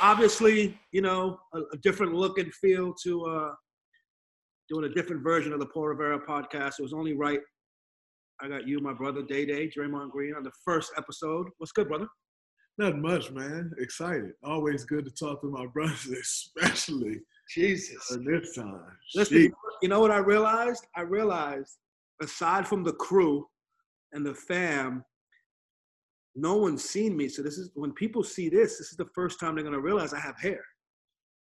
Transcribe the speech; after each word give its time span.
so 0.00 0.06
obviously, 0.06 0.78
you 0.92 1.02
know, 1.02 1.38
a, 1.54 1.58
a, 1.58 1.76
different 1.82 2.14
look 2.14 2.38
and 2.38 2.52
feel 2.54 2.94
to 3.02 3.24
uh, 3.26 3.52
doing 4.68 4.90
a 4.90 4.94
different 4.94 5.22
version 5.22 5.52
of 5.52 5.60
the 5.60 5.66
Paul 5.66 5.88
Rivera 5.88 6.18
podcast. 6.18 6.74
It 6.78 6.82
was 6.82 6.92
only 6.92 7.14
right. 7.14 7.40
I 8.40 8.48
got 8.48 8.66
you, 8.66 8.80
my 8.80 8.94
brother, 8.94 9.22
Day 9.22 9.44
Day, 9.44 9.68
Draymond 9.68 10.10
Green, 10.10 10.34
on 10.34 10.42
the 10.42 10.52
first 10.64 10.92
episode. 10.96 11.48
What's 11.58 11.72
good, 11.72 11.88
brother? 11.88 12.08
Not 12.78 12.96
much, 12.96 13.30
man. 13.30 13.72
Excited. 13.78 14.32
Always 14.42 14.84
good 14.84 15.04
to 15.04 15.10
talk 15.10 15.42
to 15.42 15.48
my 15.48 15.66
brothers, 15.74 16.06
especially 16.06 17.20
Jesus 17.50 18.16
this 18.24 18.54
time. 18.54 18.80
Listen, 19.14 19.52
you 19.82 19.88
know 19.88 20.00
what 20.00 20.10
I 20.10 20.18
realized? 20.18 20.86
I 20.96 21.02
realized 21.02 21.76
aside 22.22 22.66
from 22.66 22.84
the 22.84 22.92
crew 22.92 23.46
and 24.12 24.24
the 24.24 24.34
fam, 24.34 25.04
no 26.34 26.56
one's 26.56 26.84
seen 26.84 27.16
me. 27.16 27.28
So 27.28 27.42
this 27.42 27.58
is 27.58 27.70
when 27.74 27.92
people 27.92 28.22
see 28.22 28.48
this, 28.48 28.78
this 28.78 28.90
is 28.90 28.96
the 28.96 29.08
first 29.14 29.40
time 29.40 29.54
they're 29.54 29.64
gonna 29.64 29.80
realize 29.80 30.12
I 30.12 30.20
have 30.20 30.38
hair. 30.38 30.64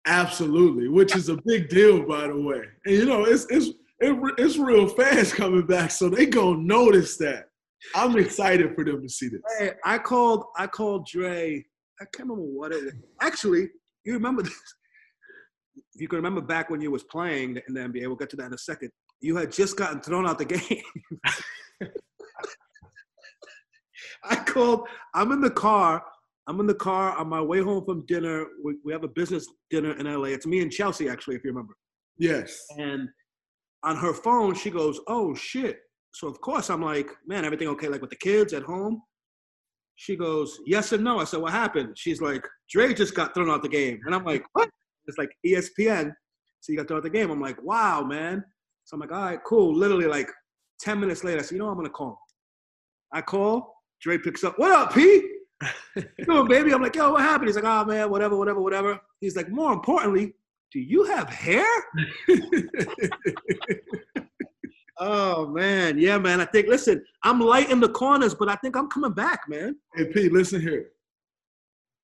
Absolutely, 0.05 0.89
which 0.89 1.15
is 1.15 1.29
a 1.29 1.37
big 1.45 1.69
deal, 1.69 2.05
by 2.05 2.27
the 2.27 2.39
way. 2.39 2.63
And 2.85 2.95
you 2.95 3.05
know, 3.05 3.23
it's 3.25 3.45
it's 3.49 3.69
it's 3.99 4.57
real 4.57 4.87
fans 4.87 5.33
coming 5.33 5.65
back, 5.65 5.91
so 5.91 6.09
they 6.09 6.25
gonna 6.25 6.57
notice 6.57 7.17
that. 7.17 7.45
I'm 7.95 8.17
excited 8.17 8.75
for 8.75 8.85
them 8.85 9.01
to 9.01 9.09
see 9.09 9.29
this. 9.29 9.41
Hey, 9.59 9.71
I 9.85 9.97
called 9.97 10.45
I 10.57 10.67
called 10.67 11.07
Dre. 11.07 11.65
I 12.01 12.05
can't 12.05 12.29
remember 12.29 12.43
what 12.43 12.71
it 12.71 12.83
was. 12.83 12.93
Actually, 13.21 13.69
you 14.03 14.13
remember 14.13 14.41
this? 14.43 14.59
If 15.95 16.01
You 16.01 16.07
can 16.07 16.17
remember 16.17 16.41
back 16.41 16.69
when 16.69 16.81
you 16.81 16.91
was 16.91 17.03
playing 17.03 17.59
in 17.67 17.73
the 17.73 17.81
NBA. 17.81 18.07
We'll 18.07 18.15
get 18.15 18.29
to 18.31 18.35
that 18.37 18.47
in 18.47 18.53
a 18.53 18.57
second. 18.57 18.89
You 19.21 19.37
had 19.37 19.51
just 19.51 19.77
gotten 19.77 20.01
thrown 20.01 20.27
out 20.27 20.37
the 20.37 20.45
game. 20.45 20.83
I 24.29 24.35
called. 24.35 24.87
I'm 25.13 25.31
in 25.31 25.41
the 25.41 25.51
car. 25.51 26.03
I'm 26.47 26.59
in 26.59 26.67
the 26.67 26.75
car 26.75 27.15
on 27.17 27.29
my 27.29 27.41
way 27.41 27.61
home 27.61 27.85
from 27.85 28.05
dinner. 28.05 28.45
We, 28.63 28.75
we 28.83 28.91
have 28.91 29.03
a 29.03 29.07
business 29.07 29.47
dinner 29.69 29.93
in 29.93 30.05
LA. 30.05 30.29
It's 30.29 30.45
me 30.45 30.61
and 30.61 30.71
Chelsea, 30.71 31.07
actually, 31.07 31.35
if 31.35 31.43
you 31.43 31.51
remember. 31.51 31.75
Yes. 32.17 32.65
And 32.77 33.07
on 33.83 33.95
her 33.97 34.13
phone, 34.13 34.55
she 34.55 34.69
goes, 34.69 34.99
"Oh 35.07 35.35
shit." 35.35 35.79
So 36.11 36.27
of 36.27 36.39
course 36.41 36.69
I'm 36.69 36.81
like, 36.81 37.09
"Man, 37.25 37.45
everything 37.45 37.67
okay? 37.69 37.87
Like 37.87 38.01
with 38.01 38.09
the 38.09 38.17
kids 38.17 38.53
at 38.53 38.63
home?" 38.63 39.01
She 39.95 40.15
goes, 40.15 40.59
"Yes 40.65 40.91
and 40.91 41.03
no." 41.03 41.19
I 41.19 41.23
said, 41.23 41.41
"What 41.41 41.51
happened?" 41.51 41.97
She's 41.97 42.21
like, 42.21 42.45
"Dre 42.69 42.93
just 42.93 43.15
got 43.15 43.33
thrown 43.33 43.49
out 43.49 43.61
the 43.61 43.69
game," 43.69 43.99
and 44.05 44.15
I'm 44.15 44.25
like, 44.25 44.43
"What?" 44.53 44.69
It's 45.05 45.17
like 45.17 45.31
ESPN. 45.45 46.13
So 46.61 46.71
you 46.71 46.77
got 46.77 46.87
thrown 46.87 46.99
out 46.99 47.03
the 47.03 47.09
game. 47.09 47.29
I'm 47.29 47.41
like, 47.41 47.61
"Wow, 47.61 48.03
man." 48.03 48.43
So 48.85 48.95
I'm 48.95 49.01
like, 49.01 49.11
"All 49.11 49.21
right, 49.23 49.39
cool." 49.45 49.75
Literally 49.75 50.07
like 50.07 50.29
ten 50.79 50.99
minutes 50.99 51.23
later, 51.23 51.39
I 51.39 51.41
said, 51.43 51.55
"You 51.55 51.59
know, 51.59 51.69
I'm 51.69 51.75
gonna 51.75 51.89
call." 51.89 52.19
I 53.11 53.21
call. 53.21 53.73
Dre 54.03 54.17
picks 54.17 54.43
up. 54.43 54.59
What 54.59 54.71
up, 54.71 54.93
P? 54.93 55.29
doing, 56.25 56.47
baby? 56.49 56.73
I'm 56.73 56.81
like, 56.81 56.93
yo, 56.93 57.13
what 57.13 57.21
happened? 57.21 57.47
He's 57.47 57.55
like, 57.55 57.63
oh 57.63 57.85
man, 57.85 58.09
whatever, 58.09 58.35
whatever, 58.35 58.59
whatever. 58.59 58.99
He's 59.21 59.37
like, 59.37 59.47
more 59.49 59.71
importantly, 59.71 60.33
do 60.73 60.81
you 60.81 61.05
have 61.05 61.29
hair? 61.29 61.65
oh 64.99 65.47
man, 65.47 65.97
yeah, 65.97 66.17
man. 66.17 66.41
I 66.41 66.45
think 66.45 66.67
listen, 66.67 67.01
I'm 67.23 67.39
light 67.39 67.71
in 67.71 67.79
the 67.79 67.87
corners, 67.87 68.35
but 68.35 68.49
I 68.49 68.55
think 68.55 68.75
I'm 68.75 68.89
coming 68.89 69.13
back, 69.13 69.43
man. 69.47 69.77
Hey 69.95 70.11
Pete, 70.11 70.33
listen 70.33 70.59
here. 70.59 70.89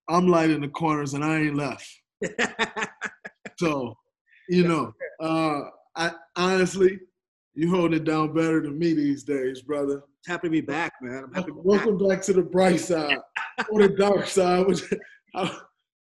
I'm 0.08 0.30
light 0.30 0.52
in 0.52 0.62
the 0.62 0.70
corners 0.70 1.16
and 1.16 1.26
I 1.26 1.40
ain't 1.42 1.58
left. 1.58 1.86
so, 3.60 3.98
you 4.48 4.66
know, 4.66 4.94
uh, 5.20 5.64
I 5.98 6.12
honestly, 6.38 6.98
you 7.56 7.70
hold 7.70 7.94
it 7.94 8.06
down 8.06 8.34
better 8.34 8.62
than 8.62 8.80
me 8.80 8.94
these 8.94 9.26
days, 9.26 9.62
brother. 9.62 10.04
It's 10.20 10.28
happy 10.28 10.48
to 10.48 10.52
be 10.52 10.62
back, 10.62 10.94
man. 11.02 11.24
I'm 11.24 11.34
happy 11.34 11.52
Welcome 11.56 11.98
back. 11.98 12.10
back. 12.18 12.22
to 12.24 12.34
the 12.34 12.42
bright 12.42 12.82
side 12.82 13.18
or 13.70 13.88
the 13.88 13.96
dark 13.96 14.28
side, 14.28 14.66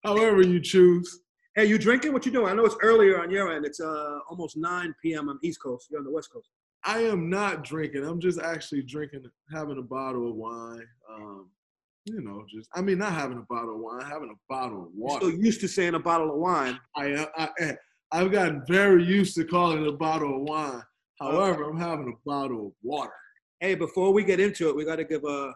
however 0.03 0.41
you 0.41 0.59
choose. 0.59 1.21
Hey, 1.55 1.65
you 1.65 1.77
drinking? 1.77 2.11
What 2.11 2.25
you 2.25 2.31
doing? 2.31 2.51
I 2.51 2.53
know 2.53 2.65
it's 2.65 2.75
earlier 2.81 3.21
on 3.21 3.31
your 3.31 3.53
end. 3.53 3.65
It's 3.65 3.79
uh, 3.79 4.19
almost 4.29 4.57
9 4.57 4.93
p.m. 5.01 5.29
on 5.29 5.39
East 5.41 5.61
Coast. 5.61 5.87
You're 5.89 5.99
on 5.99 6.05
the 6.05 6.11
West 6.11 6.33
Coast. 6.33 6.49
I 6.83 6.99
am 6.99 7.29
not 7.29 7.63
drinking. 7.63 8.03
I'm 8.03 8.19
just 8.19 8.39
actually 8.41 8.81
drinking, 8.83 9.23
having 9.53 9.77
a 9.77 9.81
bottle 9.81 10.29
of 10.29 10.35
wine. 10.35 10.85
Um, 11.13 11.49
you 12.03 12.21
know, 12.21 12.43
just 12.53 12.67
I 12.75 12.81
mean, 12.81 12.97
not 12.97 13.13
having 13.13 13.37
a 13.37 13.45
bottle 13.49 13.75
of 13.75 13.81
wine, 13.81 14.05
having 14.05 14.31
a 14.31 14.53
bottle 14.53 14.83
of 14.83 14.89
water. 14.93 15.27
You're 15.27 15.35
so 15.35 15.41
used 15.41 15.61
to 15.61 15.67
saying 15.69 15.95
a 15.95 15.99
bottle 15.99 16.31
of 16.31 16.37
wine. 16.37 16.77
I, 16.95 17.25
I, 17.37 17.77
I've 18.11 18.31
gotten 18.33 18.63
very 18.67 19.03
used 19.03 19.35
to 19.35 19.45
calling 19.45 19.81
it 19.81 19.87
a 19.87 19.93
bottle 19.93 20.35
of 20.35 20.41
wine. 20.41 20.83
However, 21.21 21.69
I'm 21.69 21.79
having 21.79 22.07
a 22.09 22.29
bottle 22.29 22.67
of 22.67 22.73
water. 22.83 23.11
Hey, 23.59 23.75
before 23.75 24.13
we 24.13 24.23
get 24.23 24.39
into 24.39 24.69
it, 24.69 24.75
we 24.75 24.85
got 24.85 24.97
to 24.97 25.03
give 25.03 25.23
a, 25.25 25.53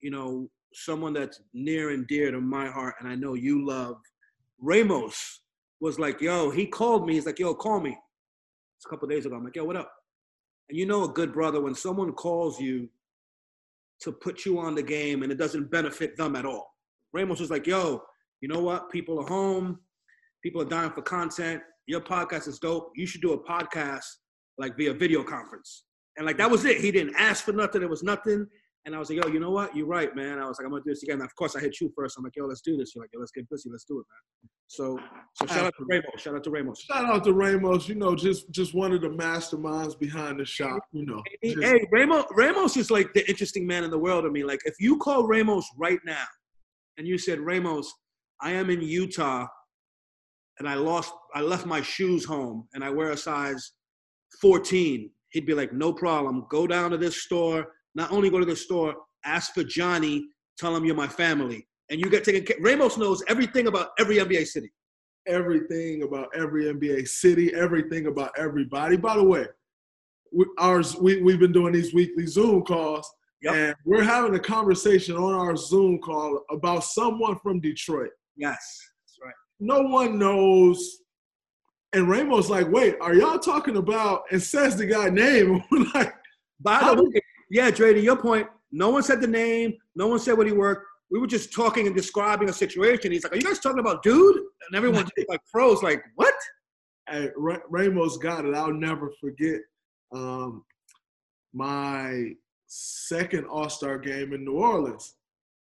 you 0.00 0.10
know, 0.10 0.48
someone 0.72 1.12
that's 1.12 1.40
near 1.52 1.90
and 1.90 2.06
dear 2.06 2.30
to 2.30 2.40
my 2.40 2.68
heart, 2.68 2.94
and 3.00 3.08
I 3.08 3.14
know 3.14 3.34
you 3.34 3.66
love. 3.66 3.96
Ramos 4.58 5.42
was 5.80 5.98
like, 5.98 6.20
yo, 6.20 6.50
he 6.50 6.66
called 6.66 7.06
me. 7.06 7.14
He's 7.14 7.26
like, 7.26 7.38
yo, 7.38 7.54
call 7.54 7.80
me. 7.80 7.90
It's 8.76 8.86
a 8.86 8.88
couple 8.88 9.08
days 9.08 9.26
ago. 9.26 9.36
I'm 9.36 9.44
like, 9.44 9.56
yo, 9.56 9.64
what 9.64 9.76
up? 9.76 9.92
And 10.68 10.78
you 10.78 10.86
know, 10.86 11.04
a 11.04 11.08
good 11.08 11.32
brother, 11.32 11.60
when 11.60 11.74
someone 11.74 12.12
calls 12.12 12.58
you 12.58 12.88
to 14.00 14.12
put 14.12 14.44
you 14.44 14.58
on 14.58 14.74
the 14.74 14.82
game 14.82 15.22
and 15.22 15.32
it 15.32 15.38
doesn't 15.38 15.70
benefit 15.70 16.16
them 16.16 16.36
at 16.36 16.44
all. 16.46 16.74
Ramos 17.12 17.40
was 17.40 17.50
like, 17.50 17.66
yo, 17.66 18.02
you 18.40 18.48
know 18.48 18.60
what? 18.60 18.90
People 18.90 19.18
are 19.20 19.26
home. 19.26 19.80
People 20.42 20.60
are 20.62 20.66
dying 20.66 20.90
for 20.90 21.02
content. 21.02 21.62
Your 21.86 22.00
podcast 22.00 22.48
is 22.48 22.58
dope. 22.58 22.92
You 22.94 23.06
should 23.06 23.22
do 23.22 23.32
a 23.32 23.42
podcast 23.42 24.04
like 24.58 24.76
via 24.76 24.92
video 24.92 25.22
conference. 25.22 25.84
And 26.16 26.26
like 26.26 26.38
that 26.38 26.50
was 26.50 26.64
it. 26.64 26.80
He 26.80 26.90
didn't 26.90 27.14
ask 27.16 27.44
for 27.44 27.52
nothing. 27.52 27.82
It 27.82 27.90
was 27.90 28.02
nothing. 28.02 28.46
And 28.86 28.94
I 28.94 29.00
was 29.00 29.10
like, 29.10 29.24
yo, 29.24 29.32
you 29.32 29.40
know 29.40 29.50
what? 29.50 29.76
You're 29.76 29.86
right, 29.86 30.14
man. 30.14 30.38
I 30.38 30.46
was 30.46 30.58
like, 30.58 30.64
I'm 30.64 30.70
gonna 30.70 30.84
do 30.84 30.90
this 30.90 31.02
again. 31.02 31.14
And 31.14 31.24
of 31.24 31.34
course, 31.34 31.56
I 31.56 31.60
hit 31.60 31.80
you 31.80 31.92
first. 31.96 32.16
I'm 32.16 32.24
like, 32.24 32.36
yo, 32.36 32.46
let's 32.46 32.60
do 32.60 32.76
this. 32.76 32.94
You're 32.94 33.02
like, 33.02 33.10
yo, 33.12 33.18
let's 33.18 33.32
get 33.32 33.48
busy. 33.50 33.68
Let's 33.68 33.84
do 33.84 33.98
it, 33.98 34.06
man. 34.08 34.50
So, 34.68 34.98
so 35.34 35.46
shout 35.46 35.64
out 35.66 35.74
to 35.76 35.86
Ramos. 35.90 36.20
Shout 36.20 36.36
out 36.36 36.44
to 36.44 36.50
Ramos. 36.50 36.80
Shout 36.80 37.04
out 37.04 37.24
to 37.24 37.32
Ramos. 37.32 37.88
You 37.88 37.96
know, 37.96 38.14
just 38.14 38.50
just 38.52 38.74
one 38.74 38.92
of 38.92 39.00
the 39.00 39.08
masterminds 39.08 39.98
behind 39.98 40.38
the 40.38 40.44
shop. 40.44 40.80
You 40.92 41.04
know. 41.04 41.22
Hey, 41.42 41.56
hey 41.60 41.86
Ramos. 41.90 42.26
Ramos 42.36 42.76
is 42.76 42.90
like 42.90 43.12
the 43.12 43.28
interesting 43.28 43.66
man 43.66 43.82
in 43.82 43.90
the 43.90 43.98
world 43.98 44.24
to 44.24 44.30
me. 44.30 44.44
Like, 44.44 44.60
if 44.64 44.76
you 44.78 44.98
call 44.98 45.26
Ramos 45.26 45.66
right 45.76 46.00
now, 46.06 46.24
and 46.96 47.06
you 47.06 47.18
said, 47.18 47.40
Ramos, 47.40 47.92
I 48.40 48.52
am 48.52 48.70
in 48.70 48.80
Utah, 48.80 49.46
and 50.58 50.68
I 50.68 50.74
lost, 50.74 51.12
I 51.34 51.40
left 51.40 51.66
my 51.66 51.82
shoes 51.82 52.24
home, 52.24 52.68
and 52.74 52.82
I 52.82 52.90
wear 52.90 53.10
a 53.10 53.16
size 53.16 53.72
14, 54.40 55.10
he'd 55.36 55.44
be 55.44 55.52
like, 55.52 55.72
no 55.72 55.92
problem. 55.92 56.46
Go 56.48 56.66
down 56.66 56.90
to 56.90 56.96
this 56.96 57.22
store. 57.22 57.68
Not 57.94 58.10
only 58.10 58.30
go 58.30 58.38
to 58.40 58.46
the 58.46 58.56
store, 58.56 58.94
ask 59.26 59.52
for 59.52 59.62
Johnny, 59.62 60.24
tell 60.58 60.74
him 60.74 60.86
you're 60.86 60.96
my 60.96 61.06
family. 61.06 61.68
And 61.90 62.00
you 62.00 62.08
get 62.08 62.24
taken 62.24 62.42
care. 62.42 62.56
Ramos 62.60 62.96
knows 62.96 63.22
everything 63.28 63.66
about 63.66 63.90
every 63.98 64.16
NBA 64.16 64.46
city. 64.46 64.72
Everything 65.28 66.04
about 66.04 66.28
every 66.34 66.64
NBA 66.64 67.06
city, 67.06 67.54
everything 67.54 68.06
about 68.06 68.30
everybody. 68.38 68.96
By 68.96 69.16
the 69.16 69.24
way, 69.24 69.44
we, 70.32 70.46
ours 70.58 70.96
we, 70.96 71.20
we've 71.20 71.38
been 71.38 71.52
doing 71.52 71.74
these 71.74 71.92
weekly 71.92 72.26
Zoom 72.26 72.62
calls, 72.62 73.10
yep. 73.42 73.54
and 73.54 73.74
we're 73.84 74.04
having 74.04 74.36
a 74.36 74.38
conversation 74.38 75.16
on 75.16 75.34
our 75.34 75.56
Zoom 75.56 75.98
call 75.98 76.44
about 76.50 76.84
someone 76.84 77.38
from 77.42 77.60
Detroit. 77.60 78.10
Yes, 78.36 78.56
that's 79.04 79.18
right. 79.22 79.34
No 79.58 79.82
one 79.82 80.16
knows 80.18 80.98
and 81.96 82.10
Ramos 82.10 82.50
like, 82.50 82.70
wait, 82.70 82.96
are 83.00 83.14
y'all 83.14 83.38
talking 83.38 83.78
about? 83.78 84.24
And 84.30 84.42
says 84.42 84.76
the 84.76 84.84
guy 84.84 85.08
name. 85.08 85.64
like, 85.94 86.12
by 86.60 86.94
the 86.94 87.02
way, 87.02 87.22
yeah, 87.50 87.70
Dre, 87.70 87.94
to 87.94 88.00
your 88.00 88.16
point, 88.16 88.46
no 88.70 88.90
one 88.90 89.02
said 89.02 89.22
the 89.22 89.26
name. 89.26 89.72
No 89.94 90.06
one 90.08 90.18
said 90.18 90.36
what 90.36 90.46
he 90.46 90.52
worked. 90.52 90.86
We 91.10 91.18
were 91.18 91.26
just 91.26 91.54
talking 91.54 91.86
and 91.86 91.96
describing 91.96 92.50
a 92.50 92.52
situation. 92.52 93.12
He's 93.12 93.24
like, 93.24 93.32
are 93.32 93.36
you 93.36 93.42
guys 93.42 93.60
talking 93.60 93.78
about 93.78 94.02
dude? 94.02 94.36
And 94.36 94.76
everyone 94.76 95.08
like 95.28 95.40
froze, 95.50 95.82
like, 95.82 96.04
what? 96.16 96.34
Hey, 97.08 97.30
Ramos 97.34 98.18
got 98.18 98.44
it. 98.44 98.54
I'll 98.54 98.74
never 98.74 99.10
forget 99.18 99.60
um, 100.12 100.66
my 101.54 102.32
second 102.66 103.46
All 103.46 103.70
Star 103.70 103.96
game 103.96 104.34
in 104.34 104.44
New 104.44 104.58
Orleans 104.58 105.14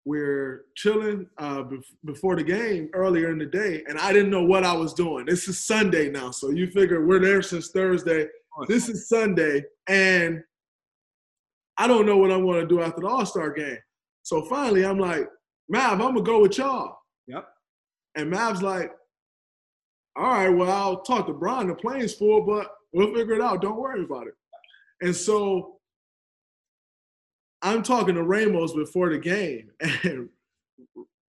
we're 0.08 0.64
chilling 0.74 1.26
uh, 1.36 1.64
before 2.06 2.34
the 2.34 2.42
game 2.42 2.88
earlier 2.94 3.30
in 3.30 3.38
the 3.38 3.44
day, 3.44 3.84
and 3.88 3.98
I 3.98 4.10
didn't 4.10 4.30
know 4.30 4.42
what 4.42 4.64
I 4.64 4.72
was 4.72 4.94
doing. 4.94 5.26
This 5.26 5.48
is 5.48 5.62
Sunday 5.66 6.08
now, 6.08 6.30
so 6.30 6.48
you 6.48 6.70
figure 6.70 7.04
we're 7.04 7.20
there 7.20 7.42
since 7.42 7.68
Thursday. 7.68 8.26
This 8.66 8.88
is 8.88 9.06
Sunday, 9.06 9.62
and 9.86 10.42
I 11.76 11.86
don't 11.86 12.06
know 12.06 12.16
what 12.16 12.32
I'm 12.32 12.46
going 12.46 12.62
to 12.62 12.66
do 12.66 12.80
after 12.80 13.02
the 13.02 13.06
All 13.06 13.26
Star 13.26 13.50
game. 13.50 13.76
So 14.22 14.46
finally, 14.46 14.86
I'm 14.86 14.98
like, 14.98 15.28
Mav, 15.68 16.00
I'm 16.00 16.14
gonna 16.14 16.22
go 16.22 16.40
with 16.40 16.56
y'all. 16.56 16.96
Yep. 17.26 17.46
And 18.16 18.30
Mav's 18.30 18.62
like, 18.62 18.90
all 20.16 20.24
right, 20.24 20.48
well, 20.48 20.70
I'll 20.70 21.02
talk 21.02 21.26
to 21.26 21.34
Brian. 21.34 21.68
The 21.68 21.74
plane's 21.74 22.14
full, 22.14 22.46
but 22.46 22.70
we'll 22.94 23.14
figure 23.14 23.34
it 23.34 23.42
out. 23.42 23.60
Don't 23.60 23.78
worry 23.78 24.04
about 24.04 24.26
it. 24.26 24.34
And 25.02 25.14
so 25.14 25.77
I'm 27.62 27.82
talking 27.82 28.14
to 28.14 28.22
Ramos 28.22 28.72
before 28.72 29.10
the 29.10 29.18
game, 29.18 29.70
and 30.02 30.28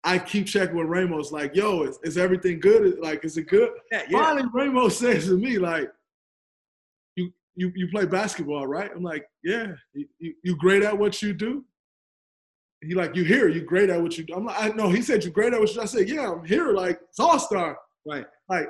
I 0.04 0.18
keep 0.18 0.46
checking 0.46 0.76
with 0.76 0.86
Ramos, 0.86 1.32
like, 1.32 1.54
"Yo, 1.54 1.82
is, 1.82 1.98
is 2.02 2.18
everything 2.18 2.60
good? 2.60 2.98
Like, 3.00 3.24
is 3.24 3.36
it 3.36 3.48
good?" 3.48 3.70
Yeah, 3.90 4.02
yeah. 4.08 4.22
Finally, 4.22 4.48
Ramos 4.52 4.98
says 4.98 5.26
to 5.26 5.36
me, 5.36 5.58
like, 5.58 5.90
"You 7.16 7.32
you 7.56 7.72
you 7.74 7.88
play 7.88 8.06
basketball, 8.06 8.66
right?" 8.66 8.90
I'm 8.94 9.02
like, 9.02 9.26
"Yeah." 9.42 9.72
You, 9.94 10.06
you, 10.18 10.34
you 10.44 10.56
great 10.56 10.82
at 10.82 10.96
what 10.96 11.22
you 11.22 11.32
do? 11.32 11.64
he 12.82 12.94
like, 12.94 13.14
you 13.14 13.24
here? 13.24 13.48
You 13.48 13.60
great 13.62 13.90
at 13.90 14.00
what 14.00 14.16
you 14.16 14.24
do? 14.24 14.34
I'm 14.34 14.46
like, 14.46 14.62
I 14.62 14.68
know. 14.70 14.88
He 14.88 15.02
said 15.02 15.22
you 15.22 15.30
great 15.30 15.52
at 15.52 15.60
what 15.60 15.68
you. 15.68 15.74
Do. 15.76 15.82
I 15.82 15.86
said, 15.86 16.08
yeah, 16.08 16.32
I'm 16.32 16.44
here. 16.44 16.72
Like 16.72 17.00
it's 17.08 17.20
all 17.20 17.38
star. 17.38 17.76
Right. 18.06 18.24
Like, 18.48 18.68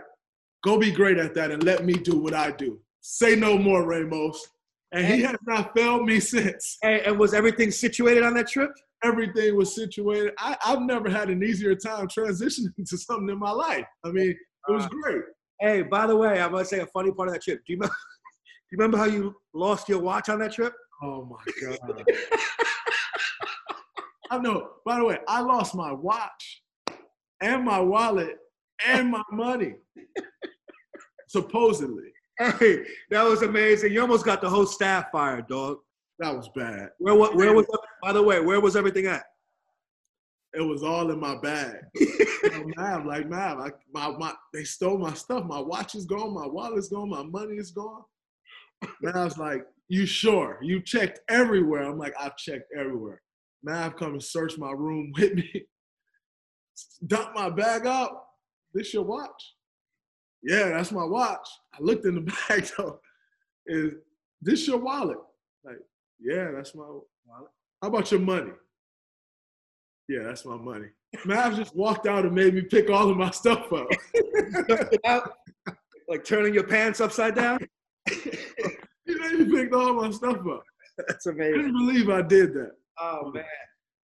go 0.64 0.79
be 0.79 0.91
great 0.91 1.19
at 1.19 1.35
that 1.35 1.50
and 1.50 1.62
let 1.62 1.85
me 1.85 1.94
do 1.94 2.19
what 2.19 2.35
I 2.35 2.50
do. 2.50 2.81
Say 3.00 3.37
no 3.37 3.56
more, 3.56 3.87
Ramos. 3.87 4.49
And 4.93 5.07
he 5.07 5.23
has 5.23 5.37
not 5.47 5.77
failed 5.77 6.05
me 6.05 6.19
since. 6.21 6.79
Hey, 6.83 7.03
and 7.07 7.19
was 7.19 7.33
everything 7.33 7.71
situated 7.71 8.25
on 8.25 8.35
that 8.35 8.49
trip? 8.49 8.71
Everything 9.05 9.57
was 9.57 9.75
situated. 9.75 10.33
I, 10.39 10.57
I've 10.65 10.83
never 10.83 11.09
had 11.09 11.31
an 11.31 11.43
easier 11.43 11.75
time 11.75 12.09
transitioning 12.09 12.75
to 12.87 12.99
something 12.99 13.29
in 13.29 13.39
my 13.39 13.53
life. 13.53 13.87
I 14.05 14.11
mean, 14.11 14.31
it 14.31 14.73
was 14.73 14.85
uh, 14.85 14.89
great. 14.89 15.23
Hey, 15.61 15.83
by 15.83 16.07
the 16.07 16.17
way, 16.17 16.41
I'm 16.41 16.53
gonna 16.53 16.65
say 16.65 16.81
a 16.81 16.87
funny 16.87 17.13
part 17.13 17.29
of 17.29 17.35
that 17.35 17.43
trip. 17.43 17.61
Do 17.67 17.73
you 17.73 17.77
remember? 17.77 17.95
Do 18.71 18.77
you 18.77 18.79
remember 18.79 18.99
how 18.99 19.07
you 19.07 19.35
lost 19.53 19.89
your 19.89 19.99
watch 19.99 20.29
on 20.29 20.39
that 20.39 20.53
trip? 20.53 20.73
Oh 21.03 21.25
my 21.25 21.53
god. 21.61 22.05
I 24.31 24.39
know. 24.39 24.69
By 24.87 24.99
the 24.99 25.05
way, 25.05 25.19
I 25.27 25.41
lost 25.41 25.75
my 25.75 25.91
watch 25.91 26.63
and 27.41 27.65
my 27.65 27.81
wallet 27.81 28.37
and 28.87 29.11
my 29.11 29.23
money. 29.33 29.75
Supposedly. 31.29 32.13
Hey, 32.41 32.87
that 33.11 33.23
was 33.23 33.43
amazing. 33.43 33.93
You 33.93 34.01
almost 34.01 34.25
got 34.25 34.41
the 34.41 34.49
whole 34.49 34.65
staff 34.65 35.13
fired, 35.13 35.47
dog. 35.47 35.77
That 36.21 36.35
was 36.35 36.49
bad. 36.55 36.89
Where 36.99 37.15
what? 37.15 37.37
Where 37.37 37.53
was? 37.53 37.67
By 38.03 38.13
the 38.13 38.23
way, 38.23 38.41
where 38.41 38.61
was 38.61 38.77
everything 38.77 39.07
at? 39.07 39.25
It 40.55 40.63
was 40.63 40.83
all 40.83 41.11
in 41.11 41.21
my 41.21 41.37
bag. 41.41 41.77
Mav, 42.77 43.05
like 43.05 43.29
Mav, 43.29 43.61
I, 43.61 43.71
my, 43.93 44.11
my, 44.17 44.33
they 44.53 44.65
stole 44.65 44.99
my 44.99 45.13
stuff. 45.13 45.45
My 45.45 45.61
watch 45.61 45.95
is 45.95 46.07
gone. 46.07 46.35
My 46.35 46.47
wallet's 46.47 46.89
gone. 46.89 47.11
My 47.11 47.23
money 47.23 47.57
is 47.57 47.71
gone. 47.71 48.03
Mav's 49.01 49.39
like, 49.39 49.65
you 49.89 50.07
sure? 50.07 50.59
You 50.63 50.83
checked 50.83 51.21
everywhere. 51.29 51.83
I'm 51.83 51.99
like, 51.99 52.15
I've 52.19 52.37
checked 52.37 52.73
everywhere. 52.77 53.23
Mav 53.63 53.97
come 53.97 54.13
and 54.13 54.23
search 54.23 54.59
my 54.59 54.73
room 54.73 55.13
with 55.19 55.35
me. 55.35 55.67
Dump 57.07 57.31
my 57.35 57.51
bag 57.51 57.87
out. 57.87 58.25
This 58.73 58.95
your 58.95 59.05
watch? 59.05 59.55
Yeah, 60.43 60.71
that's 60.71 60.93
my 60.93 61.05
watch. 61.05 61.49
I 61.75 61.83
looked 61.83 62.07
in 62.07 62.15
the 62.15 62.21
bag 62.49 62.69
though. 62.77 63.01
Is 63.67 63.95
this 64.41 64.67
your 64.67 64.79
wallet? 64.79 65.19
Like, 65.65 65.79
yeah, 66.19 66.51
that's 66.55 66.75
my 66.75 66.85
wallet. 66.85 67.51
How 67.83 67.89
about 67.89 68.11
your 68.11 68.21
money? 68.21 68.53
Yeah, 70.09 70.25
that's 70.25 70.45
my 70.45 70.57
money. 70.57 70.89
Mav 71.25 71.57
just 71.57 71.75
walked 71.77 72.07
out 72.07 72.25
and 72.25 72.35
made 72.35 72.55
me 72.55 72.63
pick 72.63 72.91
all 72.91 73.11
of 73.11 73.17
my 73.17 73.31
stuff 73.31 73.73
up. 73.73 73.87
like 76.09 76.25
turning 76.25 76.55
your 76.55 76.65
pants 76.65 77.01
upside 77.01 77.35
down? 77.35 77.59
he 78.09 78.19
made 79.07 79.39
me 79.39 79.57
pick 79.57 79.75
all 79.75 79.95
my 79.95 80.11
stuff 80.11 80.39
up. 80.39 80.63
That's 81.09 81.27
I 81.27 81.31
amazing. 81.31 81.59
didn't 81.59 81.73
believe 81.73 82.11
I 82.11 82.23
did 82.23 82.55
that. 82.55 82.73
Oh 82.99 83.31
man. 83.33 83.45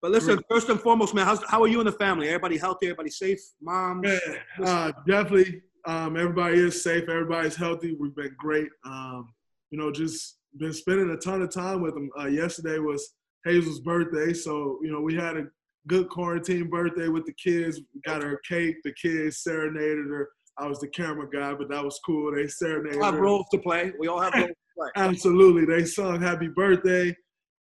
But 0.02 0.12
listen, 0.12 0.40
first 0.50 0.70
and 0.70 0.80
foremost, 0.80 1.14
man, 1.14 1.28
how's, 1.28 1.44
how 1.44 1.62
are 1.62 1.68
you 1.68 1.80
and 1.80 1.88
the 1.88 1.92
family? 1.94 2.28
Everybody 2.28 2.58
healthy? 2.58 2.88
Everybody 2.88 3.12
safe? 3.12 3.40
Mom? 3.62 4.02
Man, 4.02 4.20
uh, 4.66 4.92
definitely. 5.06 5.62
Um, 5.86 6.18
everybody 6.18 6.60
is 6.60 6.84
safe. 6.84 7.10
Everybody's 7.10 7.56
healthy. 7.56 7.96
We've 8.00 8.16
been 8.16 8.36
great. 8.38 8.70
Um, 8.86 9.34
you 9.72 9.78
know, 9.80 9.92
just 9.92 10.38
been 10.58 10.74
spending 10.74 11.10
a 11.12 11.18
ton 11.18 11.42
of 11.42 11.52
time 11.52 11.82
with 11.82 11.94
them. 11.94 12.10
Uh, 12.20 12.28
yesterday 12.28 12.78
was 12.80 13.14
Hazel's 13.46 13.80
birthday, 13.80 14.34
so 14.34 14.80
you 14.84 14.92
know 14.92 15.02
we 15.02 15.16
had 15.16 15.38
a 15.38 15.46
good 15.88 16.10
quarantine 16.10 16.70
birthday 16.70 17.08
with 17.08 17.26
the 17.26 17.34
kids. 17.34 17.80
We 17.94 18.02
got 18.02 18.22
her 18.22 18.40
cake. 18.48 18.78
The 18.84 18.94
kids 18.94 19.38
serenaded 19.38 20.08
her. 20.08 20.30
I 20.58 20.68
was 20.68 20.80
the 20.80 20.90
camera 20.90 21.28
guy, 21.32 21.54
but 21.56 21.70
that 21.70 21.84
was 21.84 22.00
cool. 22.06 22.36
They 22.36 22.48
serenaded 22.48 23.00
We 23.00 23.04
have 23.06 23.16
her. 23.16 23.22
roles 23.22 23.48
to 23.52 23.58
play. 23.58 23.92
We 24.00 24.08
all 24.08 24.22
have 24.22 24.34
roles 24.34 24.48
to 24.50 24.56
play. 24.78 24.90
Absolutely. 24.98 25.66
They 25.66 25.86
sung 25.86 26.22
happy 26.22 26.50
birthday. 26.50 27.16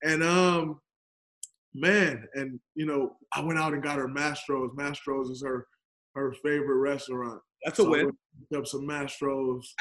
And 0.03 0.23
um 0.23 0.79
man, 1.73 2.27
and 2.33 2.59
you 2.75 2.85
know, 2.85 3.15
I 3.33 3.41
went 3.41 3.59
out 3.59 3.73
and 3.73 3.83
got 3.83 3.99
her 3.99 4.07
Mastro's. 4.07 4.71
Mastro's 4.75 5.29
is 5.29 5.43
her 5.45 5.67
her 6.15 6.33
favorite 6.43 6.79
restaurant. 6.79 7.39
That's 7.63 7.79
a 7.79 7.83
So 7.83 7.89
win. 7.89 8.11
picked 8.39 8.59
up 8.59 8.67
some 8.67 8.87
Mastro's. 8.87 9.73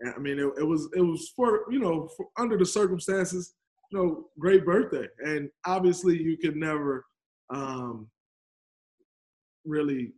And, 0.00 0.14
I 0.14 0.18
mean, 0.18 0.38
it, 0.38 0.50
it 0.58 0.64
was 0.64 0.88
it 0.94 1.00
was 1.00 1.32
for 1.34 1.64
you 1.70 1.78
know 1.78 2.08
for, 2.16 2.26
under 2.38 2.56
the 2.58 2.66
circumstances, 2.66 3.54
you 3.90 3.98
know, 3.98 4.26
great 4.38 4.64
birthday. 4.64 5.06
And 5.24 5.50
obviously, 5.64 6.20
you 6.22 6.36
can 6.36 6.58
never 6.58 7.04
um, 7.50 8.08
really 9.64 10.12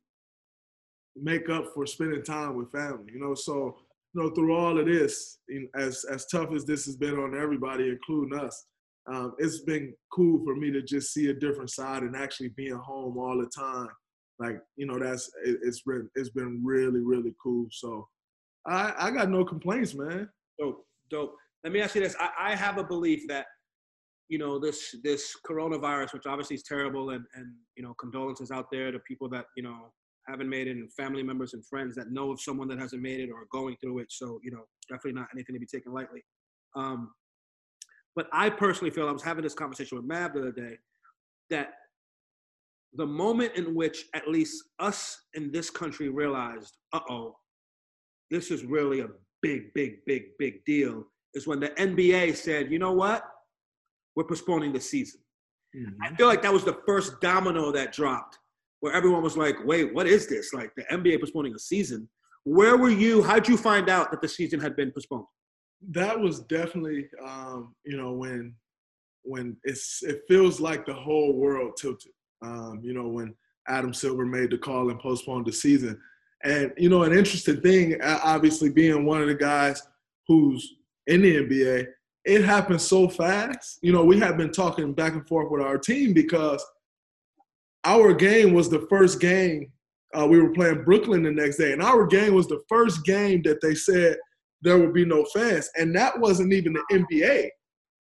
make 1.16 1.48
up 1.48 1.66
for 1.74 1.86
spending 1.86 2.22
time 2.22 2.56
with 2.56 2.72
family. 2.72 3.12
You 3.12 3.20
know, 3.20 3.34
so 3.34 3.76
you 4.14 4.22
know 4.22 4.30
through 4.30 4.54
all 4.54 4.78
of 4.78 4.86
this, 4.86 5.38
as 5.76 6.04
as 6.04 6.26
tough 6.26 6.52
as 6.52 6.64
this 6.64 6.84
has 6.86 6.96
been 6.96 7.18
on 7.18 7.40
everybody, 7.40 7.88
including 7.88 8.38
us, 8.38 8.66
um, 9.12 9.34
it's 9.38 9.60
been 9.60 9.94
cool 10.12 10.44
for 10.44 10.54
me 10.54 10.70
to 10.70 10.82
just 10.82 11.12
see 11.12 11.30
a 11.30 11.34
different 11.34 11.70
side 11.70 12.02
and 12.02 12.16
actually 12.16 12.48
being 12.50 12.76
home 12.76 13.16
all 13.16 13.38
the 13.38 13.50
time. 13.56 13.88
Like 14.38 14.60
you 14.76 14.86
know, 14.86 14.98
that's 14.98 15.30
it, 15.44 15.58
it's 15.62 15.82
been 15.82 16.08
it's 16.14 16.30
been 16.30 16.62
really 16.64 17.00
really 17.00 17.34
cool. 17.42 17.66
So 17.70 18.08
I 18.66 18.94
I 18.98 19.10
got 19.10 19.30
no 19.30 19.44
complaints, 19.44 19.94
man. 19.94 20.28
Dope, 20.58 20.84
dope. 21.10 21.34
Let 21.64 21.72
me 21.72 21.80
ask 21.80 21.94
you 21.94 22.02
this. 22.02 22.16
I, 22.20 22.52
I 22.52 22.54
have 22.54 22.78
a 22.78 22.84
belief 22.84 23.26
that, 23.28 23.46
you 24.28 24.38
know, 24.38 24.58
this 24.58 24.94
this 25.02 25.34
coronavirus, 25.48 26.12
which 26.12 26.26
obviously 26.26 26.54
is 26.54 26.62
terrible, 26.62 27.10
and 27.10 27.24
and 27.34 27.52
you 27.76 27.82
know, 27.82 27.94
condolences 27.94 28.50
out 28.50 28.66
there 28.70 28.92
to 28.92 28.98
people 29.00 29.28
that 29.30 29.46
you 29.56 29.62
know 29.62 29.92
haven't 30.28 30.48
made 30.48 30.68
it, 30.68 30.72
and 30.76 30.92
family 30.92 31.22
members 31.22 31.54
and 31.54 31.66
friends 31.66 31.96
that 31.96 32.12
know 32.12 32.30
of 32.30 32.40
someone 32.40 32.68
that 32.68 32.78
hasn't 32.78 33.02
made 33.02 33.20
it 33.20 33.30
or 33.30 33.46
going 33.50 33.76
through 33.80 33.98
it. 33.98 34.06
So 34.10 34.38
you 34.44 34.52
know, 34.52 34.64
definitely 34.88 35.20
not 35.20 35.28
anything 35.34 35.54
to 35.54 35.60
be 35.60 35.66
taken 35.66 35.92
lightly. 35.92 36.22
Um, 36.76 37.10
but 38.14 38.26
I 38.32 38.50
personally 38.50 38.90
feel 38.90 39.08
I 39.08 39.12
was 39.12 39.22
having 39.22 39.42
this 39.42 39.54
conversation 39.54 39.96
with 39.96 40.06
Mav 40.06 40.34
the 40.34 40.40
other 40.40 40.52
day 40.52 40.76
that 41.50 41.70
the 42.94 43.06
moment 43.06 43.54
in 43.54 43.74
which 43.74 44.06
at 44.14 44.28
least 44.28 44.64
us 44.78 45.20
in 45.34 45.52
this 45.52 45.70
country 45.70 46.08
realized, 46.08 46.76
uh 46.92 47.00
oh, 47.08 47.36
this 48.30 48.50
is 48.50 48.64
really 48.64 49.00
a 49.00 49.08
big, 49.42 49.72
big, 49.74 50.04
big, 50.06 50.24
big 50.38 50.64
deal 50.64 51.04
is 51.34 51.46
when 51.46 51.60
the 51.60 51.68
NBA 51.70 52.36
said, 52.36 52.72
you 52.72 52.78
know 52.78 52.92
what? 52.92 53.24
We're 54.16 54.24
postponing 54.24 54.72
the 54.72 54.80
season. 54.80 55.20
I 56.02 56.14
feel 56.14 56.26
like 56.26 56.42
that 56.42 56.52
was 56.52 56.64
the 56.64 56.78
first 56.86 57.20
domino 57.20 57.70
that 57.72 57.92
dropped 57.92 58.38
where 58.80 58.92
everyone 58.94 59.22
was 59.22 59.36
like, 59.36 59.56
wait, 59.64 59.94
what 59.94 60.06
is 60.06 60.26
this? 60.26 60.52
Like 60.52 60.72
the 60.76 60.84
NBA 60.90 61.20
postponing 61.20 61.54
a 61.54 61.58
season. 61.58 62.08
Where 62.44 62.76
were 62.76 62.90
you? 62.90 63.22
How'd 63.22 63.46
you 63.46 63.56
find 63.56 63.88
out 63.88 64.10
that 64.10 64.22
the 64.22 64.28
season 64.28 64.60
had 64.60 64.76
been 64.76 64.90
postponed? 64.92 65.26
that 65.90 66.18
was 66.18 66.40
definitely 66.40 67.08
um, 67.24 67.74
you 67.84 67.96
know 67.96 68.12
when 68.12 68.54
when 69.22 69.56
it's 69.64 70.02
it 70.02 70.22
feels 70.28 70.60
like 70.60 70.86
the 70.86 70.94
whole 70.94 71.34
world 71.34 71.72
tilted 71.76 72.12
um, 72.42 72.80
you 72.82 72.92
know 72.94 73.08
when 73.08 73.34
adam 73.68 73.92
silver 73.92 74.24
made 74.24 74.50
the 74.50 74.58
call 74.58 74.90
and 74.90 75.00
postponed 75.00 75.46
the 75.46 75.52
season 75.52 75.98
and 76.44 76.72
you 76.76 76.88
know 76.88 77.02
an 77.02 77.16
interesting 77.16 77.60
thing 77.60 78.00
uh, 78.02 78.20
obviously 78.22 78.70
being 78.70 79.04
one 79.04 79.20
of 79.20 79.28
the 79.28 79.34
guys 79.34 79.82
who's 80.26 80.76
in 81.06 81.22
the 81.22 81.36
nba 81.36 81.86
it 82.24 82.44
happened 82.44 82.80
so 82.80 83.08
fast 83.08 83.78
you 83.82 83.92
know 83.92 84.04
we 84.04 84.18
have 84.18 84.36
been 84.36 84.52
talking 84.52 84.92
back 84.92 85.12
and 85.12 85.26
forth 85.26 85.50
with 85.50 85.62
our 85.62 85.78
team 85.78 86.12
because 86.12 86.64
our 87.84 88.12
game 88.12 88.52
was 88.54 88.68
the 88.68 88.86
first 88.88 89.20
game 89.20 89.70
uh, 90.14 90.26
we 90.26 90.40
were 90.40 90.52
playing 90.52 90.84
brooklyn 90.84 91.22
the 91.22 91.30
next 91.30 91.56
day 91.56 91.72
and 91.72 91.82
our 91.82 92.06
game 92.06 92.34
was 92.34 92.46
the 92.46 92.62
first 92.68 93.04
game 93.04 93.42
that 93.42 93.60
they 93.60 93.74
said 93.74 94.16
there 94.62 94.78
would 94.78 94.92
be 94.92 95.04
no 95.04 95.24
fans. 95.26 95.70
And 95.76 95.94
that 95.96 96.18
wasn't 96.18 96.52
even 96.52 96.72
the 96.72 96.84
NBA. 96.92 97.48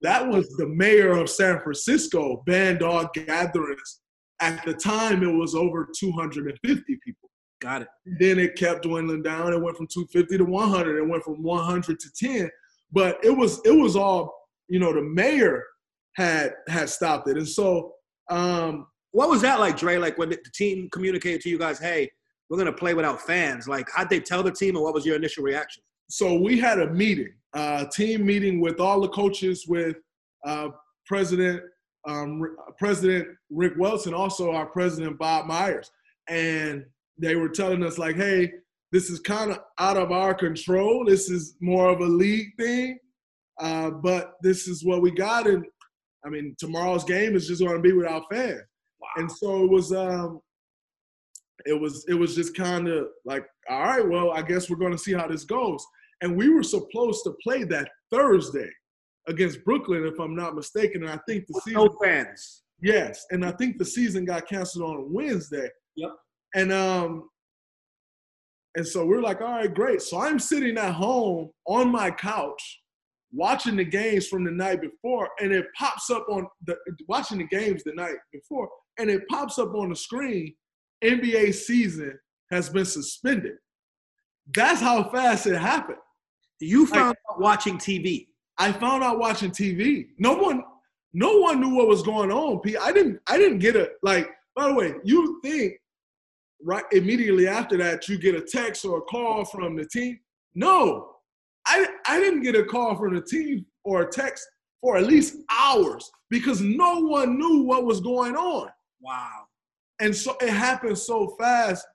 That 0.02 0.28
was 0.28 0.48
the 0.56 0.68
mayor 0.68 1.12
of 1.12 1.28
San 1.28 1.60
Francisco 1.60 2.42
banned 2.46 2.82
all 2.82 3.08
gatherings. 3.14 4.00
At 4.40 4.64
the 4.64 4.74
time, 4.74 5.22
it 5.22 5.32
was 5.32 5.54
over 5.54 5.88
250 5.98 6.98
people. 7.04 7.30
Got 7.60 7.82
it. 7.82 7.88
Then 8.20 8.38
it 8.38 8.54
kept 8.56 8.82
dwindling 8.82 9.22
down. 9.22 9.52
It 9.52 9.60
went 9.60 9.76
from 9.76 9.88
250 9.88 10.38
to 10.38 10.44
100. 10.44 10.96
It 10.96 11.08
went 11.08 11.24
from 11.24 11.42
100 11.42 11.98
to 11.98 12.08
10. 12.14 12.50
But 12.92 13.18
it 13.24 13.30
was 13.30 13.60
it 13.64 13.72
was 13.72 13.96
all 13.96 14.32
you 14.68 14.78
know. 14.78 14.92
The 14.92 15.02
mayor 15.02 15.64
had 16.14 16.54
had 16.68 16.88
stopped 16.88 17.28
it, 17.28 17.36
and 17.36 17.48
so 17.48 17.92
um, 18.30 18.86
What 19.10 19.28
was 19.28 19.42
that 19.42 19.60
like, 19.60 19.76
Dre? 19.76 19.96
Like 19.98 20.16
when 20.18 20.30
the 20.30 20.36
the 20.36 20.50
team 20.54 20.88
communicated 20.92 21.40
to 21.42 21.48
you 21.50 21.58
guys, 21.58 21.78
hey, 21.78 22.08
we're 22.48 22.58
gonna 22.58 22.72
play 22.72 22.94
without 22.94 23.20
fans. 23.20 23.68
Like, 23.68 23.88
how'd 23.94 24.08
they 24.08 24.20
tell 24.20 24.42
the 24.42 24.52
team, 24.52 24.76
and 24.76 24.84
what 24.84 24.94
was 24.94 25.04
your 25.04 25.16
initial 25.16 25.42
reaction? 25.42 25.82
so 26.10 26.34
we 26.40 26.58
had 26.58 26.80
a 26.80 26.90
meeting, 26.92 27.32
uh, 27.54 27.84
team 27.92 28.24
meeting 28.24 28.60
with 28.60 28.80
all 28.80 29.00
the 29.00 29.08
coaches, 29.08 29.66
with 29.68 29.96
uh, 30.46 30.68
President 31.06 31.62
um, 32.06 32.56
President 32.78 33.28
Rick 33.50 33.74
Welts, 33.78 34.06
also 34.06 34.52
our 34.52 34.66
President 34.66 35.18
Bob 35.18 35.46
Myers, 35.46 35.90
and 36.28 36.84
they 37.18 37.36
were 37.36 37.48
telling 37.48 37.82
us 37.82 37.98
like, 37.98 38.16
"Hey, 38.16 38.52
this 38.92 39.10
is 39.10 39.20
kind 39.20 39.50
of 39.50 39.58
out 39.78 39.96
of 39.96 40.12
our 40.12 40.34
control. 40.34 41.04
This 41.04 41.30
is 41.30 41.56
more 41.60 41.88
of 41.88 42.00
a 42.00 42.04
league 42.04 42.50
thing, 42.58 42.98
uh, 43.60 43.90
but 43.90 44.34
this 44.42 44.68
is 44.68 44.84
what 44.84 45.02
we 45.02 45.10
got." 45.10 45.46
And 45.46 45.64
I 46.24 46.28
mean, 46.28 46.54
tomorrow's 46.58 47.04
game 47.04 47.36
is 47.36 47.48
just 47.48 47.62
going 47.62 47.76
to 47.76 47.82
be 47.82 47.92
without 47.92 48.24
fans, 48.30 48.62
and 49.16 49.30
so 49.30 49.64
it 49.64 49.70
was. 49.70 49.92
Um, 49.92 50.40
it 51.66 51.78
was 51.78 52.04
it 52.08 52.14
was 52.14 52.36
just 52.36 52.56
kind 52.56 52.86
of 52.88 53.08
like, 53.24 53.44
all 53.68 53.82
right, 53.82 54.08
well, 54.08 54.30
I 54.30 54.42
guess 54.42 54.70
we're 54.70 54.76
going 54.76 54.92
to 54.92 54.98
see 54.98 55.12
how 55.12 55.26
this 55.26 55.44
goes. 55.44 55.84
And 56.20 56.36
we 56.36 56.48
were 56.48 56.62
supposed 56.62 57.24
to 57.24 57.34
play 57.42 57.64
that 57.64 57.90
Thursday 58.12 58.70
against 59.28 59.64
Brooklyn, 59.64 60.04
if 60.06 60.18
I'm 60.18 60.34
not 60.34 60.54
mistaken. 60.54 61.02
And 61.02 61.12
I 61.12 61.18
think 61.28 61.46
the 61.46 61.60
season 61.64 61.84
No 61.84 61.96
fans. 62.02 62.62
Yes, 62.80 63.26
and 63.30 63.44
I 63.44 63.52
think 63.52 63.78
the 63.78 63.84
season 63.84 64.24
got 64.24 64.48
canceled 64.48 64.84
on 64.84 65.12
Wednesday. 65.12 65.68
Yep. 65.96 66.10
And 66.54 66.72
um, 66.72 67.28
and 68.76 68.86
so 68.86 69.04
we're 69.04 69.22
like, 69.22 69.40
all 69.40 69.52
right, 69.52 69.72
great. 69.72 70.00
So 70.02 70.20
I'm 70.20 70.38
sitting 70.38 70.78
at 70.78 70.94
home 70.94 71.50
on 71.66 71.90
my 71.90 72.10
couch 72.10 72.80
watching 73.32 73.76
the 73.76 73.84
games 73.84 74.28
from 74.28 74.44
the 74.44 74.50
night 74.50 74.80
before, 74.80 75.28
and 75.40 75.52
it 75.52 75.66
pops 75.76 76.10
up 76.10 76.26
on 76.30 76.46
the 76.66 76.76
watching 77.08 77.38
the 77.38 77.44
games 77.44 77.82
the 77.84 77.92
night 77.94 78.16
before, 78.32 78.68
and 78.98 79.10
it 79.10 79.22
pops 79.28 79.58
up 79.58 79.74
on 79.74 79.90
the 79.90 79.96
screen. 79.96 80.54
NBA 81.04 81.54
season 81.54 82.18
has 82.50 82.68
been 82.68 82.84
suspended. 82.84 83.54
That's 84.54 84.80
how 84.80 85.10
fast 85.10 85.46
it 85.46 85.56
happened. 85.56 85.98
You 86.60 86.86
found 86.86 87.16
out 87.30 87.40
watching 87.40 87.78
TV. 87.78 88.26
I 88.58 88.72
found 88.72 89.04
out 89.04 89.18
watching 89.18 89.50
TV. 89.50 90.08
No 90.18 90.34
one, 90.34 90.62
no 91.12 91.38
one 91.38 91.60
knew 91.60 91.74
what 91.74 91.88
was 91.88 92.02
going 92.02 92.30
on. 92.30 92.60
P. 92.60 92.76
I 92.76 92.92
didn't. 92.92 93.20
I 93.26 93.38
didn't 93.38 93.58
get 93.58 93.76
a 93.76 93.90
like. 94.02 94.28
By 94.56 94.68
the 94.68 94.74
way, 94.74 94.94
you 95.04 95.40
think 95.42 95.74
right 96.62 96.84
immediately 96.92 97.46
after 97.46 97.76
that 97.76 98.08
you 98.08 98.18
get 98.18 98.34
a 98.34 98.40
text 98.40 98.84
or 98.84 98.98
a 98.98 99.02
call 99.02 99.44
from 99.44 99.76
the 99.76 99.86
team? 99.86 100.18
No, 100.54 101.14
I 101.66 101.86
I 102.06 102.18
didn't 102.20 102.42
get 102.42 102.56
a 102.56 102.64
call 102.64 102.96
from 102.96 103.14
the 103.14 103.22
team 103.22 103.64
or 103.84 104.02
a 104.02 104.10
text 104.10 104.46
for 104.80 104.96
at 104.96 105.06
least 105.06 105.36
hours 105.50 106.10
because 106.30 106.60
no 106.60 107.00
one 107.00 107.38
knew 107.38 107.62
what 107.62 107.84
was 107.84 108.00
going 108.00 108.36
on. 108.36 108.68
Wow. 109.00 109.44
And 110.00 110.14
so 110.14 110.36
it 110.40 110.50
happened 110.50 110.98
so 110.98 111.34
fast. 111.38 111.86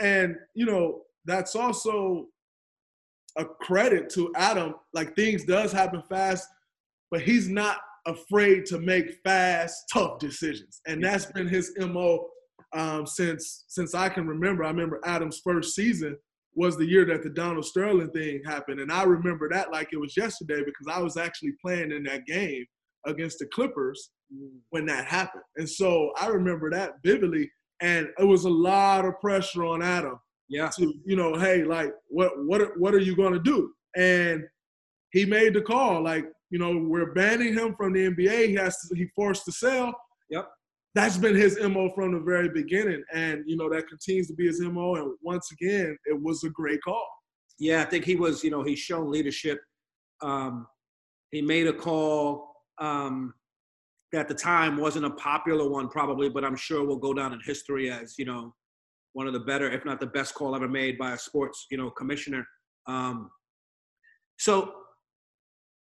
And 0.00 0.36
you 0.54 0.66
know, 0.66 1.02
that's 1.24 1.54
also 1.54 2.26
a 3.38 3.44
credit 3.44 4.10
to 4.10 4.32
Adam. 4.36 4.74
Like 4.92 5.14
things 5.14 5.44
does 5.44 5.72
happen 5.72 6.02
fast, 6.08 6.46
but 7.10 7.22
he's 7.22 7.48
not 7.48 7.78
afraid 8.06 8.66
to 8.66 8.78
make 8.78 9.18
fast, 9.24 9.84
tough 9.92 10.18
decisions. 10.18 10.80
And 10.86 11.02
that's 11.02 11.26
been 11.26 11.46
his 11.46 11.72
MO 11.78 12.26
um, 12.74 13.06
since 13.06 13.64
since 13.68 13.94
I 13.94 14.08
can 14.08 14.26
remember. 14.26 14.64
I 14.64 14.68
remember 14.68 15.00
Adam's 15.04 15.40
first 15.42 15.74
season 15.74 16.16
was 16.54 16.76
the 16.76 16.86
year 16.86 17.04
that 17.04 17.22
the 17.22 17.30
Donald 17.30 17.64
Sterling 17.64 18.10
thing 18.10 18.42
happened, 18.44 18.80
and 18.80 18.92
I 18.92 19.04
remember 19.04 19.48
that 19.50 19.70
like 19.70 19.88
it 19.92 20.00
was 20.00 20.16
yesterday 20.16 20.58
because 20.58 20.86
I 20.90 21.00
was 21.00 21.16
actually 21.16 21.52
playing 21.64 21.92
in 21.92 22.02
that 22.04 22.26
game 22.26 22.64
against 23.06 23.38
the 23.38 23.46
Clippers 23.46 24.10
when 24.70 24.84
that 24.86 25.06
happened, 25.06 25.44
and 25.56 25.68
so 25.68 26.10
I 26.20 26.26
remember 26.26 26.70
that 26.70 26.94
vividly. 27.04 27.50
And 27.80 28.08
it 28.18 28.24
was 28.24 28.44
a 28.44 28.50
lot 28.50 29.04
of 29.04 29.20
pressure 29.20 29.64
on 29.64 29.82
Adam 29.82 30.18
Yeah. 30.48 30.68
to 30.76 30.94
you 31.04 31.16
know, 31.16 31.38
hey, 31.38 31.64
like 31.64 31.92
what 32.08 32.32
what 32.46 32.78
what 32.78 32.94
are 32.94 33.00
you 33.00 33.16
gonna 33.16 33.38
do? 33.38 33.72
And 33.96 34.44
he 35.12 35.24
made 35.24 35.54
the 35.54 35.62
call, 35.62 36.02
like 36.02 36.26
you 36.50 36.58
know, 36.58 36.76
we're 36.76 37.12
banning 37.12 37.54
him 37.54 37.74
from 37.76 37.92
the 37.92 38.10
NBA. 38.10 38.48
He 38.48 38.54
has 38.54 38.78
to, 38.80 38.96
he 38.96 39.06
forced 39.14 39.44
to 39.44 39.52
sell. 39.52 39.94
Yep. 40.30 40.48
That's 40.94 41.18
been 41.18 41.36
his 41.36 41.58
mo 41.60 41.90
from 41.94 42.12
the 42.12 42.20
very 42.20 42.48
beginning, 42.48 43.04
and 43.12 43.44
you 43.46 43.56
know 43.56 43.68
that 43.70 43.88
continues 43.88 44.26
to 44.28 44.34
be 44.34 44.46
his 44.46 44.60
mo. 44.60 44.96
And 44.96 45.14
once 45.22 45.52
again, 45.52 45.96
it 46.06 46.20
was 46.20 46.42
a 46.44 46.50
great 46.50 46.82
call. 46.82 47.06
Yeah, 47.58 47.82
I 47.82 47.84
think 47.84 48.04
he 48.04 48.16
was, 48.16 48.44
you 48.44 48.50
know, 48.50 48.62
he's 48.62 48.78
shown 48.78 49.10
leadership. 49.10 49.58
Um, 50.22 50.66
he 51.30 51.42
made 51.42 51.66
a 51.66 51.72
call 51.72 52.54
um, 52.78 53.34
that 54.12 54.20
at 54.20 54.28
the 54.28 54.34
time 54.34 54.76
wasn't 54.76 55.04
a 55.04 55.10
popular 55.10 55.68
one, 55.68 55.88
probably, 55.88 56.28
but 56.28 56.44
I'm 56.44 56.56
sure 56.56 56.84
will 56.84 56.96
go 56.96 57.12
down 57.12 57.32
in 57.32 57.40
history 57.44 57.90
as, 57.90 58.14
you 58.18 58.24
know, 58.24 58.54
one 59.12 59.26
of 59.26 59.32
the 59.32 59.40
better, 59.40 59.70
if 59.70 59.84
not 59.84 60.00
the 60.00 60.06
best 60.06 60.34
call 60.34 60.54
ever 60.54 60.68
made 60.68 60.98
by 60.98 61.12
a 61.12 61.18
sports, 61.18 61.66
you 61.70 61.76
know, 61.76 61.90
commissioner. 61.90 62.46
Um, 62.86 63.30
so, 64.38 64.74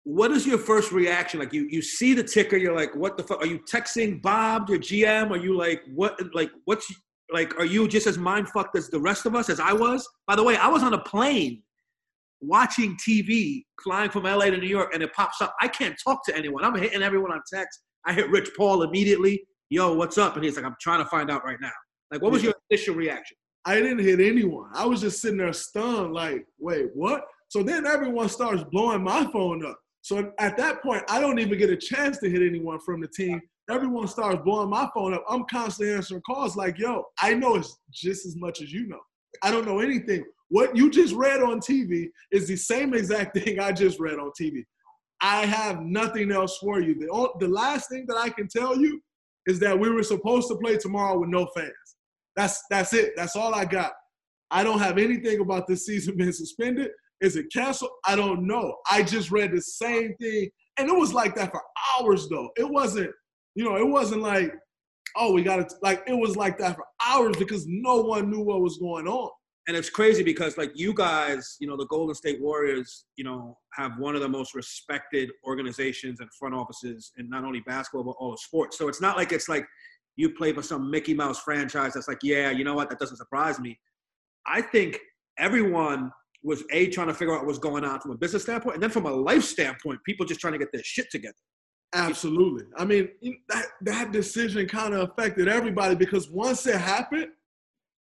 what 0.06 0.32
is 0.32 0.46
your 0.46 0.58
first 0.58 0.92
reaction? 0.92 1.40
Like, 1.40 1.54
you 1.54 1.68
you 1.70 1.82
see 1.82 2.14
the 2.14 2.24
ticker, 2.24 2.58
you're 2.58 2.76
like, 2.76 2.96
what 2.96 3.18
the 3.18 3.24
fuck? 3.24 3.42
Are 3.42 3.48
you 3.48 3.60
texting 3.60 4.22
Bob, 4.22 4.70
your 4.70 4.80
GM? 4.80 5.32
Are 5.32 5.38
you 5.38 5.58
like, 5.58 5.82
what? 5.94 6.20
Like, 6.34 6.52
what's 6.66 6.94
like? 7.32 7.58
Are 7.60 7.66
you 7.66 7.88
just 7.88 8.08
as 8.08 8.18
mind 8.18 8.50
fucked 8.50 8.78
as 8.78 8.90
the 8.90 9.00
rest 9.00 9.26
of 9.26 9.36
us, 9.36 9.50
as 9.50 9.60
I 9.60 9.74
was? 9.74 10.08
By 10.28 10.36
the 10.36 10.44
way, 10.44 10.58
I 10.58 10.68
was 10.68 10.84
on 10.84 10.94
a 10.94 11.00
plane 11.00 11.64
watching 12.44 12.98
TV 12.98 13.64
flying 13.82 14.10
from 14.10 14.24
LA 14.24 14.46
to 14.46 14.58
New 14.58 14.68
York 14.68 14.94
and 14.94 15.02
it 15.02 15.14
pops 15.14 15.42
up. 15.42 15.56
I 15.62 15.68
can't 15.68 15.96
talk 16.04 16.26
to 16.26 16.36
anyone. 16.36 16.64
I'm 16.64 16.76
hitting 16.76 17.02
everyone 17.02 17.32
on 17.32 17.42
text. 17.52 17.80
I 18.06 18.14
hit 18.14 18.30
Rich 18.30 18.52
Paul 18.56 18.84
immediately. 18.84 19.44
Yo, 19.70 19.94
what's 19.94 20.18
up? 20.18 20.36
And 20.36 20.44
he's 20.44 20.58
like, 20.58 20.66
I'm 20.66 20.76
trying 20.82 21.00
to 21.00 21.10
find 21.10 21.32
out 21.32 21.44
right 21.46 21.58
now. 21.62 21.72
Like, 22.14 22.22
what 22.22 22.32
was 22.32 22.44
your 22.44 22.54
initial 22.70 22.94
reaction? 22.94 23.36
I 23.66 23.80
didn't 23.80 23.98
hit 23.98 24.20
anyone. 24.20 24.70
I 24.76 24.86
was 24.86 25.02
just 25.02 25.20
sitting 25.20 25.40
there 25.40 25.52
stunned, 25.52 26.14
like, 26.14 26.46
wait, 26.60 26.90
what? 26.94 27.24
So 27.48 27.64
then 27.64 27.88
everyone 27.88 28.30
starts 28.30 28.64
blowing 28.72 29.04
my 29.04 29.26
phone 29.32 29.66
up. 29.66 29.80
So 30.02 30.32
at 30.38 30.56
that 30.58 30.84
point, 30.84 31.02
I 31.10 31.20
don't 31.20 31.40
even 31.40 31.58
get 31.58 31.72
a 31.72 31.76
chance 31.76 32.20
to 32.20 32.30
hit 32.30 32.44
anyone 32.44 32.80
from 32.82 33.02
the 33.02 33.08
team. 33.08 33.42
Everyone 33.68 34.08
starts 34.08 34.44
blowing 34.46 34.70
my 34.70 34.88
phone 34.94 35.16
up. 35.16 35.24
I'm 35.28 35.46
constantly 35.50 35.96
answering 35.96 36.22
calls 36.22 36.56
like, 36.56 36.78
yo, 36.78 37.04
I 37.20 37.34
know 37.34 37.56
it's 37.56 37.80
just 37.92 38.28
as 38.28 38.36
much 38.36 38.62
as 38.62 38.72
you 38.72 38.88
know. 38.88 39.00
I 39.42 39.50
don't 39.50 39.66
know 39.66 39.80
anything. 39.80 40.24
What 40.50 40.78
you 40.78 40.92
just 40.92 41.16
read 41.16 41.42
on 41.42 41.62
TV 41.62 42.10
is 42.32 42.48
the 42.48 42.58
same 42.58 42.94
exact 42.94 43.36
thing 43.38 43.60
I 43.60 43.72
just 43.72 44.00
read 44.00 44.20
on 44.20 44.30
TV. 44.40 44.64
I 45.20 45.48
have 45.48 45.82
nothing 45.82 46.32
else 46.32 46.60
for 46.60 46.80
you. 46.80 46.94
The, 46.94 47.30
the 47.40 47.52
last 47.52 47.90
thing 47.90 48.06
that 48.08 48.18
I 48.18 48.30
can 48.30 48.48
tell 48.48 48.78
you 48.78 49.02
is 49.48 49.60
that 49.60 49.78
we 49.78 49.90
were 49.90 50.04
supposed 50.04 50.48
to 50.50 50.58
play 50.58 50.78
tomorrow 50.78 51.20
with 51.20 51.30
no 51.30 51.48
fans. 51.56 51.72
That's 52.36 52.62
that's 52.70 52.94
it. 52.94 53.14
That's 53.16 53.36
all 53.36 53.54
I 53.54 53.66
got. 53.66 53.92
I 54.52 54.64
don't 54.64 54.80
have 54.80 54.98
anything 54.98 55.40
about 55.40 55.68
this 55.68 55.86
season 55.86 56.18
being 56.18 56.32
suspended. 56.32 56.92
Is 57.22 57.36
it 57.36 57.46
canceled? 57.54 57.92
I 58.06 58.16
don't 58.16 58.46
know. 58.46 58.76
I 58.90 59.04
just 59.04 59.32
read 59.32 59.52
the 59.52 59.62
same 59.62 60.16
thing, 60.20 60.50
and 60.78 60.90
it 60.90 60.96
was 60.96 61.14
like 61.14 61.36
that 61.36 61.52
for 61.52 61.62
hours 62.00 62.28
though. 62.30 62.50
It 62.58 62.70
wasn't, 62.70 63.12
you 63.56 63.64
know, 63.64 63.78
it 63.78 63.88
wasn't 63.88 64.22
like, 64.22 64.54
oh, 65.16 65.32
we 65.34 65.44
got 65.44 65.70
to 65.70 65.76
like. 65.82 66.04
It 66.08 66.18
was 66.18 66.36
like 66.36 66.58
that 66.60 66.76
for 66.76 66.86
hours 67.06 67.36
because 67.38 67.66
no 67.68 68.02
one 68.02 68.30
knew 68.30 68.42
what 68.42 68.62
was 68.62 68.78
going 68.78 69.08
on. 69.08 69.30
And 69.68 69.78
it's 69.78 69.90
crazy 69.90 70.24
because, 70.24 70.58
like, 70.58 70.72
you 70.76 70.94
guys, 70.94 71.56
you 71.62 71.68
know, 71.68 71.78
the 71.78 71.86
Golden 71.86 72.14
State 72.14 72.42
Warriors, 72.42 73.06
you 73.16 73.24
know, 73.24 73.58
have 73.72 73.94
one 73.98 74.14
of 74.14 74.22
the 74.22 74.28
most 74.28 74.54
respected 74.54 75.32
organizations 75.46 76.20
and 76.20 76.30
front 76.38 76.54
offices 76.54 77.14
in 77.18 77.30
not 77.30 77.46
only 77.46 77.62
basketball, 77.62 78.04
but 78.04 78.16
all 78.20 78.34
of 78.34 78.40
sports. 78.42 78.78
So 78.78 78.90
it's 78.90 79.00
not 79.00 79.16
like 79.16 79.32
it's 79.32 79.48
like 79.48 79.66
you 80.16 80.30
play 80.32 80.54
for 80.54 80.62
some 80.62 80.90
Mickey 80.92 81.14
Mouse 81.14 81.40
franchise 81.40 81.94
that's 81.94 82.08
like, 82.08 82.20
yeah, 82.24 82.52
you 82.52 82.64
know 82.64 82.76
what, 82.76 82.90
that 82.90 83.00
doesn't 83.00 83.18
surprise 83.18 83.60
me. 83.60 83.80
I 84.46 84.62
think 84.62 85.00
everyone 85.38 86.12
was 86.44 86.64
A, 86.72 86.88
trying 86.90 87.08
to 87.08 87.14
figure 87.14 87.36
out 87.36 87.46
what's 87.46 87.60
going 87.60 87.86
on 87.86 88.00
from 88.00 88.12
a 88.12 88.18
business 88.18 88.44
standpoint, 88.44 88.76
and 88.76 88.84
then 88.84 88.90
from 88.90 89.06
a 89.06 89.12
life 89.12 89.44
standpoint, 89.44 90.00
people 90.06 90.26
just 90.26 90.40
trying 90.40 90.54
to 90.54 90.60
get 90.60 90.72
their 90.72 90.84
shit 90.84 91.10
together. 91.10 91.34
Absolutely. 91.94 92.66
I 92.76 92.86
mean, 92.86 93.10
that 93.50 93.66
that 93.82 94.12
decision 94.12 94.68
kind 94.68 94.94
of 94.94 95.10
affected 95.10 95.48
everybody 95.48 95.96
because 95.96 96.30
once 96.30 96.66
it 96.66 96.76
happened, 96.76 97.28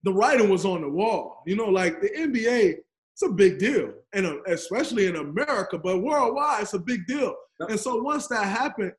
the 0.04 0.12
writing 0.12 0.48
was 0.48 0.64
on 0.64 0.82
the 0.82 0.88
wall. 0.88 1.42
You 1.46 1.56
know, 1.56 1.66
like 1.66 2.00
the 2.00 2.08
NBA, 2.08 2.76
it's 2.76 3.22
a 3.22 3.28
big 3.28 3.58
deal, 3.58 3.92
and 4.14 4.26
uh, 4.26 4.36
especially 4.46 5.06
in 5.06 5.16
America, 5.16 5.76
but 5.76 6.02
worldwide, 6.02 6.62
it's 6.62 6.74
a 6.74 6.78
big 6.78 7.06
deal. 7.06 7.34
Yep. 7.60 7.70
And 7.70 7.80
so 7.80 8.00
once 8.00 8.28
that 8.28 8.44
happened, 8.44 8.92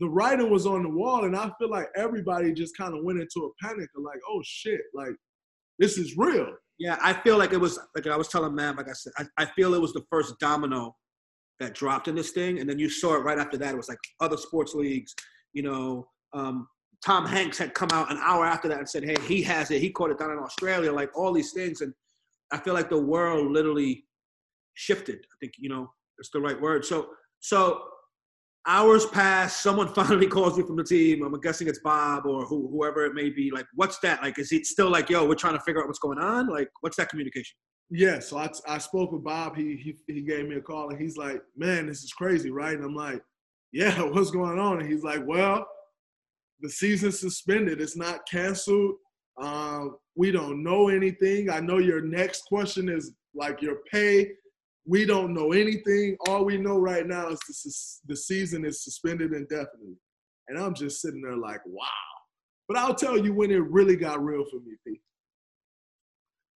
the 0.00 0.08
writing 0.08 0.50
was 0.50 0.66
on 0.66 0.82
the 0.82 0.88
wall, 0.88 1.24
and 1.24 1.36
I 1.36 1.50
feel 1.58 1.70
like 1.70 1.88
everybody 1.96 2.52
just 2.52 2.76
kind 2.76 2.96
of 2.96 3.04
went 3.04 3.20
into 3.20 3.46
a 3.46 3.66
panic 3.66 3.88
of 3.96 4.02
like, 4.02 4.20
oh 4.28 4.40
shit, 4.44 4.80
like 4.94 5.14
this 5.78 5.98
is 5.98 6.16
real. 6.16 6.48
Yeah, 6.78 6.98
I 7.00 7.12
feel 7.12 7.38
like 7.38 7.52
it 7.52 7.60
was 7.60 7.78
like 7.94 8.06
I 8.06 8.16
was 8.16 8.28
telling 8.28 8.54
Matt, 8.54 8.76
like 8.76 8.88
I 8.88 8.94
said, 8.94 9.12
I, 9.18 9.26
I 9.38 9.44
feel 9.46 9.74
it 9.74 9.80
was 9.80 9.92
the 9.92 10.04
first 10.10 10.38
domino 10.40 10.96
that 11.60 11.74
dropped 11.74 12.08
in 12.08 12.14
this 12.14 12.30
thing, 12.30 12.58
and 12.58 12.68
then 12.68 12.78
you 12.78 12.88
saw 12.88 13.14
it 13.14 13.20
right 13.24 13.38
after 13.38 13.56
that. 13.58 13.74
It 13.74 13.76
was 13.76 13.88
like 13.88 13.98
other 14.20 14.36
sports 14.36 14.74
leagues, 14.74 15.14
you 15.52 15.62
know. 15.62 16.08
Um, 16.34 16.66
Tom 17.04 17.26
Hanks 17.26 17.58
had 17.58 17.74
come 17.74 17.88
out 17.92 18.10
an 18.10 18.18
hour 18.18 18.46
after 18.46 18.68
that 18.68 18.78
and 18.78 18.88
said, 18.88 19.04
"Hey, 19.04 19.16
he 19.26 19.42
has 19.42 19.70
it. 19.70 19.80
He 19.80 19.90
caught 19.90 20.10
it 20.10 20.18
down 20.18 20.30
in 20.30 20.38
Australia." 20.38 20.92
Like 20.92 21.16
all 21.16 21.32
these 21.32 21.52
things, 21.52 21.80
and 21.80 21.92
I 22.52 22.58
feel 22.58 22.74
like 22.74 22.88
the 22.88 23.00
world 23.00 23.52
literally 23.52 24.04
shifted. 24.74 25.16
I 25.16 25.36
think 25.40 25.52
you 25.58 25.68
know 25.68 25.90
it's 26.18 26.30
the 26.30 26.40
right 26.40 26.60
word. 26.60 26.84
So, 26.84 27.08
so 27.40 27.82
hours 28.66 29.06
pass. 29.06 29.56
Someone 29.56 29.88
finally 29.94 30.26
calls 30.26 30.56
you 30.56 30.66
from 30.66 30.76
the 30.76 30.84
team. 30.84 31.22
I'm 31.22 31.38
guessing 31.40 31.68
it's 31.68 31.80
Bob 31.80 32.26
or 32.26 32.44
who, 32.44 32.68
whoever 32.68 33.04
it 33.04 33.14
may 33.14 33.30
be. 33.30 33.50
Like, 33.50 33.66
what's 33.74 33.98
that? 34.00 34.22
Like, 34.22 34.38
is 34.38 34.52
it 34.52 34.66
still 34.66 34.90
like, 34.90 35.10
yo, 35.10 35.26
we're 35.26 35.34
trying 35.34 35.54
to 35.54 35.60
figure 35.60 35.80
out 35.80 35.86
what's 35.86 35.98
going 35.98 36.18
on? 36.18 36.48
Like, 36.48 36.68
what's 36.80 36.96
that 36.96 37.08
communication? 37.08 37.56
Yeah, 37.90 38.20
so 38.20 38.38
I, 38.38 38.48
I 38.66 38.78
spoke 38.78 39.12
with 39.12 39.22
Bob. 39.22 39.54
He, 39.54 39.76
he 39.76 39.94
he 40.10 40.22
gave 40.22 40.48
me 40.48 40.56
a 40.56 40.62
call 40.62 40.88
and 40.88 40.98
he's 40.98 41.18
like, 41.18 41.42
"Man, 41.58 41.86
this 41.86 42.02
is 42.02 42.10
crazy, 42.10 42.50
right?" 42.50 42.74
And 42.74 42.84
I'm 42.84 42.94
like, 42.94 43.20
"Yeah, 43.70 44.00
what's 44.02 44.30
going 44.30 44.58
on?" 44.58 44.80
And 44.80 44.90
he's 44.90 45.02
like, 45.02 45.20
"Well, 45.26 45.66
the 46.62 46.70
season's 46.70 47.20
suspended. 47.20 47.82
It's 47.82 47.96
not 47.96 48.26
canceled. 48.26 48.94
Um, 49.40 49.96
we 50.16 50.30
don't 50.30 50.62
know 50.62 50.88
anything. 50.88 51.50
I 51.50 51.60
know 51.60 51.78
your 51.78 52.00
next 52.00 52.42
question 52.46 52.88
is 52.88 53.12
like 53.34 53.60
your 53.60 53.78
pay. 53.90 54.30
We 54.86 55.04
don't 55.04 55.32
know 55.32 55.52
anything. 55.52 56.16
All 56.26 56.44
we 56.44 56.56
know 56.58 56.78
right 56.78 57.06
now 57.06 57.28
is 57.28 57.40
the 57.46 57.54
sus- 57.54 58.00
the 58.06 58.16
season 58.16 58.64
is 58.64 58.82
suspended 58.82 59.32
indefinitely." 59.32 59.96
And 60.48 60.58
I'm 60.58 60.74
just 60.74 61.00
sitting 61.00 61.22
there 61.22 61.36
like, 61.36 61.60
"Wow." 61.66 61.86
But 62.68 62.76
I'll 62.78 62.94
tell 62.94 63.16
you 63.16 63.32
when 63.32 63.50
it 63.50 63.62
really 63.62 63.96
got 63.96 64.24
real 64.24 64.44
for 64.50 64.60
me, 64.60 64.76
Pete 64.86 65.02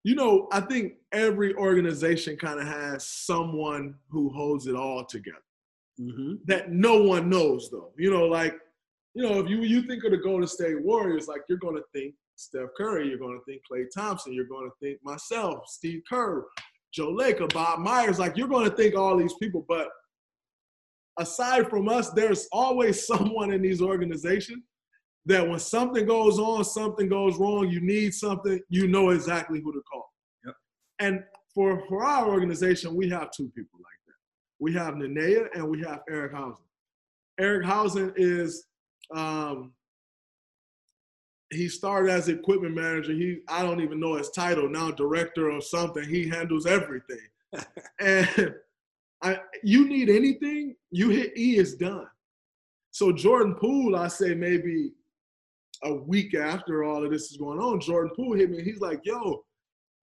you 0.05 0.15
know, 0.15 0.49
I 0.51 0.59
think 0.59 0.95
every 1.13 1.55
organization 1.55 2.35
kind 2.35 2.59
of 2.59 2.67
has 2.67 3.05
someone 3.07 3.95
who 4.09 4.29
holds 4.29 4.67
it 4.67 4.75
all 4.75 5.05
together 5.05 5.37
Mm-hmm. 6.01 6.37
that 6.45 6.71
no 6.71 7.03
one 7.03 7.29
knows, 7.29 7.69
though. 7.69 7.91
You 7.99 8.09
know, 8.09 8.25
like 8.25 8.59
you 9.13 9.21
know, 9.21 9.39
if 9.39 9.47
you 9.47 9.61
you 9.61 9.83
think 9.83 10.03
of 10.03 10.09
the 10.11 10.17
Golden 10.17 10.47
State 10.47 10.81
Warriors, 10.83 11.27
like 11.27 11.41
you're 11.47 11.59
going 11.59 11.75
to 11.75 11.83
think 11.93 12.15
Steph 12.35 12.69
Curry, 12.75 13.07
you're 13.07 13.19
going 13.19 13.39
to 13.39 13.45
think 13.45 13.61
Klay 13.71 13.85
Thompson, 13.93 14.33
you're 14.33 14.45
going 14.47 14.67
to 14.67 14.75
think 14.81 14.97
myself, 15.03 15.67
Steve 15.67 16.01
Kerr, 16.09 16.47
Joe 16.93 17.13
Lacob, 17.13 17.53
Bob 17.53 17.79
Myers. 17.79 18.19
Like 18.19 18.37
you're 18.37 18.47
going 18.47 18.69
to 18.69 18.75
think 18.75 18.95
all 18.95 19.17
these 19.17 19.33
people, 19.41 19.65
but 19.67 19.89
aside 21.17 21.69
from 21.69 21.89
us, 21.89 22.11
there's 22.11 22.47
always 22.51 23.05
someone 23.07 23.51
in 23.53 23.61
these 23.61 23.81
organizations 23.81 24.63
that 25.25 25.47
when 25.47 25.59
something 25.59 26.05
goes 26.05 26.37
on, 26.37 26.63
something 26.65 27.07
goes 27.07 27.37
wrong, 27.37 27.69
you 27.69 27.79
need 27.79 28.13
something, 28.13 28.59
you 28.69 28.87
know 28.87 29.09
exactly 29.09 29.61
who 29.63 29.71
to 29.71 29.81
call. 29.91 30.11
Yep. 30.45 30.55
And 30.99 31.23
for 31.53 31.83
for 31.87 32.03
our 32.03 32.29
organization, 32.29 32.95
we 32.95 33.09
have 33.09 33.31
two 33.31 33.49
people 33.55 33.79
like 33.79 33.99
that. 34.07 34.15
We 34.59 34.73
have 34.73 34.95
Nanea 34.95 35.47
and 35.53 35.67
we 35.67 35.81
have 35.81 36.01
Eric 36.09 36.33
Housen. 36.33 36.65
Eric 37.39 37.65
Housen 37.65 38.13
is 38.17 38.65
um, 39.15 39.73
he 41.53 41.69
started 41.69 42.11
as 42.11 42.29
equipment 42.29 42.75
manager. 42.75 43.13
He 43.13 43.39
I 43.47 43.63
don't 43.63 43.81
even 43.81 43.99
know 43.99 44.15
his 44.15 44.29
title 44.29 44.69
now, 44.69 44.91
director 44.91 45.51
or 45.51 45.61
something. 45.61 46.03
He 46.03 46.27
handles 46.27 46.65
everything. 46.65 47.17
and 47.99 48.55
I 49.21 49.39
you 49.63 49.87
need 49.87 50.09
anything, 50.09 50.75
you 50.91 51.09
hit 51.09 51.37
E 51.37 51.57
is 51.57 51.75
done. 51.75 52.07
So 52.91 53.11
Jordan 53.11 53.55
Poole, 53.55 53.95
I 53.95 54.07
say 54.07 54.35
maybe 54.35 54.93
a 55.83 55.93
week 55.93 56.35
after 56.35 56.83
all 56.83 57.03
of 57.03 57.11
this 57.11 57.31
is 57.31 57.37
going 57.37 57.59
on, 57.59 57.79
Jordan 57.79 58.11
Poole 58.15 58.37
hit 58.37 58.49
me. 58.49 58.63
He's 58.63 58.81
like, 58.81 59.01
"Yo, 59.03 59.43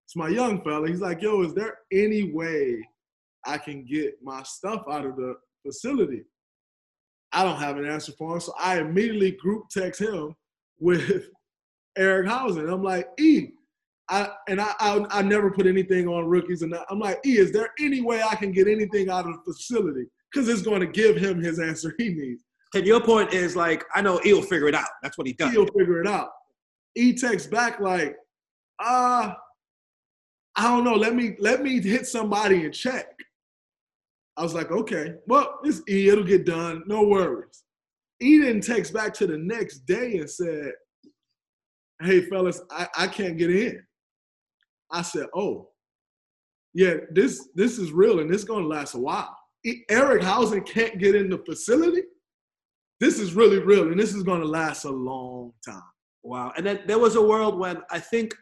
it's 0.07 0.17
my 0.17 0.29
young 0.29 0.63
fella." 0.63 0.89
He's 0.89 1.01
like, 1.01 1.23
"Yo, 1.23 1.43
is 1.43 1.55
there 1.55 1.79
any 1.93 2.33
way 2.33 2.83
I 3.45 3.59
can 3.59 3.85
get 3.85 4.23
my 4.23 4.43
stuff 4.43 4.85
out 4.91 5.05
of 5.05 5.17
the 5.17 5.37
facility?" 5.65 6.25
I 7.33 7.45
don't 7.45 7.59
have 7.59 7.77
an 7.77 7.87
answer 7.87 8.13
for 8.13 8.35
him, 8.35 8.41
so 8.41 8.55
I 8.59 8.81
immediately 8.81 9.33
group 9.33 9.69
text 9.69 10.01
him 10.01 10.35
with 10.79 11.29
Eric 11.99 12.29
Housen. 12.29 12.69
I'm 12.69 12.83
like, 12.83 13.09
E, 13.19 13.49
I 14.09 14.31
and 14.49 14.61
I, 14.61 14.73
I, 14.81 15.05
I 15.11 15.23
never 15.23 15.51
put 15.51 15.67
anything 15.67 16.09
on 16.09 16.27
rookies, 16.27 16.63
and 16.63 16.75
I'm 16.91 16.99
like, 16.99 17.21
E, 17.27 17.39
is 17.39 17.53
there 17.53 17.71
any 17.79 18.01
way 18.01 18.23
I 18.23 18.35
can 18.35 18.53
get 18.53 18.69
anything 18.69 19.11
out 19.11 19.27
of 19.27 19.33
the 19.33 19.53
facility? 19.53 20.07
Because 20.33 20.49
it's 20.49 20.63
going 20.63 20.81
to 20.81 20.87
give 20.87 21.17
him 21.17 21.43
his 21.43 21.59
answer 21.59 21.95
he 21.99 22.11
needs. 22.11 22.45
And 22.75 22.87
your 22.87 23.01
point 23.01 23.33
is 23.33 23.57
like, 23.57 23.85
I 23.95 24.03
know 24.03 24.21
E'll 24.25 24.43
figure 24.43 24.69
it 24.69 24.75
out. 24.75 24.89
That's 25.03 25.17
what 25.17 25.27
he 25.27 25.33
does. 25.33 25.53
He'll 25.53 25.67
figure 25.67 26.01
it 26.03 26.07
out. 26.07 26.29
E 26.95 27.15
texts 27.15 27.49
back 27.49 27.81
like, 27.81 28.17
uh, 28.79 29.33
I 30.57 30.63
don't 30.63 30.85
know. 30.85 30.95
Let 30.95 31.15
me 31.15 31.37
let 31.39 31.63
me 31.63 31.81
hit 31.81 32.07
somebody 32.07 32.65
and 32.65 32.75
check. 32.75 33.07
I 34.37 34.43
was 34.43 34.55
like, 34.55 34.71
okay, 34.71 35.15
well, 35.27 35.59
it's 35.65 35.83
E. 35.89 36.09
It'll 36.09 36.25
get 36.25 36.45
done. 36.45 36.83
No 36.87 37.03
worries. 37.03 37.65
E 38.21 38.39
didn't 38.41 38.63
text 38.63 38.93
back 38.93 39.15
to 39.15 39.27
the 39.27 39.39
next 39.39 39.81
day 39.81 40.19
and 40.19 40.31
said, 40.31 40.73
hey, 42.03 42.23
fellas, 42.23 42.61
I, 42.71 42.89
I 42.97 43.07
can't 43.09 43.37
get 43.37 43.51
in. 43.51 43.83
I 44.91 45.03
said, 45.03 45.27
oh, 45.35 45.69
yeah, 46.75 46.95
this 47.11 47.49
this 47.55 47.79
is 47.79 47.93
real 47.93 48.21
and 48.21 48.33
it's 48.33 48.45
going 48.45 48.63
to 48.63 48.69
last 48.69 48.95
a 48.95 48.99
while. 48.99 49.37
Eric 49.91 50.23
Housen 50.23 50.63
can't 50.63 50.99
get 50.99 51.15
in 51.15 51.29
the 51.29 51.39
facility. 51.39 52.03
This 53.01 53.19
is 53.19 53.35
really 53.35 53.59
real 53.59 53.89
and 53.89 53.99
this 53.99 54.15
is 54.15 54.23
going 54.23 54.41
to 54.41 54.47
last 54.47 54.85
a 54.85 54.91
long 54.91 55.53
time. 55.65 55.83
Wow. 56.23 56.53
And 56.57 56.67
then 56.67 56.81
there 56.87 56.99
was 56.99 57.17
a 57.17 57.23
world 57.23 57.59
when 57.59 57.83
I 57.91 57.99
think 57.99 58.35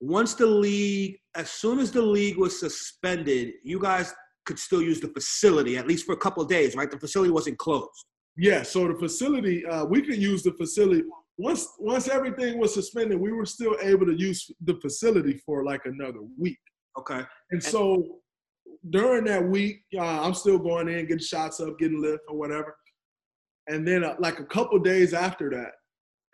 once 0.00 0.34
the 0.34 0.46
league, 0.46 1.18
as 1.34 1.50
soon 1.50 1.78
as 1.78 1.90
the 1.90 2.02
league 2.02 2.36
was 2.36 2.60
suspended, 2.60 3.54
you 3.62 3.80
guys 3.80 4.14
could 4.44 4.58
still 4.58 4.82
use 4.82 5.00
the 5.00 5.08
facility 5.08 5.76
at 5.76 5.86
least 5.86 6.04
for 6.04 6.12
a 6.12 6.16
couple 6.16 6.42
of 6.42 6.48
days, 6.48 6.76
right? 6.76 6.90
The 6.90 6.98
facility 6.98 7.30
wasn't 7.30 7.58
closed. 7.58 8.04
Yeah, 8.36 8.62
so 8.62 8.88
the 8.88 8.98
facility, 8.98 9.64
uh, 9.64 9.84
we 9.86 10.02
could 10.02 10.16
use 10.16 10.42
the 10.42 10.52
facility 10.52 11.04
once 11.38 11.68
once 11.78 12.08
everything 12.08 12.58
was 12.58 12.74
suspended. 12.74 13.20
We 13.20 13.32
were 13.32 13.46
still 13.46 13.76
able 13.82 14.06
to 14.06 14.14
use 14.14 14.50
the 14.62 14.74
facility 14.80 15.40
for 15.44 15.64
like 15.64 15.82
another 15.84 16.20
week. 16.38 16.58
Okay. 16.98 17.22
And 17.50 17.62
so 17.62 18.20
during 18.90 19.24
that 19.24 19.44
week, 19.44 19.82
uh, 19.96 20.22
I'm 20.22 20.34
still 20.34 20.58
going 20.58 20.88
in, 20.88 21.06
getting 21.06 21.18
shots 21.18 21.60
up, 21.60 21.78
getting 21.78 22.00
lift 22.00 22.22
or 22.28 22.36
whatever. 22.36 22.76
And 23.68 23.86
then 23.86 24.04
uh, 24.04 24.14
like 24.18 24.40
a 24.40 24.44
couple 24.44 24.78
days 24.78 25.14
after 25.14 25.50
that, 25.50 25.72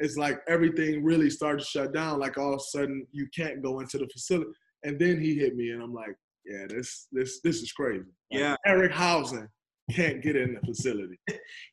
it's 0.01 0.17
like 0.17 0.41
everything 0.49 1.05
really 1.05 1.31
started 1.31 1.61
to 1.61 1.65
shut 1.65 1.95
down. 1.95 2.19
Like 2.19 2.39
all 2.39 2.55
of 2.55 2.61
a 2.61 2.79
sudden, 2.79 3.07
you 3.13 3.29
can't 3.35 3.63
go 3.63 3.81
into 3.81 3.99
the 3.99 4.09
facility. 4.09 4.51
And 4.83 4.99
then 4.99 5.21
he 5.21 5.35
hit 5.35 5.57
me, 5.57 5.71
and 5.71 5.83
I'm 5.83 5.93
like, 5.93 6.17
yeah, 6.47 6.67
this 6.69 7.07
this 7.13 7.41
this 7.45 7.61
is 7.63 7.71
crazy. 7.73 8.05
Like, 8.31 8.41
Yeah. 8.41 8.57
Eric 8.67 8.93
Housen 8.93 9.47
can't 9.93 10.23
get 10.23 10.37
in 10.37 10.55
the 10.55 10.61
facility. 10.61 11.19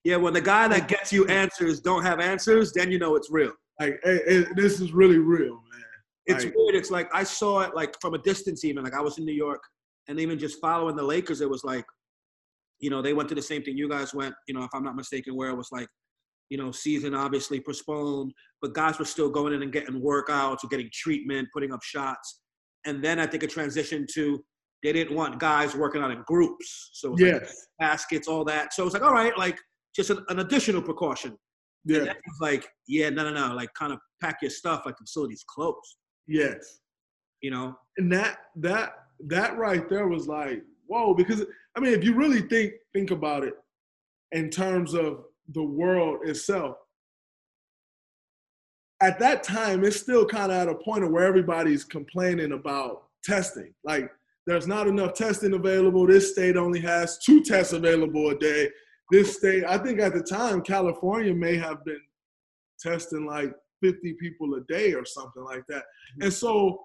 Yeah, 0.03 0.17
when 0.17 0.33
the 0.33 0.41
guy 0.41 0.67
that 0.67 0.87
gets 0.87 1.11
you 1.11 1.25
answers 1.27 1.79
don't 1.79 2.03
have 2.03 2.19
answers, 2.19 2.71
then 2.73 2.91
you 2.91 2.99
know 2.99 3.15
it's 3.15 3.29
real. 3.31 3.51
Like, 3.79 3.99
hey, 4.03 4.19
hey, 4.27 4.45
this 4.55 4.79
is 4.79 4.91
really 4.91 5.17
real, 5.19 5.55
man. 5.71 5.83
It's 6.25 6.43
Like- 6.45 6.53
weird. 6.55 6.75
It's 6.75 6.91
like 6.91 7.09
I 7.13 7.23
saw 7.23 7.61
it 7.61 7.75
like 7.75 7.95
from 8.01 8.13
a 8.13 8.17
distance, 8.19 8.63
even 8.65 8.83
like 8.83 8.93
I 8.93 9.01
was 9.01 9.17
in 9.17 9.25
New 9.25 9.33
York, 9.33 9.61
and 10.07 10.19
even 10.19 10.39
just 10.39 10.59
following 10.61 10.95
the 10.95 11.03
Lakers, 11.03 11.41
it 11.41 11.49
was 11.49 11.63
like, 11.63 11.85
you 12.79 12.89
know, 12.89 13.01
they 13.01 13.13
went 13.13 13.29
to 13.29 13.35
the 13.35 13.41
same 13.41 13.63
thing 13.63 13.77
you 13.77 13.89
guys 13.89 14.13
went. 14.13 14.35
You 14.47 14.53
know, 14.53 14.63
if 14.63 14.69
I'm 14.73 14.83
not 14.83 14.95
mistaken, 14.95 15.35
where 15.35 15.49
it 15.49 15.55
was 15.55 15.69
like, 15.71 15.87
you 16.49 16.57
know, 16.57 16.71
season 16.71 17.13
obviously 17.13 17.59
postponed, 17.59 18.33
but 18.61 18.73
guys 18.73 18.99
were 18.99 19.05
still 19.05 19.29
going 19.29 19.53
in 19.53 19.61
and 19.63 19.71
getting 19.71 20.01
workouts 20.01 20.63
or 20.63 20.67
getting 20.69 20.89
treatment, 20.93 21.47
putting 21.53 21.73
up 21.73 21.83
shots, 21.83 22.41
and 22.85 23.03
then 23.03 23.19
I 23.19 23.25
think 23.27 23.43
a 23.43 23.47
transition 23.47 24.05
to 24.13 24.43
they 24.83 24.93
didn't 24.93 25.15
want 25.15 25.39
guys 25.39 25.75
working 25.75 26.01
out 26.01 26.11
in 26.11 26.23
groups, 26.27 26.89
so 26.93 27.11
was 27.11 27.21
like 27.21 27.47
baskets, 27.79 28.27
all 28.27 28.45
that. 28.45 28.73
So 28.73 28.83
it 28.83 28.85
was 28.85 28.93
like, 28.93 29.03
all 29.03 29.13
right, 29.13 29.37
like 29.37 29.57
just 29.95 30.09
an, 30.09 30.23
an 30.29 30.39
additional 30.39 30.81
precaution. 30.81 31.37
Yeah. 31.85 32.03
it 32.03 32.07
was 32.07 32.39
like, 32.41 32.67
yeah, 32.87 33.09
no, 33.09 33.29
no, 33.29 33.47
no, 33.47 33.55
like 33.55 33.69
kind 33.73 33.93
of 33.93 33.99
pack 34.21 34.37
your 34.41 34.51
stuff, 34.51 34.83
like 34.85 34.97
the 34.97 35.05
facility's 35.05 35.43
closed. 35.47 35.95
Yes. 36.27 36.79
You 37.41 37.51
know, 37.51 37.75
and 37.97 38.11
that 38.11 38.37
that 38.57 38.93
that 39.25 39.57
right 39.57 39.89
there 39.89 40.07
was 40.07 40.27
like 40.27 40.63
whoa 40.87 41.13
because 41.13 41.43
i 41.75 41.79
mean 41.79 41.93
if 41.93 42.03
you 42.03 42.13
really 42.13 42.41
think 42.41 42.73
think 42.93 43.11
about 43.11 43.43
it 43.43 43.53
in 44.31 44.49
terms 44.49 44.93
of 44.93 45.23
the 45.53 45.63
world 45.63 46.19
itself 46.23 46.77
at 49.01 49.19
that 49.19 49.43
time 49.43 49.83
it's 49.83 49.99
still 49.99 50.25
kind 50.25 50.51
of 50.51 50.57
at 50.57 50.67
a 50.67 50.75
point 50.75 51.03
of 51.03 51.11
where 51.11 51.25
everybody's 51.25 51.83
complaining 51.83 52.51
about 52.51 53.03
testing 53.23 53.73
like 53.83 54.09
there's 54.47 54.65
not 54.65 54.87
enough 54.87 55.13
testing 55.13 55.53
available 55.53 56.07
this 56.07 56.31
state 56.31 56.57
only 56.57 56.79
has 56.79 57.19
two 57.19 57.43
tests 57.43 57.73
available 57.73 58.29
a 58.29 58.39
day 58.39 58.69
this 59.11 59.37
state 59.37 59.63
i 59.67 59.77
think 59.77 59.99
at 59.99 60.13
the 60.13 60.23
time 60.23 60.61
california 60.61 61.33
may 61.33 61.55
have 61.55 61.83
been 61.85 62.01
testing 62.79 63.25
like 63.25 63.53
50 63.83 64.15
people 64.19 64.55
a 64.55 64.61
day 64.73 64.93
or 64.93 65.05
something 65.05 65.43
like 65.43 65.63
that 65.67 65.83
mm-hmm. 65.83 66.23
and 66.23 66.33
so 66.33 66.79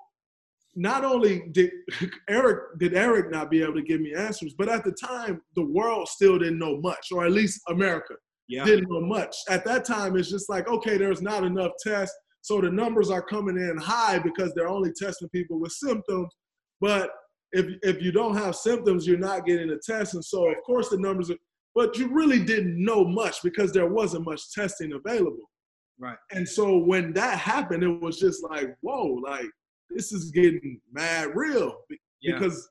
not 0.75 1.05
only 1.05 1.48
did 1.53 1.70
Eric 2.29 2.79
did 2.79 2.94
Eric 2.94 3.31
not 3.31 3.51
be 3.51 3.62
able 3.62 3.75
to 3.75 3.83
give 3.83 4.01
me 4.01 4.14
answers, 4.14 4.55
but 4.57 4.68
at 4.68 4.85
the 4.85 4.92
time 4.92 5.42
the 5.55 5.64
world 5.64 6.09
still 6.09 6.38
didn't 6.38 6.59
know 6.59 6.81
much, 6.81 7.09
or 7.12 7.27
at 7.27 7.33
least 7.33 7.61
America 7.68 8.14
yeah, 8.48 8.64
didn't 8.64 8.90
know 8.90 9.01
much. 9.01 9.35
At 9.48 9.64
that 9.64 9.85
time, 9.85 10.16
it's 10.16 10.31
just 10.31 10.48
like 10.48 10.68
okay, 10.68 10.96
there's 10.96 11.22
not 11.22 11.44
enough 11.44 11.72
tests, 11.85 12.16
so 12.40 12.61
the 12.61 12.70
numbers 12.70 13.11
are 13.11 13.22
coming 13.22 13.57
in 13.57 13.77
high 13.77 14.18
because 14.18 14.53
they're 14.55 14.68
only 14.68 14.92
testing 14.92 15.29
people 15.29 15.61
with 15.61 15.72
symptoms. 15.72 16.35
But 16.81 17.11
if 17.53 17.67
if 17.83 18.03
you 18.03 18.12
don't 18.12 18.37
have 18.37 18.57
symptoms, 18.57 19.07
you're 19.07 19.19
not 19.19 19.47
getting 19.47 19.71
a 19.71 19.79
test, 19.79 20.15
and 20.15 20.25
so 20.25 20.49
of 20.51 20.57
course 20.65 20.88
the 20.88 20.99
numbers 20.99 21.31
are. 21.31 21.37
But 21.75 21.97
you 21.97 22.12
really 22.12 22.43
didn't 22.45 22.83
know 22.83 23.05
much 23.05 23.43
because 23.43 23.73
there 23.73 23.87
wasn't 23.87 24.27
much 24.27 24.53
testing 24.53 24.93
available. 24.93 25.49
right. 25.99 26.19
And 26.31 26.47
so 26.49 26.77
when 26.79 27.12
that 27.15 27.38
happened, 27.38 27.83
it 27.83 28.01
was 28.03 28.19
just 28.19 28.43
like, 28.43 28.75
whoa, 28.83 29.21
like 29.25 29.47
this 29.88 30.12
is 30.12 30.31
getting 30.31 30.81
mad 30.93 31.31
real 31.35 31.79
Yeah. 32.21 32.35
because 32.35 32.69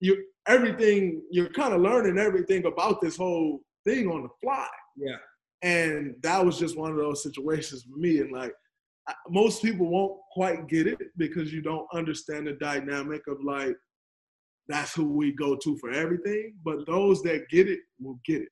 you 0.00 0.24
everything 0.46 1.22
you're 1.30 1.48
kind 1.50 1.74
of 1.74 1.80
learning 1.80 2.18
everything 2.18 2.66
about 2.66 3.00
this 3.00 3.16
whole 3.16 3.60
thing 3.84 4.08
on 4.08 4.22
the 4.22 4.28
fly. 4.42 4.68
Yeah. 4.96 5.16
And 5.62 6.14
that 6.22 6.44
was 6.44 6.58
just 6.58 6.76
one 6.76 6.90
of 6.92 6.96
those 6.98 7.22
situations 7.22 7.84
for 7.84 7.96
me. 7.98 8.18
And 8.18 8.30
like 8.32 8.52
most 9.28 9.62
people 9.62 9.86
won't 9.88 10.18
quite 10.32 10.68
get 10.68 10.86
it 10.86 10.98
because 11.16 11.52
you 11.52 11.62
don't 11.62 11.86
understand 11.92 12.46
the 12.46 12.52
dynamic 12.52 13.22
of 13.28 13.38
like 13.44 13.74
that's 14.68 14.94
who 14.94 15.12
we 15.12 15.32
go 15.32 15.56
to 15.56 15.76
for 15.78 15.90
everything. 15.90 16.54
But 16.64 16.86
those 16.86 17.22
that 17.22 17.48
get 17.50 17.68
it 17.68 17.80
will 18.00 18.18
get 18.24 18.42
it. 18.42 18.48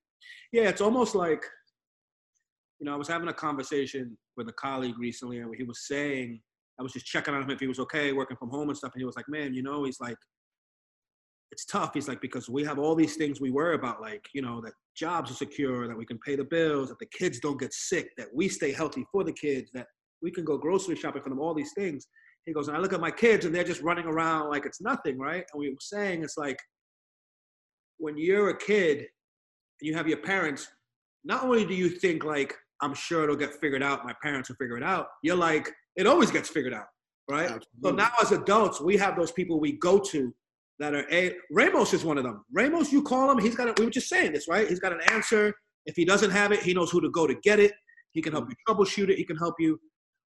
Yeah, 0.52 0.68
it's 0.68 0.80
almost 0.80 1.14
like, 1.14 1.42
you 2.78 2.86
know, 2.86 2.94
I 2.94 2.96
was 2.96 3.08
having 3.08 3.28
a 3.28 3.34
conversation 3.34 4.16
with 4.36 4.48
a 4.48 4.52
colleague 4.52 4.98
recently, 4.98 5.38
and 5.38 5.54
he 5.56 5.62
was 5.62 5.86
saying, 5.86 6.40
I 6.78 6.82
was 6.82 6.92
just 6.92 7.06
checking 7.06 7.34
on 7.34 7.42
him 7.42 7.50
if 7.50 7.60
he 7.60 7.66
was 7.66 7.78
okay, 7.78 8.12
working 8.12 8.36
from 8.36 8.50
home 8.50 8.68
and 8.68 8.76
stuff, 8.76 8.92
and 8.94 9.00
he 9.00 9.04
was 9.06 9.16
like, 9.16 9.28
man, 9.28 9.54
you 9.54 9.62
know, 9.62 9.84
he's 9.84 10.00
like, 10.00 10.16
it's 11.52 11.66
tough. 11.66 11.92
He's 11.92 12.08
like, 12.08 12.20
because 12.22 12.48
we 12.48 12.64
have 12.64 12.78
all 12.78 12.94
these 12.94 13.16
things 13.16 13.40
we 13.40 13.50
worry 13.50 13.74
about, 13.74 14.00
like, 14.00 14.24
you 14.32 14.40
know, 14.40 14.60
that 14.62 14.72
jobs 14.96 15.30
are 15.30 15.34
secure, 15.34 15.86
that 15.86 15.96
we 15.96 16.06
can 16.06 16.18
pay 16.24 16.34
the 16.34 16.44
bills, 16.44 16.88
that 16.88 16.98
the 16.98 17.06
kids 17.06 17.40
don't 17.40 17.60
get 17.60 17.74
sick, 17.74 18.08
that 18.16 18.28
we 18.34 18.48
stay 18.48 18.72
healthy 18.72 19.04
for 19.12 19.22
the 19.22 19.32
kids, 19.32 19.70
that 19.74 19.86
we 20.22 20.30
can 20.30 20.44
go 20.44 20.56
grocery 20.56 20.96
shopping 20.96 21.22
for 21.22 21.28
them, 21.28 21.40
all 21.40 21.54
these 21.54 21.72
things. 21.74 22.06
He 22.46 22.52
goes, 22.52 22.68
and 22.68 22.76
I 22.76 22.80
look 22.80 22.92
at 22.92 23.00
my 23.00 23.10
kids 23.10 23.44
and 23.44 23.54
they're 23.54 23.64
just 23.64 23.82
running 23.82 24.06
around 24.06 24.50
like 24.50 24.66
it's 24.66 24.80
nothing, 24.80 25.18
right? 25.18 25.44
And 25.52 25.60
we 25.60 25.70
were 25.70 25.76
saying 25.80 26.22
it's 26.22 26.36
like 26.36 26.58
when 27.98 28.16
you're 28.18 28.50
a 28.50 28.58
kid 28.58 28.98
and 28.98 29.06
you 29.80 29.94
have 29.94 30.08
your 30.08 30.18
parents, 30.18 30.66
not 31.24 31.44
only 31.44 31.64
do 31.64 31.74
you 31.74 31.88
think 31.88 32.24
like 32.24 32.54
I'm 32.80 32.94
sure 32.94 33.22
it'll 33.22 33.36
get 33.36 33.54
figured 33.60 33.82
out. 33.82 34.04
My 34.04 34.14
parents 34.22 34.48
will 34.48 34.56
figure 34.56 34.76
it 34.76 34.82
out. 34.82 35.06
You're 35.22 35.36
like, 35.36 35.70
it 35.94 36.06
always 36.06 36.32
gets 36.32 36.48
figured 36.48 36.74
out, 36.74 36.86
right? 37.30 37.44
Absolutely. 37.44 37.68
So 37.84 37.90
now 37.92 38.10
as 38.20 38.32
adults, 38.32 38.80
we 38.80 38.96
have 38.96 39.16
those 39.16 39.30
people 39.30 39.60
we 39.60 39.72
go 39.78 40.00
to 40.00 40.34
that 40.80 40.94
are 40.94 41.06
a 41.12 41.36
Ramos 41.52 41.94
is 41.94 42.04
one 42.04 42.18
of 42.18 42.24
them. 42.24 42.44
Ramos, 42.52 42.90
you 42.90 43.02
call 43.02 43.30
him, 43.30 43.38
he's 43.38 43.54
got 43.54 43.68
a, 43.68 43.74
we 43.78 43.84
were 43.84 43.90
just 43.90 44.08
saying 44.08 44.32
this, 44.32 44.48
right? 44.48 44.68
He's 44.68 44.80
got 44.80 44.92
an 44.92 45.00
answer. 45.12 45.54
If 45.86 45.94
he 45.94 46.04
doesn't 46.04 46.30
have 46.30 46.50
it, 46.50 46.60
he 46.60 46.74
knows 46.74 46.90
who 46.90 47.00
to 47.00 47.10
go 47.10 47.28
to 47.28 47.36
get 47.42 47.60
it. 47.60 47.72
He 48.10 48.20
can 48.20 48.32
help 48.32 48.46
mm. 48.46 48.50
you 48.50 48.56
troubleshoot 48.68 49.10
it. 49.10 49.16
He 49.16 49.24
can 49.24 49.36
help 49.36 49.54
you. 49.60 49.78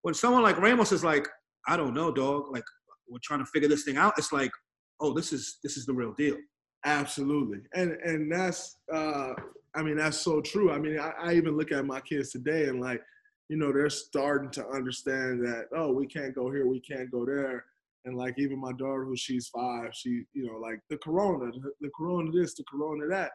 When 0.03 0.13
someone 0.13 0.43
like 0.43 0.57
Ramos 0.59 0.93
is 0.93 1.03
like, 1.03 1.27
I 1.67 1.77
don't 1.77 1.93
know, 1.93 2.11
dog. 2.11 2.51
Like 2.51 2.63
we're 3.07 3.19
trying 3.23 3.39
to 3.39 3.45
figure 3.45 3.69
this 3.69 3.83
thing 3.83 3.97
out. 3.97 4.13
It's 4.17 4.31
like, 4.31 4.51
oh, 4.99 5.13
this 5.13 5.33
is 5.33 5.59
this 5.63 5.77
is 5.77 5.85
the 5.85 5.93
real 5.93 6.13
deal. 6.13 6.37
Absolutely, 6.85 7.59
and 7.73 7.93
and 8.03 8.31
that's 8.31 8.77
uh, 8.93 9.33
I 9.75 9.81
mean 9.81 9.97
that's 9.97 10.17
so 10.17 10.41
true. 10.41 10.71
I 10.71 10.77
mean 10.77 10.99
I, 10.99 11.11
I 11.21 11.33
even 11.33 11.57
look 11.57 11.71
at 11.71 11.85
my 11.85 11.99
kids 12.01 12.31
today 12.31 12.65
and 12.65 12.79
like, 12.79 13.01
you 13.49 13.57
know, 13.57 13.71
they're 13.71 13.89
starting 13.89 14.51
to 14.51 14.67
understand 14.69 15.43
that 15.45 15.65
oh, 15.75 15.91
we 15.91 16.05
can't 16.05 16.35
go 16.35 16.51
here, 16.51 16.67
we 16.67 16.79
can't 16.79 17.11
go 17.11 17.25
there, 17.25 17.65
and 18.05 18.15
like 18.15 18.35
even 18.37 18.59
my 18.59 18.71
daughter 18.73 19.03
who 19.03 19.17
she's 19.17 19.47
five, 19.47 19.89
she 19.93 20.23
you 20.33 20.45
know 20.45 20.57
like 20.59 20.79
the 20.89 20.97
corona, 20.97 21.51
the, 21.81 21.89
corona 21.97 22.31
this, 22.31 22.53
the 22.53 22.63
corona 22.69 23.07
that, 23.07 23.31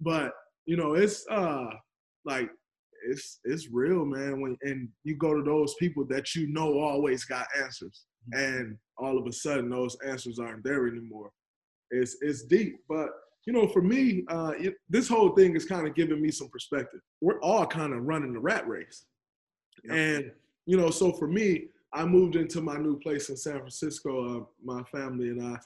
but 0.00 0.32
you 0.66 0.76
know 0.76 0.94
it's 0.94 1.26
uh 1.30 1.70
like 2.26 2.50
it's 3.06 3.40
it's 3.44 3.68
real, 3.70 4.04
man. 4.04 4.40
When 4.40 4.56
and 4.62 4.88
you 5.04 5.16
go 5.16 5.34
to 5.34 5.42
those 5.42 5.74
people 5.74 6.04
that 6.06 6.34
you 6.34 6.48
know 6.48 6.78
always 6.78 7.24
got 7.24 7.46
answers, 7.60 8.04
mm-hmm. 8.32 8.44
and 8.44 8.78
all 8.96 9.18
of 9.18 9.26
a 9.26 9.32
sudden 9.32 9.70
those 9.70 9.96
answers 10.06 10.38
aren't 10.38 10.64
there 10.64 10.86
anymore. 10.86 11.30
It's 11.90 12.16
it's 12.20 12.42
deep, 12.44 12.80
but 12.88 13.08
you 13.46 13.52
know, 13.52 13.66
for 13.66 13.80
me, 13.80 14.24
uh, 14.28 14.52
it, 14.58 14.74
this 14.90 15.08
whole 15.08 15.30
thing 15.30 15.56
is 15.56 15.64
kind 15.64 15.86
of 15.86 15.94
giving 15.94 16.20
me 16.20 16.30
some 16.30 16.48
perspective. 16.48 17.00
We're 17.22 17.40
all 17.40 17.66
kind 17.66 17.94
of 17.94 18.04
running 18.04 18.34
the 18.34 18.40
rat 18.40 18.68
race, 18.68 19.06
yep. 19.84 19.96
and 19.96 20.32
you 20.66 20.76
know, 20.76 20.90
so 20.90 21.12
for 21.12 21.28
me, 21.28 21.68
I 21.94 22.04
moved 22.04 22.36
into 22.36 22.60
my 22.60 22.76
new 22.76 22.98
place 22.98 23.30
in 23.30 23.36
San 23.36 23.58
Francisco. 23.58 24.40
Uh, 24.40 24.44
my 24.62 24.82
family 24.84 25.28
and 25.28 25.42
I 25.42 25.58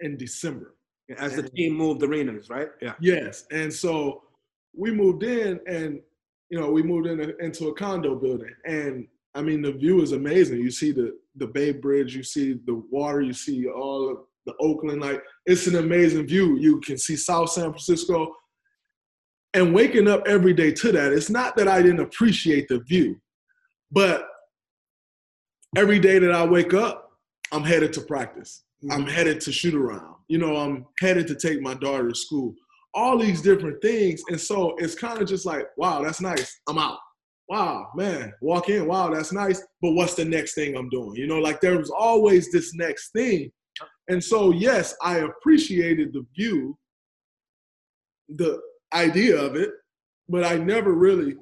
in 0.00 0.16
December. 0.16 0.74
As 1.18 1.34
the 1.34 1.42
team 1.42 1.74
moved 1.74 2.02
arenas, 2.02 2.48
right? 2.50 2.68
Yeah. 2.80 2.94
Yes, 3.00 3.44
and 3.50 3.72
so 3.72 4.22
we 4.76 4.90
moved 4.90 5.22
in 5.22 5.60
and 5.66 6.00
you 6.48 6.58
know 6.58 6.70
we 6.70 6.82
moved 6.82 7.06
in 7.06 7.20
a, 7.20 7.44
into 7.44 7.68
a 7.68 7.74
condo 7.74 8.14
building. 8.14 8.54
And 8.64 9.06
i 9.34 9.42
mean 9.42 9.62
the 9.62 9.72
view 9.72 10.02
is 10.02 10.12
amazing. 10.12 10.58
You 10.58 10.70
see 10.70 10.92
the 10.92 11.16
the 11.36 11.46
bay 11.46 11.72
bridge 11.72 12.14
you 12.14 12.22
see 12.22 12.54
the 12.66 12.82
water 12.90 13.20
you 13.20 13.32
see 13.32 13.68
all 13.68 14.10
of 14.10 14.18
the 14.46 14.54
oakland 14.60 15.00
like 15.00 15.22
it's 15.46 15.66
an 15.66 15.76
amazing 15.76 16.26
view. 16.26 16.58
You 16.58 16.80
can 16.80 16.98
see 16.98 17.16
south 17.16 17.50
san 17.50 17.70
francisco. 17.70 18.34
And 19.52 19.74
waking 19.74 20.06
up 20.06 20.22
every 20.26 20.54
day 20.54 20.70
to 20.72 20.92
that 20.92 21.12
it's 21.12 21.30
not 21.30 21.56
that 21.56 21.68
i 21.68 21.82
didn't 21.82 22.00
appreciate 22.00 22.68
the 22.68 22.80
view 22.80 23.20
but 23.90 24.28
every 25.76 25.98
day 25.98 26.18
that 26.20 26.32
i 26.32 26.44
wake 26.44 26.72
up 26.72 27.10
i'm 27.52 27.64
headed 27.64 27.92
to 27.94 28.00
practice. 28.00 28.62
Mm-hmm. 28.84 28.92
i'm 28.92 29.06
headed 29.06 29.40
to 29.42 29.52
shoot 29.52 29.74
around. 29.74 30.14
You 30.28 30.38
know 30.38 30.56
i'm 30.56 30.86
headed 31.00 31.26
to 31.28 31.34
take 31.34 31.60
my 31.60 31.74
daughter 31.74 32.08
to 32.08 32.14
school 32.14 32.54
all 32.94 33.18
these 33.18 33.42
different 33.42 33.80
things. 33.82 34.22
And 34.28 34.40
so 34.40 34.74
it's 34.78 34.94
kind 34.94 35.20
of 35.20 35.28
just 35.28 35.46
like, 35.46 35.66
wow, 35.76 36.02
that's 36.02 36.20
nice. 36.20 36.60
I'm 36.68 36.78
out. 36.78 36.98
Wow, 37.48 37.88
man, 37.96 38.32
walk 38.40 38.68
in. 38.68 38.86
Wow, 38.86 39.10
that's 39.10 39.32
nice. 39.32 39.60
But 39.82 39.92
what's 39.92 40.14
the 40.14 40.24
next 40.24 40.54
thing 40.54 40.76
I'm 40.76 40.88
doing? 40.88 41.16
You 41.16 41.26
know, 41.26 41.38
like 41.38 41.60
there 41.60 41.78
was 41.78 41.90
always 41.90 42.52
this 42.52 42.74
next 42.74 43.10
thing. 43.10 43.50
And 44.08 44.22
so, 44.22 44.52
yes, 44.52 44.94
I 45.02 45.18
appreciated 45.18 46.12
the 46.12 46.24
view, 46.36 46.78
the 48.28 48.60
idea 48.92 49.36
of 49.40 49.56
it, 49.56 49.70
but 50.28 50.44
I 50.44 50.56
never 50.58 50.92
really 50.92 51.36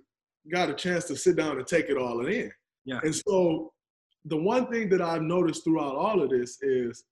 got 0.50 0.70
a 0.70 0.74
chance 0.74 1.04
to 1.04 1.16
sit 1.16 1.36
down 1.36 1.58
and 1.58 1.66
take 1.66 1.90
it 1.90 1.98
all 1.98 2.26
in. 2.26 2.50
Yeah. 2.84 3.00
And 3.02 3.14
so, 3.14 3.72
the 4.24 4.36
one 4.36 4.70
thing 4.70 4.88
that 4.90 5.02
I've 5.02 5.22
noticed 5.22 5.64
throughout 5.64 5.94
all 5.94 6.22
of 6.22 6.30
this 6.30 6.58
is 6.62 7.04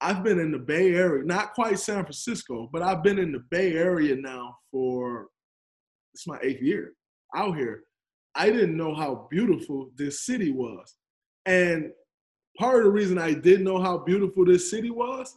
I've 0.00 0.22
been 0.22 0.38
in 0.38 0.52
the 0.52 0.58
Bay 0.58 0.94
Area, 0.94 1.24
not 1.24 1.54
quite 1.54 1.78
San 1.78 2.02
Francisco, 2.04 2.68
but 2.72 2.82
I've 2.82 3.02
been 3.02 3.18
in 3.18 3.32
the 3.32 3.42
Bay 3.50 3.72
Area 3.72 4.14
now 4.16 4.56
for 4.70 5.28
it's 6.14 6.26
my 6.26 6.38
eighth 6.42 6.62
year 6.62 6.92
out 7.34 7.56
here. 7.56 7.84
I 8.34 8.50
didn't 8.50 8.76
know 8.76 8.94
how 8.94 9.26
beautiful 9.30 9.90
this 9.96 10.26
city 10.26 10.52
was. 10.52 10.96
And 11.46 11.90
part 12.58 12.78
of 12.78 12.84
the 12.84 12.90
reason 12.90 13.18
I 13.18 13.32
didn't 13.32 13.64
know 13.64 13.80
how 13.80 13.98
beautiful 13.98 14.44
this 14.44 14.70
city 14.70 14.90
was 14.90 15.34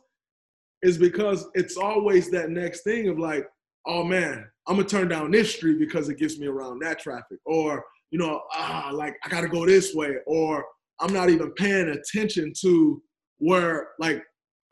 is 0.81 0.97
because 0.97 1.47
it's 1.53 1.77
always 1.77 2.29
that 2.31 2.49
next 2.49 2.83
thing 2.83 3.09
of 3.09 3.19
like, 3.19 3.45
oh 3.85 4.03
man, 4.03 4.45
I'm 4.67 4.75
gonna 4.75 4.87
turn 4.87 5.07
down 5.07 5.31
this 5.31 5.53
street 5.53 5.79
because 5.79 6.09
it 6.09 6.17
gets 6.17 6.37
me 6.37 6.47
around 6.47 6.79
that 6.79 6.99
traffic. 6.99 7.39
Or, 7.45 7.83
you 8.11 8.19
know, 8.19 8.41
ah, 8.53 8.91
like 8.93 9.15
I 9.23 9.29
gotta 9.29 9.47
go 9.47 9.65
this 9.65 9.93
way. 9.93 10.15
Or 10.25 10.65
I'm 10.99 11.13
not 11.13 11.29
even 11.29 11.53
paying 11.53 11.89
attention 11.89 12.53
to 12.61 13.01
where 13.37 13.89
like 13.99 14.23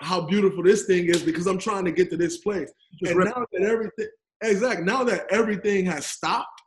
how 0.02 0.22
beautiful 0.22 0.64
this 0.64 0.86
thing 0.86 1.06
is 1.06 1.24
because 1.24 1.48
I'm 1.48 1.58
trying 1.58 1.86
to 1.86 1.92
get 1.92 2.10
to 2.12 2.18
this 2.18 2.38
place. 2.38 2.72
Just 3.02 3.14
and 3.14 3.26
now 3.26 3.46
that 3.52 3.64
everything, 3.64 4.08
exactly, 4.44 4.86
now 4.86 5.04
that 5.04 5.26
everything 5.32 5.86
has 5.86 6.06
stopped, 6.06 6.62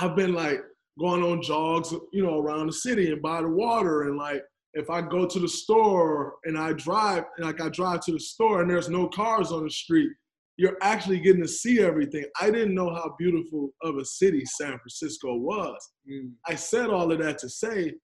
I've 0.00 0.16
been 0.16 0.34
like 0.34 0.60
going 0.98 1.22
on 1.22 1.42
jogs, 1.42 1.94
you 2.12 2.24
know, 2.24 2.38
around 2.40 2.66
the 2.66 2.72
city 2.72 3.12
and 3.12 3.22
by 3.22 3.40
the 3.42 3.48
water. 3.48 4.02
And 4.02 4.16
like, 4.16 4.42
if 4.74 4.90
I 4.90 5.02
go 5.02 5.26
to 5.26 5.38
the 5.38 5.48
store 5.48 6.34
and 6.44 6.58
I 6.58 6.72
drive, 6.72 7.24
and 7.36 7.46
like 7.46 7.60
I 7.60 7.68
drive 7.68 8.00
to 8.00 8.12
the 8.12 8.20
store 8.20 8.62
and 8.62 8.70
there's 8.70 8.88
no 8.88 9.08
cars 9.08 9.52
on 9.52 9.64
the 9.64 9.70
street, 9.70 10.10
you're 10.56 10.76
actually 10.82 11.20
getting 11.20 11.42
to 11.42 11.48
see 11.48 11.80
everything. 11.80 12.24
I 12.40 12.50
didn't 12.50 12.74
know 12.74 12.92
how 12.92 13.14
beautiful 13.18 13.70
of 13.82 13.96
a 13.96 14.04
city 14.04 14.44
San 14.44 14.78
Francisco 14.78 15.36
was. 15.36 15.76
Mm. 16.10 16.32
I 16.46 16.54
said 16.54 16.90
all 16.90 17.10
of 17.10 17.18
that 17.20 17.38
to 17.38 17.48
say 17.48 17.94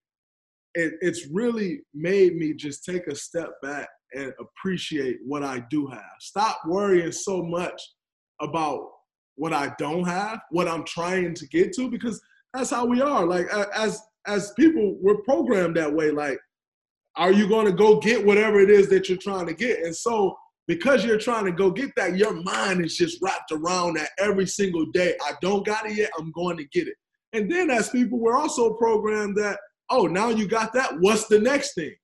it, 0.75 0.95
it's 1.01 1.29
really 1.33 1.81
made 1.95 2.37
me 2.37 2.55
just 2.55 2.85
take 2.85 3.07
a 3.07 3.15
step 3.15 3.51
back 3.63 3.89
and 4.15 4.33
appreciate 4.41 5.19
what 5.27 5.43
I 5.43 5.63
do 5.71 5.87
have. 5.87 6.03
Stop 6.21 6.61
worrying 6.67 7.13
so 7.13 7.43
much 7.43 7.81
about 8.41 8.81
what 9.37 9.53
I 9.53 9.73
don't 9.79 10.05
have, 10.05 10.41
what 10.51 10.69
I'm 10.69 10.85
trying 10.85 11.35
to 11.35 11.49
get 11.49 11.73
to, 11.75 11.91
because 11.91 12.21
that's 12.55 12.71
how 12.71 12.87
we 12.87 13.01
are. 13.01 13.27
Like 13.27 13.47
as 13.75 14.01
as 14.27 14.53
people, 14.53 14.97
we're 15.01 15.23
programmed 15.23 15.77
that 15.77 15.93
way. 15.93 16.11
Like, 16.11 16.39
are 17.17 17.33
you 17.33 17.49
going 17.49 17.67
to 17.67 17.73
go 17.73 17.99
get 17.99 18.25
whatever 18.25 18.61
it 18.61 18.71
is 18.71 18.89
that 18.91 19.09
you're 19.09 19.19
trying 19.19 19.47
to 19.47 19.55
get? 19.55 19.83
And 19.83 19.95
so, 19.97 20.37
because 20.67 21.05
you're 21.05 21.19
trying 21.19 21.47
to 21.47 21.53
go 21.53 21.71
get 21.71 21.91
that, 21.97 22.17
your 22.17 22.35
mind 22.43 22.85
is 22.85 22.97
just 22.97 23.19
wrapped 23.23 23.51
around 23.53 23.95
that 23.95 24.11
every 24.19 24.47
single 24.47 24.85
day. 24.93 25.15
I 25.23 25.33
don't 25.41 25.65
got 25.65 25.89
it 25.89 25.97
yet. 25.97 26.11
I'm 26.19 26.31
going 26.33 26.59
to 26.59 26.65
get 26.65 26.87
it. 26.87 26.95
And 27.33 27.51
then, 27.51 27.71
as 27.71 27.89
people, 27.91 28.19
we're 28.19 28.37
also 28.37 28.75
programmed 28.75 29.37
that 29.37 29.59
oh, 29.91 30.07
now 30.07 30.29
you 30.29 30.47
got 30.47 30.73
that. 30.75 30.99
What's 31.01 31.27
the 31.27 31.39
next 31.39 31.75
thing? 31.75 31.95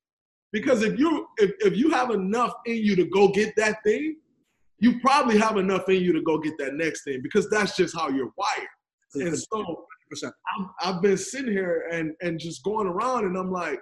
Because 0.51 0.83
if 0.83 0.97
you 0.97 1.27
if, 1.37 1.51
if 1.59 1.77
you 1.77 1.89
have 1.91 2.11
enough 2.11 2.53
in 2.65 2.77
you 2.77 2.95
to 2.95 3.05
go 3.05 3.27
get 3.27 3.55
that 3.57 3.83
thing, 3.83 4.17
you 4.79 4.99
probably 4.99 5.37
have 5.37 5.57
enough 5.57 5.89
in 5.89 6.01
you 6.01 6.13
to 6.13 6.21
go 6.21 6.37
get 6.37 6.57
that 6.59 6.75
next 6.75 7.03
thing 7.03 7.21
because 7.21 7.49
that's 7.49 7.75
just 7.75 7.95
how 7.95 8.09
you're 8.09 8.31
wired. 8.37 8.67
And 9.15 9.37
so 9.37 9.85
i 10.81 10.91
have 10.91 11.01
been 11.01 11.17
sitting 11.17 11.51
here 11.51 11.87
and 11.91 12.13
and 12.21 12.39
just 12.39 12.63
going 12.63 12.87
around, 12.87 13.25
and 13.25 13.37
I'm 13.37 13.51
like, 13.51 13.79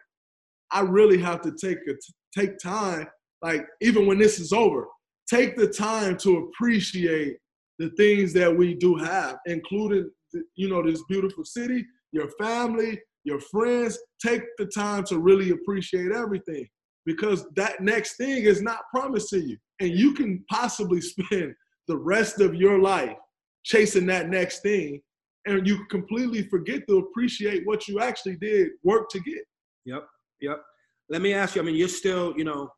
I 0.71 0.81
really 0.81 1.19
have 1.19 1.41
to 1.41 1.51
take 1.51 1.77
a, 1.87 1.93
take 2.37 2.57
time. 2.57 3.07
Like 3.41 3.67
even 3.81 4.05
when 4.05 4.17
this 4.17 4.39
is 4.39 4.53
over, 4.53 4.87
take 5.29 5.55
the 5.55 5.67
time 5.67 6.17
to 6.17 6.37
appreciate 6.37 7.37
the 7.79 7.89
things 7.91 8.33
that 8.33 8.55
we 8.55 8.73
do 8.73 8.95
have, 8.95 9.37
including 9.45 10.09
you 10.55 10.69
know 10.69 10.81
this 10.83 11.03
beautiful 11.09 11.45
city, 11.45 11.85
your 12.11 12.29
family, 12.39 12.99
your 13.23 13.39
friends, 13.39 13.97
take 14.25 14.41
the 14.57 14.65
time 14.65 15.03
to 15.05 15.19
really 15.19 15.51
appreciate 15.51 16.11
everything 16.11 16.67
because 17.05 17.45
that 17.55 17.81
next 17.81 18.17
thing 18.17 18.43
is 18.43 18.61
not 18.61 18.79
promised 18.93 19.29
to 19.29 19.39
you. 19.39 19.57
And 19.79 19.91
you 19.91 20.13
can 20.13 20.43
possibly 20.49 21.01
spend 21.01 21.53
the 21.87 21.97
rest 21.97 22.39
of 22.39 22.55
your 22.55 22.79
life 22.79 23.15
chasing 23.63 24.05
that 24.07 24.29
next 24.29 24.61
thing 24.61 25.01
and 25.45 25.67
you 25.67 25.85
completely 25.87 26.43
forget 26.43 26.87
to 26.87 26.99
appreciate 26.99 27.65
what 27.65 27.87
you 27.87 27.99
actually 27.99 28.37
did 28.37 28.69
work 28.83 29.09
to 29.09 29.19
get. 29.19 29.43
Yep. 29.85 30.07
Yep. 30.41 30.61
Let 31.09 31.21
me 31.21 31.33
ask 31.33 31.55
you, 31.55 31.61
I 31.61 31.65
mean, 31.65 31.75
you're 31.75 31.89
still, 31.89 32.33
you 32.37 32.45
know, 32.45 32.69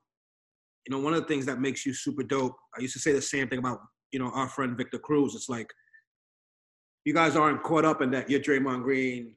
you 0.87 0.95
know, 0.95 0.99
one 0.99 1.13
of 1.13 1.21
the 1.21 1.27
things 1.27 1.45
that 1.45 1.59
makes 1.59 1.85
you 1.85 1.93
super 1.93 2.23
dope. 2.23 2.55
I 2.77 2.81
used 2.81 2.93
to 2.93 2.99
say 2.99 3.11
the 3.11 3.21
same 3.21 3.47
thing 3.47 3.59
about, 3.59 3.79
you 4.11 4.19
know, 4.19 4.31
our 4.33 4.49
friend 4.49 4.77
Victor 4.77 4.99
Cruz. 4.99 5.35
It's 5.35 5.49
like 5.49 5.67
you 7.05 7.13
guys 7.13 7.35
aren't 7.35 7.63
caught 7.63 7.85
up 7.85 8.01
in 8.01 8.11
that 8.11 8.29
you're 8.29 8.39
Draymond 8.39 8.83
Green, 8.83 9.35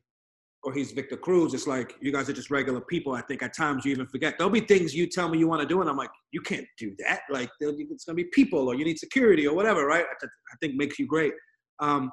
or 0.64 0.72
he's 0.72 0.92
Victor 0.92 1.16
Cruz, 1.16 1.54
it's 1.54 1.66
like 1.66 1.94
you 2.00 2.12
guys 2.12 2.28
are 2.28 2.32
just 2.32 2.50
regular 2.50 2.80
people. 2.80 3.14
I 3.14 3.20
think 3.22 3.42
at 3.42 3.54
times 3.54 3.84
you 3.84 3.92
even 3.92 4.06
forget. 4.06 4.36
There'll 4.38 4.52
be 4.52 4.60
things 4.60 4.94
you 4.94 5.06
tell 5.06 5.28
me 5.28 5.38
you 5.38 5.46
want 5.46 5.62
to 5.62 5.68
do, 5.68 5.80
and 5.80 5.88
I'm 5.88 5.96
like, 5.96 6.10
you 6.32 6.40
can't 6.40 6.66
do 6.78 6.94
that. 6.98 7.20
Like 7.30 7.48
it's 7.60 8.04
gonna 8.04 8.16
be 8.16 8.24
people, 8.32 8.68
or 8.68 8.74
you 8.74 8.84
need 8.84 8.98
security, 8.98 9.46
or 9.46 9.54
whatever, 9.54 9.86
right? 9.86 10.04
I 10.22 10.56
think 10.60 10.74
makes 10.74 10.98
you 10.98 11.06
great. 11.06 11.32
Um, 11.80 12.10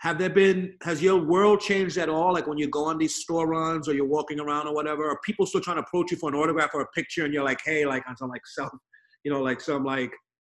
have 0.00 0.18
there 0.18 0.30
been 0.30 0.74
has 0.82 1.02
your 1.02 1.16
world 1.16 1.60
changed 1.60 1.96
at 1.98 2.08
all? 2.08 2.32
Like 2.32 2.46
when 2.46 2.58
you 2.58 2.68
go 2.68 2.84
on 2.84 2.98
these 2.98 3.16
store 3.16 3.48
runs, 3.48 3.88
or 3.88 3.94
you're 3.94 4.06
walking 4.06 4.38
around, 4.38 4.68
or 4.68 4.74
whatever, 4.74 5.08
are 5.08 5.18
people 5.24 5.46
still 5.46 5.60
trying 5.60 5.76
to 5.76 5.82
approach 5.82 6.10
you 6.10 6.18
for 6.18 6.28
an 6.28 6.36
autograph 6.36 6.70
or 6.74 6.82
a 6.82 6.86
picture, 6.88 7.24
and 7.24 7.32
you're 7.32 7.44
like, 7.44 7.60
hey, 7.64 7.86
like 7.86 8.08
on 8.08 8.16
some 8.16 8.28
like 8.28 8.46
self, 8.46 8.70
you 9.24 9.32
know, 9.32 9.42
like 9.42 9.60
some 9.60 9.84
like, 9.84 10.12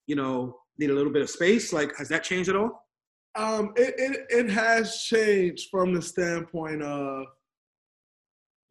you 0.08 0.16
know, 0.16 0.56
need 0.80 0.90
a 0.90 0.94
little 0.94 1.14
bit 1.14 1.22
of 1.22 1.30
space. 1.30 1.72
Like, 1.72 1.96
has 1.98 2.10
that 2.10 2.24
changed 2.24 2.50
at 2.50 2.56
all? 2.56 2.89
Um, 3.36 3.74
it, 3.76 3.94
it 3.98 4.26
it 4.30 4.50
has 4.50 5.04
changed 5.04 5.70
from 5.70 5.94
the 5.94 6.02
standpoint 6.02 6.82
of 6.82 7.26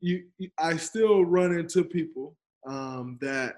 you. 0.00 0.24
I 0.58 0.76
still 0.76 1.24
run 1.24 1.56
into 1.56 1.84
people 1.84 2.36
um, 2.66 3.18
that 3.20 3.54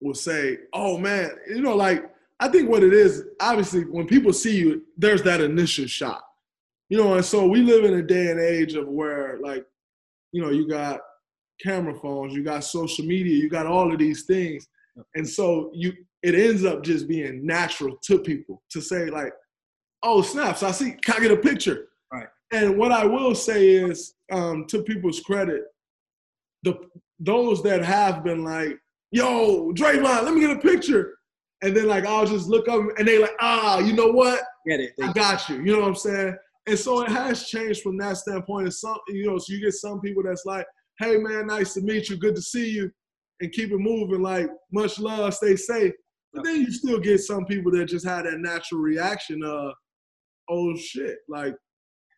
will 0.00 0.14
say, 0.14 0.58
"Oh 0.72 0.98
man, 0.98 1.30
you 1.48 1.60
know, 1.60 1.74
like 1.74 2.10
I 2.40 2.48
think 2.48 2.68
what 2.68 2.84
it 2.84 2.92
is. 2.92 3.24
Obviously, 3.40 3.82
when 3.82 4.06
people 4.06 4.32
see 4.32 4.56
you, 4.56 4.82
there's 4.96 5.22
that 5.22 5.40
initial 5.40 5.86
shock, 5.86 6.24
you 6.88 6.98
know. 6.98 7.14
And 7.14 7.24
so 7.24 7.46
we 7.46 7.62
live 7.62 7.84
in 7.84 7.94
a 7.94 8.02
day 8.02 8.30
and 8.30 8.40
age 8.40 8.74
of 8.74 8.86
where, 8.88 9.38
like, 9.42 9.64
you 10.32 10.42
know, 10.42 10.50
you 10.50 10.68
got 10.68 11.00
camera 11.60 11.94
phones, 11.94 12.34
you 12.34 12.44
got 12.44 12.62
social 12.62 13.04
media, 13.04 13.36
you 13.36 13.48
got 13.48 13.66
all 13.66 13.92
of 13.92 13.98
these 13.98 14.24
things, 14.24 14.68
and 15.16 15.28
so 15.28 15.70
you 15.74 15.92
it 16.22 16.34
ends 16.34 16.64
up 16.64 16.82
just 16.82 17.08
being 17.08 17.46
natural 17.46 17.96
to 18.04 18.18
people 18.18 18.62
to 18.70 18.80
say 18.80 19.10
like, 19.10 19.32
"Oh 20.02 20.22
snaps! 20.22 20.62
I 20.62 20.70
see. 20.72 20.96
Can 21.04 21.16
I 21.16 21.20
get 21.20 21.30
a 21.30 21.36
picture?" 21.36 21.88
Right. 22.12 22.26
And 22.52 22.78
what 22.78 22.92
I 22.92 23.04
will 23.04 23.34
say 23.34 23.68
is, 23.68 24.14
um, 24.32 24.66
to 24.66 24.82
people's 24.82 25.20
credit, 25.20 25.64
the 26.62 26.78
those 27.20 27.62
that 27.62 27.84
have 27.84 28.24
been 28.24 28.44
like, 28.44 28.78
"Yo, 29.12 29.72
Draymond, 29.72 30.24
let 30.24 30.34
me 30.34 30.40
get 30.40 30.56
a 30.56 30.60
picture," 30.60 31.18
and 31.62 31.76
then 31.76 31.86
like 31.86 32.06
I'll 32.06 32.26
just 32.26 32.48
look 32.48 32.68
up 32.68 32.80
and 32.98 33.06
they 33.06 33.18
like, 33.18 33.36
"Ah, 33.40 33.78
you 33.78 33.92
know 33.92 34.08
what? 34.08 34.40
Get 34.66 34.80
it? 34.80 34.94
I 35.02 35.12
got 35.12 35.48
you." 35.48 35.56
You 35.56 35.72
know 35.72 35.80
what 35.80 35.88
I'm 35.88 35.94
saying? 35.94 36.36
And 36.66 36.78
so 36.78 37.02
it 37.02 37.08
has 37.10 37.46
changed 37.46 37.82
from 37.82 37.96
that 37.98 38.18
standpoint. 38.18 38.64
And 38.64 38.74
some, 38.74 38.98
you 39.08 39.26
know, 39.26 39.38
so 39.38 39.52
you 39.52 39.60
get 39.60 39.72
some 39.72 40.00
people 40.00 40.22
that's 40.22 40.44
like, 40.44 40.66
"Hey 40.98 41.16
man, 41.16 41.46
nice 41.46 41.74
to 41.74 41.80
meet 41.80 42.08
you, 42.08 42.16
good 42.16 42.34
to 42.34 42.42
see 42.42 42.70
you," 42.70 42.90
and 43.40 43.52
keep 43.52 43.70
it 43.70 43.78
moving. 43.78 44.22
Like 44.22 44.50
much 44.72 44.98
love, 44.98 45.32
stay 45.34 45.54
safe. 45.56 45.94
But 46.38 46.44
then 46.44 46.60
you 46.62 46.72
still 46.72 46.98
get 46.98 47.20
some 47.20 47.44
people 47.44 47.72
that 47.72 47.86
just 47.86 48.06
had 48.06 48.26
that 48.26 48.38
natural 48.38 48.80
reaction 48.80 49.42
of, 49.44 49.72
"Oh 50.48 50.76
shit!" 50.76 51.18
Like 51.28 51.54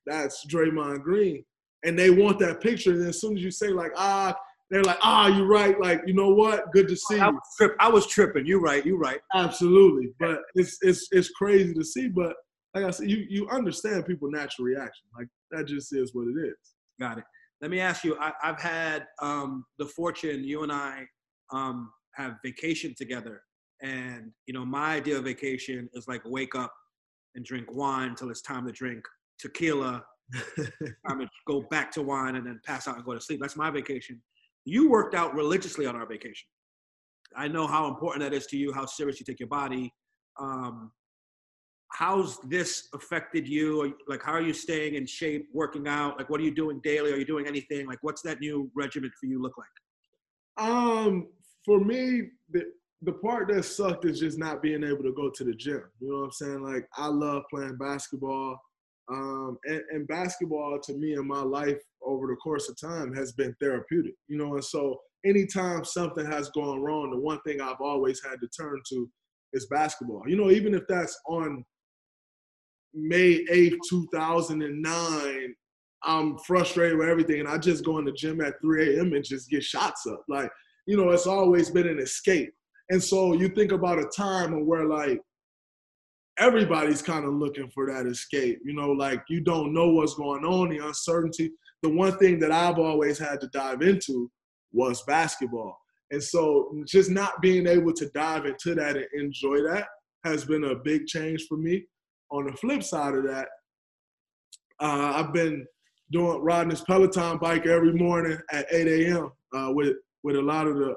that's 0.06 0.46
Draymond 0.46 1.02
Green, 1.02 1.44
and 1.84 1.98
they 1.98 2.10
want 2.10 2.38
that 2.40 2.60
picture. 2.60 2.92
And 2.92 3.08
as 3.08 3.20
soon 3.20 3.36
as 3.36 3.42
you 3.42 3.50
say 3.50 3.68
like, 3.68 3.92
"Ah," 3.96 4.34
they're 4.70 4.82
like, 4.82 4.98
"Ah, 5.02 5.28
you're 5.28 5.46
right." 5.46 5.80
Like 5.80 6.02
you 6.06 6.14
know 6.14 6.30
what? 6.30 6.72
Good 6.72 6.88
to 6.88 6.96
see 6.96 7.18
I 7.18 7.28
you. 7.28 7.34
was, 7.34 7.42
trip, 7.58 7.76
I 7.80 7.88
was 7.88 8.06
tripping. 8.06 8.46
You're 8.46 8.60
right. 8.60 8.84
You're 8.84 8.98
right. 8.98 9.20
Absolutely, 9.34 10.12
but 10.18 10.40
it's 10.54 10.78
it's 10.82 11.08
it's 11.10 11.30
crazy 11.30 11.74
to 11.74 11.84
see. 11.84 12.08
But 12.08 12.34
like 12.74 12.84
I 12.84 12.90
said, 12.90 13.10
you 13.10 13.26
you 13.28 13.48
understand 13.48 14.06
people 14.06 14.30
natural 14.30 14.66
reaction. 14.66 15.06
Like 15.16 15.28
that 15.50 15.66
just 15.66 15.94
is 15.94 16.14
what 16.14 16.28
it 16.28 16.38
is. 16.46 16.56
Got 17.00 17.18
it. 17.18 17.24
Let 17.60 17.70
me 17.70 17.80
ask 17.80 18.04
you. 18.04 18.16
I, 18.18 18.32
I've 18.42 18.60
had 18.60 19.06
um, 19.20 19.64
the 19.78 19.86
fortune. 19.86 20.44
You 20.44 20.62
and 20.62 20.72
I 20.72 21.04
um, 21.52 21.90
have 22.14 22.36
vacationed 22.44 22.96
together, 22.96 23.42
and 23.82 24.30
you 24.46 24.54
know 24.54 24.64
my 24.64 24.94
idea 24.94 25.16
of 25.18 25.24
vacation 25.24 25.88
is 25.94 26.06
like 26.08 26.22
wake 26.24 26.54
up 26.54 26.72
and 27.34 27.44
drink 27.44 27.66
wine 27.72 28.10
until 28.10 28.30
it's 28.30 28.42
time 28.42 28.66
to 28.66 28.72
drink 28.72 29.04
tequila. 29.38 30.04
I'm 31.06 31.18
gonna 31.18 31.30
go 31.46 31.62
back 31.70 31.90
to 31.92 32.02
wine 32.02 32.36
and 32.36 32.46
then 32.46 32.60
pass 32.64 32.86
out 32.86 32.96
and 32.96 33.04
go 33.04 33.14
to 33.14 33.20
sleep. 33.20 33.40
That's 33.40 33.56
my 33.56 33.70
vacation. 33.70 34.20
You 34.64 34.90
worked 34.90 35.14
out 35.14 35.34
religiously 35.34 35.86
on 35.86 35.96
our 35.96 36.06
vacation. 36.06 36.46
I 37.36 37.48
know 37.48 37.66
how 37.66 37.88
important 37.88 38.22
that 38.22 38.34
is 38.34 38.46
to 38.48 38.56
you. 38.56 38.72
How 38.72 38.86
serious 38.86 39.20
you 39.20 39.26
take 39.26 39.40
your 39.40 39.48
body. 39.48 39.92
Um, 40.38 40.90
how's 41.92 42.38
this 42.40 42.88
affected 42.94 43.48
you? 43.48 43.82
Or, 43.82 43.90
like, 44.08 44.22
how 44.22 44.32
are 44.32 44.42
you 44.42 44.52
staying 44.52 44.94
in 44.94 45.06
shape, 45.06 45.48
working 45.52 45.86
out? 45.86 46.18
Like, 46.18 46.28
what 46.28 46.40
are 46.40 46.44
you 46.44 46.54
doing 46.54 46.80
daily? 46.82 47.12
Are 47.12 47.16
you 47.16 47.24
doing 47.24 47.46
anything? 47.46 47.86
Like, 47.86 47.98
what's 48.02 48.22
that 48.22 48.40
new 48.40 48.70
regimen 48.74 49.10
for 49.18 49.26
you 49.26 49.40
look 49.40 49.54
like? 49.56 50.68
Um, 50.68 51.28
for 51.64 51.80
me, 51.80 52.30
the 52.50 52.64
the 53.02 53.12
part 53.12 53.48
that 53.48 53.64
sucked 53.64 54.04
is 54.04 54.20
just 54.20 54.38
not 54.38 54.62
being 54.62 54.84
able 54.84 55.02
to 55.02 55.12
go 55.12 55.30
to 55.30 55.44
the 55.44 55.54
gym. 55.54 55.82
You 56.00 56.12
know 56.12 56.18
what 56.18 56.24
I'm 56.24 56.32
saying? 56.32 56.62
Like 56.62 56.86
I 56.96 57.06
love 57.06 57.42
playing 57.50 57.76
basketball. 57.76 58.60
Um, 59.10 59.58
and, 59.64 59.82
and 59.90 60.08
basketball 60.08 60.78
to 60.84 60.92
me 60.94 61.14
in 61.14 61.26
my 61.26 61.42
life 61.42 61.80
over 62.02 62.28
the 62.28 62.36
course 62.36 62.68
of 62.68 62.80
time 62.80 63.12
has 63.14 63.32
been 63.32 63.54
therapeutic, 63.60 64.14
you 64.28 64.38
know. 64.38 64.54
And 64.54 64.64
so, 64.64 65.00
anytime 65.24 65.84
something 65.84 66.24
has 66.24 66.48
gone 66.50 66.80
wrong, 66.80 67.10
the 67.10 67.18
one 67.18 67.40
thing 67.40 67.60
I've 67.60 67.80
always 67.80 68.22
had 68.22 68.36
to 68.40 68.48
turn 68.48 68.80
to 68.90 69.10
is 69.52 69.66
basketball. 69.66 70.22
You 70.28 70.36
know, 70.36 70.50
even 70.50 70.74
if 70.74 70.82
that's 70.88 71.18
on 71.26 71.64
May 72.94 73.44
8th, 73.46 73.78
2009, 73.88 75.54
I'm 76.02 76.38
frustrated 76.38 76.96
with 76.96 77.08
everything, 77.08 77.40
and 77.40 77.48
I 77.48 77.58
just 77.58 77.84
go 77.84 77.98
in 77.98 78.04
the 78.04 78.12
gym 78.12 78.40
at 78.40 78.60
3 78.62 78.96
a.m. 78.96 79.12
and 79.12 79.24
just 79.24 79.50
get 79.50 79.64
shots 79.64 80.06
up. 80.06 80.24
Like, 80.28 80.50
you 80.86 80.96
know, 80.96 81.10
it's 81.10 81.26
always 81.26 81.70
been 81.70 81.88
an 81.88 81.98
escape. 81.98 82.52
And 82.90 83.02
so 83.02 83.34
you 83.34 83.48
think 83.48 83.72
about 83.72 84.00
a 84.00 84.06
time 84.06 84.66
where 84.66 84.84
like 84.84 85.20
everybody's 86.38 87.02
kind 87.02 87.24
of 87.24 87.34
looking 87.34 87.70
for 87.70 87.86
that 87.86 88.06
escape. 88.06 88.58
You 88.64 88.74
know, 88.74 88.90
like 88.90 89.22
you 89.28 89.40
don't 89.40 89.72
know 89.72 89.88
what's 89.90 90.14
going 90.14 90.44
on, 90.44 90.70
the 90.70 90.84
uncertainty. 90.84 91.52
The 91.82 91.88
one 91.88 92.18
thing 92.18 92.38
that 92.40 92.50
I've 92.50 92.78
always 92.78 93.18
had 93.18 93.40
to 93.40 93.48
dive 93.48 93.82
into 93.82 94.30
was 94.72 95.02
basketball. 95.04 95.78
And 96.10 96.22
so 96.22 96.74
just 96.86 97.10
not 97.10 97.40
being 97.40 97.66
able 97.66 97.92
to 97.92 98.10
dive 98.10 98.44
into 98.44 98.74
that 98.74 98.96
and 98.96 99.06
enjoy 99.14 99.62
that 99.62 99.86
has 100.24 100.44
been 100.44 100.64
a 100.64 100.74
big 100.74 101.06
change 101.06 101.46
for 101.48 101.56
me. 101.56 101.84
On 102.32 102.44
the 102.44 102.52
flip 102.52 102.82
side 102.82 103.14
of 103.14 103.24
that, 103.24 103.48
uh, 104.80 105.12
I've 105.16 105.32
been 105.32 105.64
doing 106.10 106.42
riding 106.42 106.70
this 106.70 106.82
Peloton 106.82 107.38
bike 107.38 107.66
every 107.66 107.92
morning 107.92 108.38
at 108.52 108.66
8 108.72 108.88
a.m. 108.88 109.32
Uh, 109.56 109.72
with 109.72 109.96
with 110.22 110.36
a 110.36 110.42
lot 110.42 110.66
of 110.66 110.76
the 110.76 110.94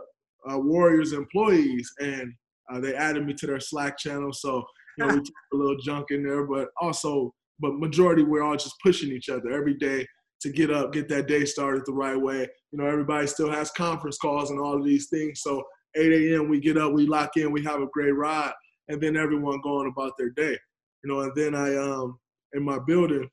uh, 0.52 0.60
Warriors 0.60 1.14
employees, 1.14 1.92
and 2.00 2.34
uh, 2.72 2.80
they 2.80 2.96
added 2.96 3.26
me 3.26 3.34
to 3.34 3.48
their 3.48 3.60
Slack 3.60 3.98
channel. 3.98 4.32
So 4.34 4.64
you 4.98 5.06
know, 5.06 5.14
we 5.14 5.20
took 5.24 5.36
a 5.54 5.58
little 5.58 5.78
junk 5.78 6.08
in 6.12 6.24
there, 6.24 6.46
but 6.46 6.70
also, 6.80 7.34
but 7.60 7.76
majority 7.76 8.24
we're 8.24 8.44
all 8.44 8.56
just 8.56 8.76
pushing 8.84 9.12
each 9.12 9.30
other 9.30 9.52
every 9.52 9.76
day 9.76 10.06
to 10.42 10.52
get 10.52 10.72
up, 10.72 10.92
get 10.92 11.08
that 11.10 11.28
day 11.28 11.46
started 11.46 11.84
the 11.86 11.94
right 11.94 12.20
way. 12.20 12.48
You 12.72 12.80
know, 12.80 12.86
everybody 12.86 13.28
still 13.28 13.50
has 13.50 13.72
conference 13.72 14.18
calls 14.18 14.52
and 14.52 14.60
all 14.60 14.76
of 14.78 14.84
these 14.84 15.08
things. 15.10 15.42
So 15.42 15.64
8 15.96 16.12
a.m. 16.12 16.50
we 16.50 16.60
get 16.60 16.78
up, 16.78 16.92
we 16.92 17.06
lock 17.06 17.38
in, 17.38 17.52
we 17.52 17.64
have 17.64 17.82
a 17.82 17.88
great 17.94 18.12
ride, 18.12 18.52
and 18.90 19.02
then 19.02 19.16
everyone 19.16 19.62
going 19.62 19.88
about 19.88 20.14
their 20.18 20.32
day. 20.32 20.58
You 21.04 21.12
know, 21.12 21.22
and 21.22 21.32
then 21.36 21.56
I 21.56 21.76
um 21.76 22.20
in 22.54 22.64
my 22.64 22.80
building, 22.80 23.28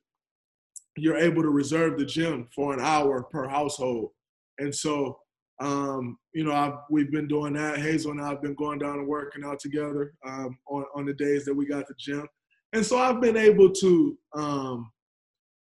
you're 0.96 1.16
able 1.16 1.42
to 1.42 1.50
reserve 1.50 1.98
the 1.98 2.04
gym 2.04 2.48
for 2.54 2.72
an 2.72 2.80
hour 2.80 3.24
per 3.24 3.48
household. 3.48 4.10
And 4.58 4.74
so 4.74 5.18
um, 5.60 6.16
you 6.32 6.44
know, 6.44 6.52
I've, 6.52 6.78
we've 6.90 7.10
been 7.10 7.28
doing 7.28 7.52
that. 7.54 7.78
Hazel 7.78 8.12
and 8.12 8.20
I 8.20 8.28
have 8.30 8.42
been 8.42 8.54
going 8.54 8.78
down 8.78 8.98
and 8.98 9.06
working 9.06 9.44
out 9.44 9.60
together 9.60 10.14
um, 10.26 10.58
on, 10.68 10.84
on 10.94 11.04
the 11.04 11.12
days 11.12 11.44
that 11.44 11.54
we 11.54 11.66
got 11.66 11.86
the 11.86 11.94
gym. 11.98 12.26
And 12.72 12.84
so 12.84 12.98
I've 12.98 13.20
been 13.20 13.36
able 13.36 13.70
to 13.70 14.18
um, 14.34 14.90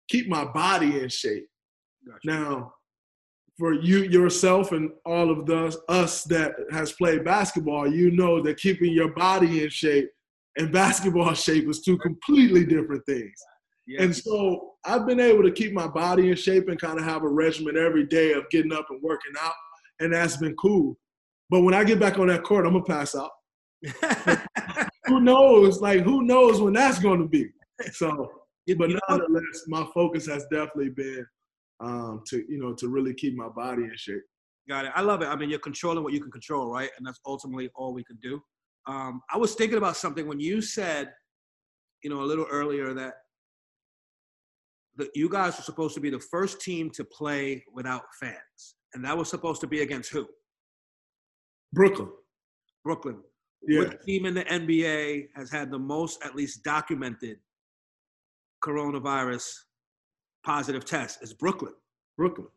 keep 0.08 0.28
my 0.28 0.46
body 0.46 1.00
in 1.00 1.10
shape. 1.10 1.48
Gotcha. 2.06 2.20
Now, 2.24 2.74
for 3.58 3.74
you 3.74 4.04
yourself 4.04 4.72
and 4.72 4.92
all 5.06 5.32
of 5.32 5.46
the, 5.46 5.76
us 5.90 6.24
that 6.26 6.54
has 6.72 6.92
played 6.92 7.26
basketball, 7.26 7.92
you 7.92 8.12
know 8.12 8.42
that 8.44 8.58
keeping 8.58 8.94
your 8.94 9.14
body 9.14 9.64
in 9.64 9.70
shape 9.70 10.10
and 10.58 10.72
basketball 10.72 11.34
shape 11.36 11.68
is 11.68 11.82
two 11.82 11.98
completely 11.98 12.64
different 12.64 13.06
things. 13.06 13.34
Yeah. 13.88 14.04
And 14.04 14.16
so 14.16 14.74
I've 14.86 15.08
been 15.08 15.20
able 15.20 15.42
to 15.44 15.52
keep 15.52 15.74
my 15.74 15.88
body 15.88 16.30
in 16.30 16.36
shape 16.36 16.70
and 16.70 16.80
kind 16.80 17.00
of 17.00 17.06
have 17.06 17.24
a 17.24 17.28
regimen 17.28 17.76
every 17.76 18.06
day 18.06 18.34
of 18.34 18.48
getting 18.52 18.72
up 18.72 18.86
and 18.92 19.02
working 19.02 19.34
out 19.42 19.54
and 20.00 20.14
that's 20.14 20.38
been 20.38 20.56
cool. 20.56 20.98
But 21.50 21.62
when 21.62 21.74
I 21.74 21.84
get 21.84 22.00
back 22.00 22.20
on 22.20 22.28
that 22.28 22.44
court, 22.44 22.66
I'm 22.66 22.74
gonna 22.74 22.86
pass 22.86 23.16
out. 23.16 23.32
who 25.06 25.22
knows? 25.22 25.82
Like 25.82 26.02
who 26.02 26.24
knows 26.24 26.62
when 26.62 26.74
that's 26.74 27.00
gonna 27.00 27.28
be? 27.28 27.50
So, 27.94 28.08
but 28.78 28.90
You 28.90 28.96
know 28.96 29.00
what? 29.08 29.22
nonetheless, 29.22 29.64
my 29.68 29.86
focus 29.94 30.28
has 30.28 30.44
definitely 30.52 30.90
been 30.90 31.26
um, 31.80 32.22
to 32.28 32.44
you 32.50 32.60
know 32.60 32.74
to 32.76 32.90
really 32.90 33.14
keep 33.14 33.36
my 33.36 33.50
body 33.50 33.84
in 33.84 33.92
shape. 33.96 34.22
Got 34.68 34.86
it. 34.86 34.92
I 34.94 35.02
love 35.02 35.22
it. 35.24 35.26
I 35.26 35.36
mean, 35.36 35.50
you're 35.50 35.60
controlling 35.60 36.04
what 36.04 36.14
you 36.14 36.22
can 36.22 36.32
control, 36.32 36.72
right? 36.72 36.92
And 36.98 37.08
that's 37.08 37.20
ultimately 37.26 37.70
all 37.76 37.94
we 37.94 38.04
can 38.04 38.18
do. 38.22 38.40
Um, 38.86 39.22
I 39.34 39.38
was 39.38 39.56
thinking 39.56 39.78
about 39.80 39.98
something 39.98 40.28
when 40.28 40.40
you 40.40 40.62
said, 40.62 41.12
you 42.04 42.10
know, 42.10 42.22
a 42.22 42.26
little 42.26 42.46
earlier 42.52 42.94
that 42.94 43.14
that 44.98 45.10
you 45.16 45.30
guys 45.30 45.58
were 45.58 45.64
supposed 45.64 45.96
to 45.96 46.02
be 46.02 46.10
the 46.10 46.20
first 46.20 46.62
team 46.62 46.90
to 46.92 47.04
play 47.06 47.64
without 47.74 48.04
fans, 48.20 48.76
and 48.94 49.04
that 49.06 49.18
was 49.18 49.30
supposed 49.30 49.62
to 49.62 49.68
be 49.68 49.82
against 49.82 50.12
who? 50.12 50.28
Brooklyn. 51.74 52.10
Brooklyn. 52.84 53.20
Yeah. 53.68 53.80
Which 53.80 54.02
team 54.06 54.26
in 54.26 54.34
the 54.34 54.46
NBA 54.46 55.30
has 55.36 55.52
had 55.52 55.70
the 55.70 55.80
most, 55.80 56.24
at 56.24 56.36
least 56.36 56.64
documented, 56.64 57.38
coronavirus 58.64 59.52
positive 60.46 60.86
tests? 60.86 61.22
Is 61.22 61.34
Brooklyn. 61.34 61.74
Brooklyn. 62.18 62.48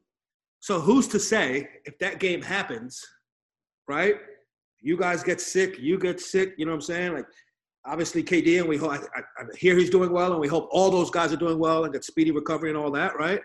So 0.60 0.80
who's 0.80 1.08
to 1.08 1.18
say 1.18 1.68
if 1.84 1.98
that 1.98 2.20
game 2.20 2.40
happens, 2.40 3.04
right? 3.88 4.16
You 4.80 4.96
guys 4.96 5.22
get 5.22 5.40
sick, 5.40 5.78
you 5.78 5.98
get 5.98 6.20
sick. 6.20 6.54
You 6.56 6.66
know 6.66 6.72
what 6.72 6.76
I'm 6.76 6.82
saying? 6.82 7.12
Like, 7.14 7.26
obviously 7.84 8.22
KD, 8.22 8.60
and 8.60 8.68
we 8.68 8.76
hope. 8.76 8.92
I, 8.92 8.96
I, 8.96 9.20
I 9.38 9.44
hear 9.58 9.76
he's 9.76 9.90
doing 9.90 10.12
well, 10.12 10.32
and 10.32 10.40
we 10.40 10.48
hope 10.48 10.68
all 10.70 10.90
those 10.90 11.10
guys 11.10 11.32
are 11.32 11.36
doing 11.36 11.58
well 11.58 11.84
and 11.84 11.92
get 11.92 12.04
speedy 12.04 12.30
recovery 12.30 12.70
and 12.70 12.78
all 12.78 12.90
that, 12.92 13.16
right? 13.16 13.40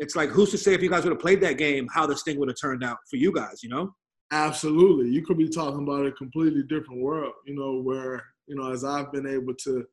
It's 0.00 0.16
like 0.16 0.30
who's 0.30 0.50
to 0.50 0.58
say 0.58 0.74
if 0.74 0.82
you 0.82 0.90
guys 0.90 1.04
would 1.04 1.12
have 1.12 1.20
played 1.20 1.40
that 1.42 1.58
game, 1.58 1.86
how 1.94 2.06
this 2.06 2.22
thing 2.22 2.38
would 2.38 2.48
have 2.48 2.60
turned 2.60 2.82
out 2.82 2.98
for 3.08 3.16
you 3.16 3.32
guys? 3.32 3.62
You 3.62 3.68
know? 3.68 3.94
Absolutely. 4.32 5.10
You 5.10 5.24
could 5.24 5.38
be 5.38 5.48
talking 5.48 5.82
about 5.82 6.06
a 6.06 6.12
completely 6.12 6.62
different 6.62 7.02
world, 7.02 7.32
you 7.46 7.54
know, 7.54 7.80
where, 7.80 8.24
you 8.46 8.56
know, 8.56 8.72
as 8.72 8.84
I've 8.84 9.12
been 9.12 9.26
able 9.26 9.54
to 9.54 9.84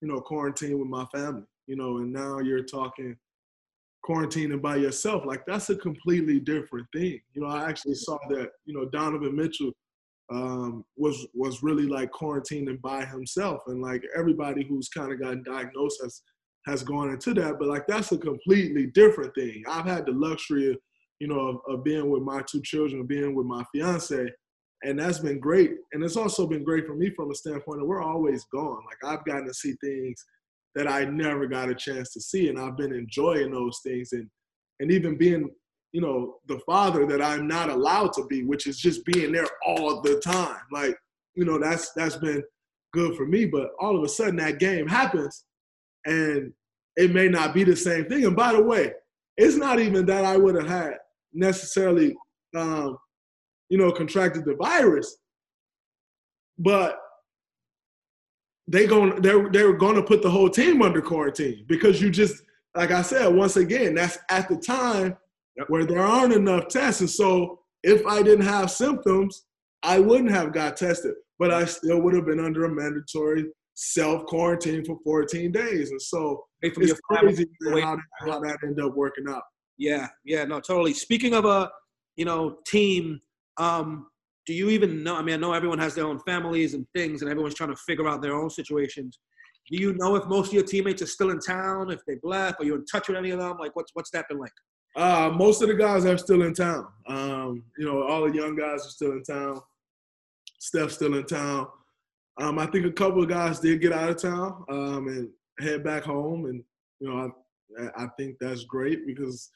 you 0.00 0.08
know, 0.08 0.20
quarantine 0.20 0.78
with 0.78 0.88
my 0.88 1.04
family, 1.06 1.44
you 1.66 1.76
know, 1.76 1.98
and 1.98 2.12
now 2.12 2.38
you're 2.38 2.62
talking 2.62 3.16
quarantining 4.06 4.62
by 4.62 4.76
yourself. 4.76 5.24
Like 5.26 5.42
that's 5.46 5.70
a 5.70 5.76
completely 5.76 6.38
different 6.38 6.86
thing. 6.92 7.20
You 7.34 7.42
know, 7.42 7.48
I 7.48 7.68
actually 7.68 7.94
saw 7.94 8.18
that, 8.30 8.50
you 8.64 8.74
know, 8.74 8.86
Donovan 8.86 9.34
Mitchell 9.34 9.72
um, 10.30 10.84
was 10.96 11.26
was 11.34 11.62
really 11.62 11.86
like 11.86 12.10
quarantining 12.10 12.80
by 12.80 13.04
himself, 13.04 13.62
and 13.68 13.80
like 13.80 14.02
everybody 14.16 14.64
who's 14.68 14.88
kind 14.88 15.12
of 15.12 15.20
gotten 15.20 15.42
diagnosed 15.44 16.00
has 16.02 16.22
has 16.66 16.82
gone 16.82 17.10
into 17.10 17.34
that. 17.34 17.58
But 17.58 17.68
like 17.68 17.86
that's 17.86 18.12
a 18.12 18.18
completely 18.18 18.86
different 18.86 19.34
thing. 19.34 19.62
I've 19.68 19.86
had 19.86 20.06
the 20.06 20.12
luxury 20.12 20.70
of, 20.70 20.78
you 21.20 21.28
know, 21.28 21.40
of, 21.40 21.56
of 21.68 21.84
being 21.84 22.10
with 22.10 22.22
my 22.22 22.42
two 22.42 22.60
children, 22.62 23.06
being 23.06 23.34
with 23.34 23.46
my 23.46 23.64
fiance, 23.72 24.28
and 24.84 24.98
that's 24.98 25.18
been 25.18 25.40
great. 25.40 25.72
And 25.92 26.02
it's 26.04 26.16
also 26.16 26.46
been 26.46 26.64
great 26.64 26.86
for 26.86 26.94
me 26.94 27.10
from 27.10 27.30
a 27.30 27.34
standpoint 27.34 27.80
of 27.80 27.86
we're 27.86 28.02
always 28.02 28.44
gone. 28.52 28.82
Like 28.84 29.12
I've 29.12 29.24
gotten 29.24 29.46
to 29.46 29.54
see 29.54 29.74
things 29.82 30.22
that 30.74 30.86
I 30.86 31.04
never 31.04 31.46
got 31.46 31.70
a 31.70 31.74
chance 31.74 32.12
to 32.12 32.20
see, 32.20 32.48
and 32.48 32.58
I've 32.58 32.76
been 32.76 32.92
enjoying 32.92 33.50
those 33.50 33.80
things, 33.84 34.12
and 34.12 34.28
and 34.80 34.92
even 34.92 35.16
being 35.16 35.50
you 35.92 36.00
know 36.00 36.36
the 36.48 36.58
father 36.66 37.06
that 37.06 37.22
I'm 37.22 37.46
not 37.46 37.70
allowed 37.70 38.12
to 38.14 38.26
be, 38.26 38.44
which 38.44 38.66
is 38.66 38.78
just 38.78 39.04
being 39.06 39.32
there 39.32 39.48
all 39.66 40.02
the 40.02 40.20
time. 40.20 40.60
Like 40.70 40.96
you 41.34 41.44
know 41.44 41.58
that's 41.58 41.92
that's 41.92 42.16
been 42.16 42.42
good 42.92 43.16
for 43.16 43.26
me, 43.26 43.46
but 43.46 43.70
all 43.80 43.96
of 43.96 44.02
a 44.02 44.08
sudden 44.08 44.36
that 44.36 44.58
game 44.58 44.86
happens, 44.86 45.45
and 46.06 46.52
it 46.96 47.12
may 47.12 47.28
not 47.28 47.52
be 47.52 47.64
the 47.64 47.76
same 47.76 48.06
thing. 48.06 48.24
And 48.24 48.34
by 48.34 48.52
the 48.52 48.62
way, 48.62 48.92
it's 49.36 49.56
not 49.56 49.80
even 49.80 50.06
that 50.06 50.24
I 50.24 50.36
would 50.36 50.54
have 50.54 50.68
had 50.68 50.94
necessarily, 51.34 52.16
um, 52.56 52.96
you 53.68 53.76
know, 53.76 53.92
contracted 53.92 54.44
the 54.44 54.54
virus, 54.54 55.18
but 56.58 56.98
they 58.68 58.86
going 58.86 59.20
they're 59.22 59.50
they're 59.50 59.74
going 59.74 59.96
to 59.96 60.02
put 60.02 60.22
the 60.22 60.30
whole 60.30 60.50
team 60.50 60.82
under 60.82 61.00
quarantine 61.00 61.64
because 61.68 62.00
you 62.00 62.10
just 62.10 62.42
like 62.74 62.90
I 62.90 63.02
said 63.02 63.28
once 63.28 63.56
again 63.56 63.94
that's 63.94 64.18
at 64.28 64.48
the 64.48 64.56
time 64.56 65.16
yep. 65.56 65.66
where 65.68 65.84
there 65.84 66.00
aren't 66.00 66.32
enough 66.32 66.68
tests 66.68 67.00
and 67.00 67.10
so 67.10 67.60
if 67.82 68.04
I 68.06 68.22
didn't 68.22 68.46
have 68.46 68.70
symptoms 68.70 69.44
I 69.82 70.00
wouldn't 70.00 70.32
have 70.32 70.52
got 70.52 70.76
tested 70.76 71.14
but 71.38 71.52
I 71.52 71.64
still 71.64 72.00
would 72.00 72.14
have 72.14 72.26
been 72.26 72.40
under 72.40 72.64
a 72.64 72.68
mandatory 72.68 73.46
self 73.78 74.24
quarantine 74.24 74.82
for 74.84 74.98
14 75.04 75.52
days 75.52 75.90
and 75.90 76.00
so 76.00 76.42
it's 76.62 77.00
crazy 77.02 77.46
how, 77.82 77.98
how 78.20 78.40
that 78.40 78.58
ended 78.62 78.84
up 78.84 78.94
working 78.96 79.26
out. 79.28 79.42
Yeah, 79.78 80.08
yeah, 80.24 80.44
no, 80.44 80.60
totally. 80.60 80.94
Speaking 80.94 81.34
of 81.34 81.44
a 81.44 81.70
you 82.16 82.24
know 82.24 82.58
team, 82.66 83.20
um, 83.58 84.06
do 84.46 84.54
you 84.54 84.70
even 84.70 85.02
know? 85.02 85.16
I 85.16 85.22
mean, 85.22 85.34
I 85.34 85.38
know 85.38 85.52
everyone 85.52 85.78
has 85.78 85.94
their 85.94 86.06
own 86.06 86.18
families 86.20 86.74
and 86.74 86.86
things, 86.94 87.22
and 87.22 87.30
everyone's 87.30 87.54
trying 87.54 87.70
to 87.70 87.76
figure 87.76 88.08
out 88.08 88.22
their 88.22 88.34
own 88.34 88.50
situations. 88.50 89.18
Do 89.70 89.78
you 89.78 89.94
know 89.94 90.14
if 90.14 90.24
most 90.26 90.48
of 90.48 90.54
your 90.54 90.62
teammates 90.62 91.02
are 91.02 91.06
still 91.06 91.30
in 91.30 91.40
town, 91.40 91.90
if 91.90 92.00
they've 92.06 92.20
left, 92.22 92.60
are 92.60 92.64
you 92.64 92.76
in 92.76 92.84
touch 92.86 93.08
with 93.08 93.16
any 93.16 93.30
of 93.30 93.38
them? 93.38 93.58
Like, 93.58 93.74
what's 93.74 93.90
what's 93.94 94.10
that 94.10 94.28
been 94.28 94.38
like? 94.38 94.52
Uh, 94.94 95.30
most 95.34 95.60
of 95.60 95.68
the 95.68 95.74
guys 95.74 96.06
are 96.06 96.16
still 96.16 96.42
in 96.42 96.54
town. 96.54 96.86
Um, 97.06 97.64
you 97.76 97.84
know, 97.84 98.02
all 98.02 98.26
the 98.26 98.34
young 98.34 98.56
guys 98.56 98.86
are 98.86 98.90
still 98.90 99.12
in 99.12 99.22
town. 99.22 99.60
Steph's 100.58 100.94
still 100.94 101.14
in 101.14 101.26
town. 101.26 101.66
Um, 102.38 102.58
I 102.58 102.66
think 102.66 102.86
a 102.86 102.92
couple 102.92 103.22
of 103.22 103.28
guys 103.28 103.60
did 103.60 103.80
get 103.80 103.92
out 103.92 104.10
of 104.10 104.20
town 104.20 104.64
um, 104.68 105.08
and 105.08 105.28
head 105.58 105.82
back 105.82 106.04
home, 106.04 106.46
and 106.46 106.62
you 107.00 107.08
know, 107.08 107.32
I, 107.78 108.04
I 108.04 108.06
think 108.18 108.36
that's 108.38 108.64
great 108.64 109.06
because 109.06 109.50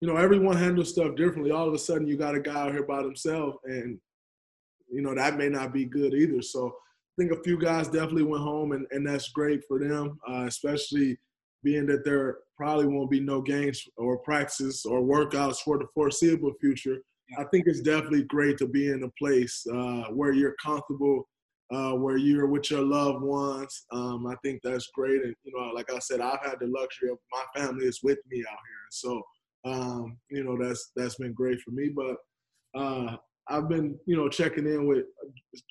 you 0.00 0.08
know 0.08 0.16
everyone 0.16 0.56
handles 0.56 0.90
stuff 0.90 1.16
differently. 1.16 1.50
All 1.50 1.68
of 1.68 1.74
a 1.74 1.78
sudden, 1.78 2.06
you 2.06 2.16
got 2.16 2.34
a 2.34 2.40
guy 2.40 2.60
out 2.60 2.72
here 2.72 2.82
by 2.82 3.02
himself, 3.02 3.54
and 3.64 3.98
you 4.90 5.02
know, 5.02 5.14
that 5.14 5.36
may 5.36 5.48
not 5.48 5.72
be 5.72 5.84
good 5.84 6.14
either. 6.14 6.42
So 6.42 6.68
I 6.68 7.22
think 7.22 7.32
a 7.32 7.42
few 7.42 7.58
guys 7.58 7.88
definitely 7.88 8.24
went 8.24 8.42
home, 8.42 8.72
and, 8.72 8.86
and 8.90 9.06
that's 9.06 9.28
great 9.30 9.62
for 9.66 9.78
them, 9.78 10.18
uh, 10.28 10.44
especially 10.46 11.18
being 11.62 11.86
that 11.86 12.04
there 12.04 12.38
probably 12.56 12.86
won't 12.86 13.10
be 13.10 13.20
no 13.20 13.40
games 13.40 13.82
or 13.96 14.18
practices 14.18 14.84
or 14.84 15.00
workouts 15.00 15.58
for 15.58 15.78
the 15.78 15.86
foreseeable 15.94 16.52
future. 16.60 16.98
I 17.38 17.44
think 17.44 17.66
it's 17.66 17.80
definitely 17.80 18.22
great 18.24 18.56
to 18.58 18.68
be 18.68 18.88
in 18.90 19.02
a 19.02 19.10
place 19.18 19.66
uh, 19.72 20.04
where 20.12 20.32
you're 20.32 20.54
comfortable, 20.64 21.28
uh, 21.72 21.92
where 21.92 22.16
you're 22.16 22.46
with 22.46 22.70
your 22.70 22.82
loved 22.82 23.22
ones. 23.22 23.86
Um, 23.90 24.26
I 24.26 24.34
think 24.44 24.60
that's 24.62 24.88
great. 24.94 25.22
And, 25.22 25.34
you 25.44 25.52
know, 25.52 25.72
like 25.74 25.92
I 25.92 25.98
said, 25.98 26.20
I've 26.20 26.44
had 26.44 26.56
the 26.60 26.66
luxury 26.66 27.10
of 27.10 27.18
my 27.32 27.60
family 27.60 27.86
is 27.86 28.00
with 28.02 28.18
me 28.30 28.40
out 28.40 28.58
here. 28.68 28.86
So, 28.90 29.22
um, 29.64 30.18
you 30.30 30.44
know, 30.44 30.56
that's 30.56 30.92
that's 30.94 31.16
been 31.16 31.32
great 31.32 31.60
for 31.60 31.72
me. 31.72 31.88
But 31.88 32.16
uh, 32.78 33.16
I've 33.48 33.68
been, 33.68 33.98
you 34.06 34.16
know, 34.16 34.28
checking 34.28 34.66
in 34.66 34.86
with, 34.86 35.04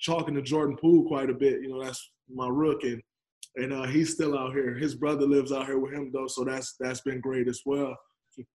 talking 0.06 0.36
to 0.36 0.42
Jordan 0.42 0.78
Poole 0.80 1.08
quite 1.08 1.30
a 1.30 1.34
bit. 1.34 1.62
You 1.62 1.70
know, 1.70 1.84
that's 1.84 2.12
my 2.34 2.48
rook, 2.50 2.84
and 2.84 3.02
and 3.56 3.72
uh, 3.72 3.84
he's 3.84 4.14
still 4.14 4.38
out 4.38 4.54
here. 4.54 4.74
His 4.76 4.96
brother 4.96 5.26
lives 5.26 5.52
out 5.52 5.66
here 5.66 5.80
with 5.80 5.94
him 5.94 6.12
though, 6.14 6.28
so 6.28 6.44
that's 6.44 6.76
that's 6.80 7.02
been 7.02 7.22
great 7.22 7.48
as 7.48 7.62
well. 7.66 7.96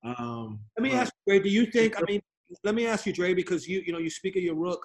Um, 0.05 0.61
let 0.77 0.83
me 0.83 0.91
but, 0.91 0.99
ask 0.99 1.13
you, 1.27 1.33
Dre. 1.33 1.43
Do 1.43 1.49
you 1.49 1.67
think? 1.67 1.99
I 1.99 2.03
mean, 2.07 2.21
let 2.65 2.75
me 2.75 2.87
ask 2.87 3.07
you, 3.07 3.13
Dre, 3.13 3.33
because 3.33 3.67
you 3.67 3.83
you 3.87 3.93
know 3.93 3.99
you 3.99 4.11
speak 4.11 4.37
of 4.37 4.43
your 4.43 4.57
rook. 4.57 4.85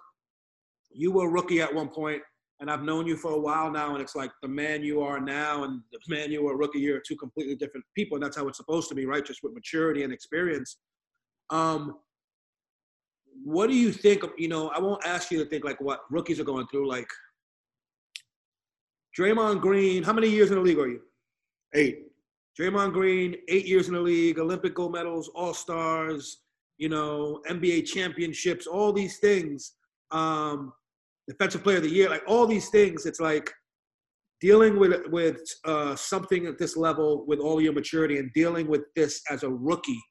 You 0.89 1.11
were 1.11 1.27
a 1.27 1.29
rookie 1.29 1.61
at 1.61 1.73
one 1.73 1.89
point, 1.89 2.21
and 2.59 2.71
I've 2.71 2.83
known 2.83 3.05
you 3.05 3.17
for 3.17 3.31
a 3.31 3.39
while 3.39 3.69
now, 3.69 3.93
and 3.93 4.01
it's 4.01 4.15
like 4.15 4.31
the 4.41 4.47
man 4.47 4.83
you 4.83 5.01
are 5.01 5.19
now 5.19 5.63
and 5.63 5.81
the 5.91 5.99
man 6.07 6.31
you 6.31 6.43
were 6.43 6.53
a 6.53 6.55
rookie. 6.55 6.79
year 6.79 6.97
are 6.97 7.03
two 7.05 7.15
completely 7.15 7.55
different 7.55 7.85
people, 7.95 8.15
and 8.15 8.23
that's 8.23 8.37
how 8.37 8.47
it's 8.47 8.57
supposed 8.57 8.87
to 8.89 8.95
be, 8.95 9.05
right? 9.05 9.25
Just 9.25 9.43
with 9.43 9.53
maturity 9.53 10.03
and 10.03 10.13
experience. 10.13 10.77
Um, 11.49 11.97
what 13.43 13.67
do 13.67 13.75
you 13.75 13.91
think 13.91 14.23
you 14.37 14.47
know, 14.47 14.69
I 14.69 14.79
won't 14.79 15.05
ask 15.05 15.31
you 15.31 15.43
to 15.43 15.49
think 15.49 15.65
like 15.65 15.81
what 15.81 16.01
rookies 16.09 16.39
are 16.39 16.45
going 16.45 16.67
through. 16.67 16.87
Like 16.87 17.09
Draymond 19.17 19.61
Green, 19.61 20.03
how 20.03 20.13
many 20.13 20.29
years 20.29 20.49
in 20.49 20.55
the 20.55 20.61
league 20.61 20.79
are 20.79 20.87
you? 20.87 21.01
Eight. 21.73 22.03
Draymond 22.59 22.93
Green, 22.93 23.35
eight 23.49 23.65
years 23.65 23.89
in 23.89 23.93
the 23.93 23.99
league, 23.99 24.39
Olympic 24.39 24.73
gold 24.73 24.93
medals, 24.93 25.29
all 25.35 25.53
stars, 25.53 26.37
you 26.77 26.87
know, 26.87 27.41
NBA 27.49 27.85
championships, 27.85 28.65
all 28.65 28.93
these 28.93 29.17
things. 29.17 29.73
Um, 30.11 30.71
defensive 31.27 31.63
player 31.63 31.77
of 31.77 31.83
the 31.83 31.89
year, 31.89 32.09
like 32.09 32.23
all 32.27 32.47
these 32.47 32.69
things. 32.69 33.05
It's 33.05 33.19
like 33.19 33.51
dealing 34.41 34.79
with 34.79 35.07
with 35.07 35.41
uh, 35.65 35.95
something 35.95 36.45
at 36.45 36.57
this 36.57 36.75
level 36.77 37.25
with 37.27 37.39
all 37.39 37.61
your 37.61 37.73
maturity 37.73 38.17
and 38.17 38.31
dealing 38.33 38.67
with 38.67 38.81
this 38.95 39.21
as 39.29 39.43
a 39.43 39.49
rookie 39.49 40.01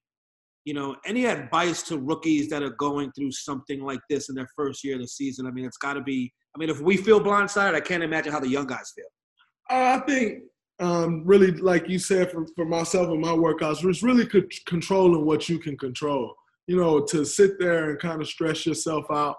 you 0.64 0.72
know, 0.72 0.96
any 1.04 1.26
advice 1.26 1.82
to 1.84 1.98
rookies 1.98 2.48
that 2.48 2.62
are 2.62 2.74
going 2.78 3.12
through 3.12 3.32
something 3.32 3.82
like 3.82 4.00
this 4.08 4.30
in 4.30 4.34
their 4.34 4.48
first 4.56 4.82
year 4.82 4.94
of 4.94 5.02
the 5.02 5.08
season? 5.08 5.46
I 5.46 5.50
mean, 5.50 5.66
it's 5.66 5.76
got 5.76 5.94
to 5.94 6.00
be. 6.00 6.32
I 6.54 6.58
mean, 6.58 6.70
if 6.70 6.80
we 6.80 6.96
feel 6.96 7.20
blindsided, 7.20 7.74
I 7.74 7.80
can't 7.80 8.02
imagine 8.02 8.32
how 8.32 8.40
the 8.40 8.48
young 8.48 8.66
guys 8.66 8.92
feel. 8.94 9.04
I 9.68 9.98
think 10.00 10.44
um, 10.80 11.22
really, 11.24 11.52
like 11.52 11.88
you 11.88 11.98
said, 11.98 12.30
for, 12.30 12.46
for 12.56 12.64
myself 12.64 13.08
and 13.08 13.20
my 13.20 13.28
workouts, 13.28 13.84
it's 13.84 14.02
really 14.02 14.26
controlling 14.66 15.26
what 15.26 15.48
you 15.48 15.58
can 15.58 15.76
control. 15.76 16.34
You 16.66 16.76
know, 16.76 17.04
to 17.06 17.26
sit 17.26 17.58
there 17.58 17.90
and 17.90 17.98
kind 17.98 18.22
of 18.22 18.28
stress 18.28 18.64
yourself 18.64 19.04
out 19.12 19.36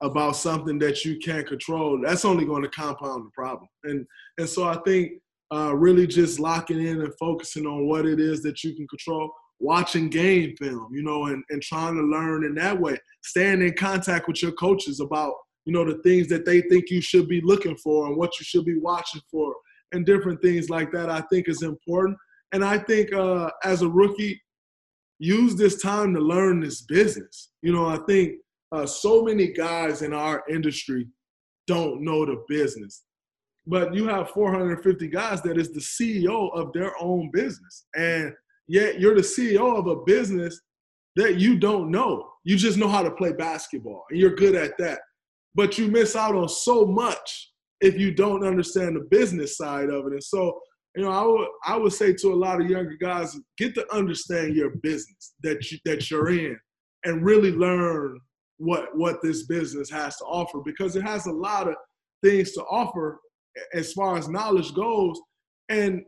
about 0.00 0.36
something 0.36 0.78
that 0.78 1.04
you 1.04 1.18
can't 1.18 1.46
control, 1.46 2.00
that's 2.04 2.24
only 2.24 2.44
going 2.44 2.62
to 2.62 2.68
compound 2.68 3.26
the 3.26 3.30
problem. 3.34 3.68
And 3.84 4.06
and 4.38 4.48
so 4.48 4.64
I 4.64 4.78
think 4.86 5.12
uh, 5.52 5.74
really 5.74 6.06
just 6.06 6.38
locking 6.38 6.84
in 6.84 7.00
and 7.00 7.12
focusing 7.18 7.66
on 7.66 7.86
what 7.86 8.06
it 8.06 8.20
is 8.20 8.42
that 8.42 8.62
you 8.62 8.74
can 8.74 8.86
control 8.86 9.30
watching 9.60 10.08
game 10.08 10.54
film, 10.56 10.88
you 10.92 11.02
know, 11.02 11.26
and, 11.26 11.42
and 11.50 11.62
trying 11.62 11.94
to 11.94 12.02
learn 12.02 12.44
in 12.44 12.54
that 12.54 12.78
way. 12.78 12.96
Staying 13.22 13.62
in 13.62 13.74
contact 13.74 14.28
with 14.28 14.42
your 14.42 14.52
coaches 14.52 15.00
about, 15.00 15.32
you 15.64 15.72
know, 15.72 15.84
the 15.84 16.00
things 16.02 16.28
that 16.28 16.44
they 16.44 16.60
think 16.62 16.90
you 16.90 17.00
should 17.00 17.28
be 17.28 17.40
looking 17.40 17.76
for 17.76 18.06
and 18.06 18.16
what 18.16 18.38
you 18.38 18.44
should 18.44 18.64
be 18.64 18.78
watching 18.78 19.20
for 19.30 19.54
and 19.92 20.06
different 20.06 20.40
things 20.42 20.70
like 20.70 20.92
that, 20.92 21.10
I 21.10 21.22
think 21.22 21.48
is 21.48 21.62
important. 21.62 22.16
And 22.52 22.64
I 22.64 22.78
think 22.78 23.12
uh, 23.12 23.50
as 23.64 23.82
a 23.82 23.88
rookie, 23.88 24.40
use 25.18 25.56
this 25.56 25.82
time 25.82 26.14
to 26.14 26.20
learn 26.20 26.60
this 26.60 26.82
business. 26.82 27.50
You 27.62 27.72
know, 27.72 27.86
I 27.86 27.98
think 28.06 28.34
uh, 28.72 28.86
so 28.86 29.22
many 29.22 29.48
guys 29.48 30.02
in 30.02 30.12
our 30.12 30.42
industry 30.50 31.06
don't 31.66 32.02
know 32.02 32.24
the 32.24 32.42
business. 32.48 33.04
But 33.66 33.94
you 33.94 34.08
have 34.08 34.30
450 34.30 35.08
guys 35.08 35.42
that 35.42 35.58
is 35.58 35.72
the 35.72 35.80
CEO 35.80 36.50
of 36.54 36.72
their 36.72 36.92
own 37.00 37.30
business. 37.32 37.86
And 37.94 38.32
yet 38.66 38.98
you're 38.98 39.14
the 39.14 39.20
CEO 39.20 39.78
of 39.78 39.86
a 39.86 39.96
business 40.04 40.58
that 41.16 41.36
you 41.36 41.58
don't 41.58 41.90
know. 41.90 42.30
You 42.44 42.56
just 42.56 42.78
know 42.78 42.88
how 42.88 43.02
to 43.02 43.10
play 43.10 43.32
basketball 43.32 44.04
and 44.10 44.18
you're 44.18 44.34
good 44.34 44.54
at 44.54 44.78
that. 44.78 45.00
But 45.54 45.76
you 45.76 45.88
miss 45.88 46.16
out 46.16 46.34
on 46.34 46.48
so 46.48 46.86
much 46.86 47.52
if 47.80 47.98
you 47.98 48.14
don't 48.14 48.44
understand 48.44 48.96
the 48.96 49.06
business 49.10 49.56
side 49.56 49.90
of 49.90 50.06
it. 50.06 50.12
And 50.12 50.22
so, 50.22 50.58
you 50.96 51.02
know, 51.02 51.10
I 51.10 51.22
would 51.24 51.48
I 51.66 51.76
would 51.76 51.92
say 51.92 52.12
to 52.12 52.32
a 52.32 52.34
lot 52.34 52.60
of 52.60 52.68
younger 52.68 52.96
guys, 53.00 53.36
get 53.56 53.74
to 53.74 53.94
understand 53.94 54.56
your 54.56 54.70
business 54.82 55.34
that 55.42 55.70
you 55.70 55.78
that 55.84 56.10
you're 56.10 56.30
in 56.30 56.58
and 57.04 57.24
really 57.24 57.52
learn 57.52 58.18
what 58.58 58.96
what 58.96 59.22
this 59.22 59.44
business 59.44 59.90
has 59.90 60.16
to 60.16 60.24
offer 60.24 60.60
because 60.64 60.96
it 60.96 61.02
has 61.02 61.26
a 61.26 61.32
lot 61.32 61.68
of 61.68 61.74
things 62.22 62.52
to 62.52 62.62
offer 62.64 63.20
as 63.72 63.92
far 63.92 64.16
as 64.16 64.28
knowledge 64.28 64.74
goes. 64.74 65.18
And 65.68 66.02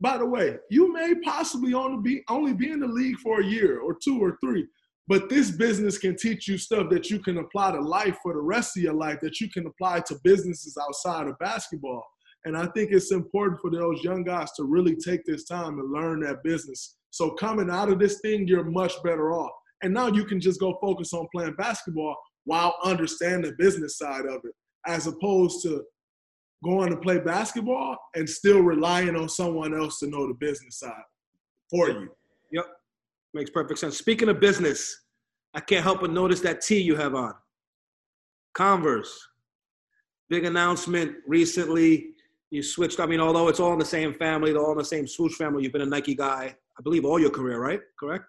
by 0.00 0.16
the 0.16 0.26
way, 0.26 0.56
you 0.70 0.92
may 0.92 1.14
possibly 1.16 1.74
only 1.74 2.02
be 2.02 2.22
only 2.28 2.54
be 2.54 2.70
in 2.70 2.80
the 2.80 2.86
league 2.86 3.18
for 3.18 3.40
a 3.40 3.46
year 3.46 3.80
or 3.80 3.96
two 4.02 4.18
or 4.18 4.38
three, 4.42 4.66
but 5.08 5.28
this 5.28 5.50
business 5.50 5.98
can 5.98 6.16
teach 6.16 6.48
you 6.48 6.56
stuff 6.56 6.88
that 6.90 7.10
you 7.10 7.18
can 7.18 7.38
apply 7.38 7.72
to 7.72 7.80
life 7.80 8.16
for 8.22 8.32
the 8.32 8.40
rest 8.40 8.76
of 8.76 8.82
your 8.82 8.94
life 8.94 9.20
that 9.20 9.40
you 9.40 9.50
can 9.50 9.66
apply 9.66 10.00
to 10.06 10.18
businesses 10.24 10.78
outside 10.80 11.26
of 11.26 11.38
basketball. 11.38 12.04
And 12.46 12.56
I 12.56 12.66
think 12.68 12.90
it's 12.92 13.12
important 13.12 13.60
for 13.60 13.70
those 13.70 14.02
young 14.02 14.24
guys 14.24 14.52
to 14.52 14.64
really 14.64 14.96
take 14.96 15.24
this 15.26 15.44
time 15.44 15.78
and 15.78 15.92
learn 15.92 16.20
that 16.20 16.42
business. 16.42 16.96
So 17.10 17.32
coming 17.32 17.70
out 17.70 17.90
of 17.90 17.98
this 17.98 18.20
thing, 18.20 18.48
you're 18.48 18.64
much 18.64 18.94
better 19.02 19.32
off. 19.32 19.50
And 19.82 19.94
now 19.94 20.08
you 20.08 20.24
can 20.24 20.40
just 20.40 20.60
go 20.60 20.78
focus 20.80 21.12
on 21.12 21.26
playing 21.34 21.54
basketball 21.56 22.16
while 22.44 22.76
understanding 22.84 23.50
the 23.50 23.56
business 23.56 23.98
side 23.98 24.26
of 24.26 24.40
it, 24.44 24.52
as 24.86 25.06
opposed 25.06 25.62
to 25.62 25.82
going 26.62 26.90
to 26.90 26.96
play 26.96 27.18
basketball 27.18 27.96
and 28.14 28.28
still 28.28 28.60
relying 28.60 29.16
on 29.16 29.28
someone 29.28 29.74
else 29.74 29.98
to 30.00 30.06
know 30.08 30.26
the 30.26 30.34
business 30.34 30.78
side 30.78 30.92
for 31.70 31.88
you. 31.88 32.08
Yep. 32.52 32.66
Makes 33.32 33.50
perfect 33.50 33.78
sense. 33.78 33.96
Speaking 33.96 34.28
of 34.28 34.40
business, 34.40 35.04
I 35.54 35.60
can't 35.60 35.84
help 35.84 36.00
but 36.00 36.10
notice 36.10 36.40
that 36.40 36.60
tee 36.60 36.80
you 36.80 36.96
have 36.96 37.14
on. 37.14 37.34
Converse. 38.54 39.28
Big 40.28 40.44
announcement 40.44 41.16
recently. 41.26 42.10
You 42.50 42.62
switched. 42.62 43.00
I 43.00 43.06
mean, 43.06 43.20
although 43.20 43.48
it's 43.48 43.60
all 43.60 43.72
in 43.72 43.78
the 43.78 43.84
same 43.84 44.12
family, 44.14 44.52
they're 44.52 44.60
all 44.60 44.72
in 44.72 44.78
the 44.78 44.84
same 44.84 45.06
swoosh 45.06 45.34
family. 45.34 45.62
You've 45.62 45.72
been 45.72 45.82
a 45.82 45.86
Nike 45.86 46.14
guy, 46.14 46.54
I 46.78 46.82
believe, 46.82 47.04
all 47.04 47.18
your 47.18 47.30
career, 47.30 47.60
right? 47.60 47.80
Correct? 47.98 48.24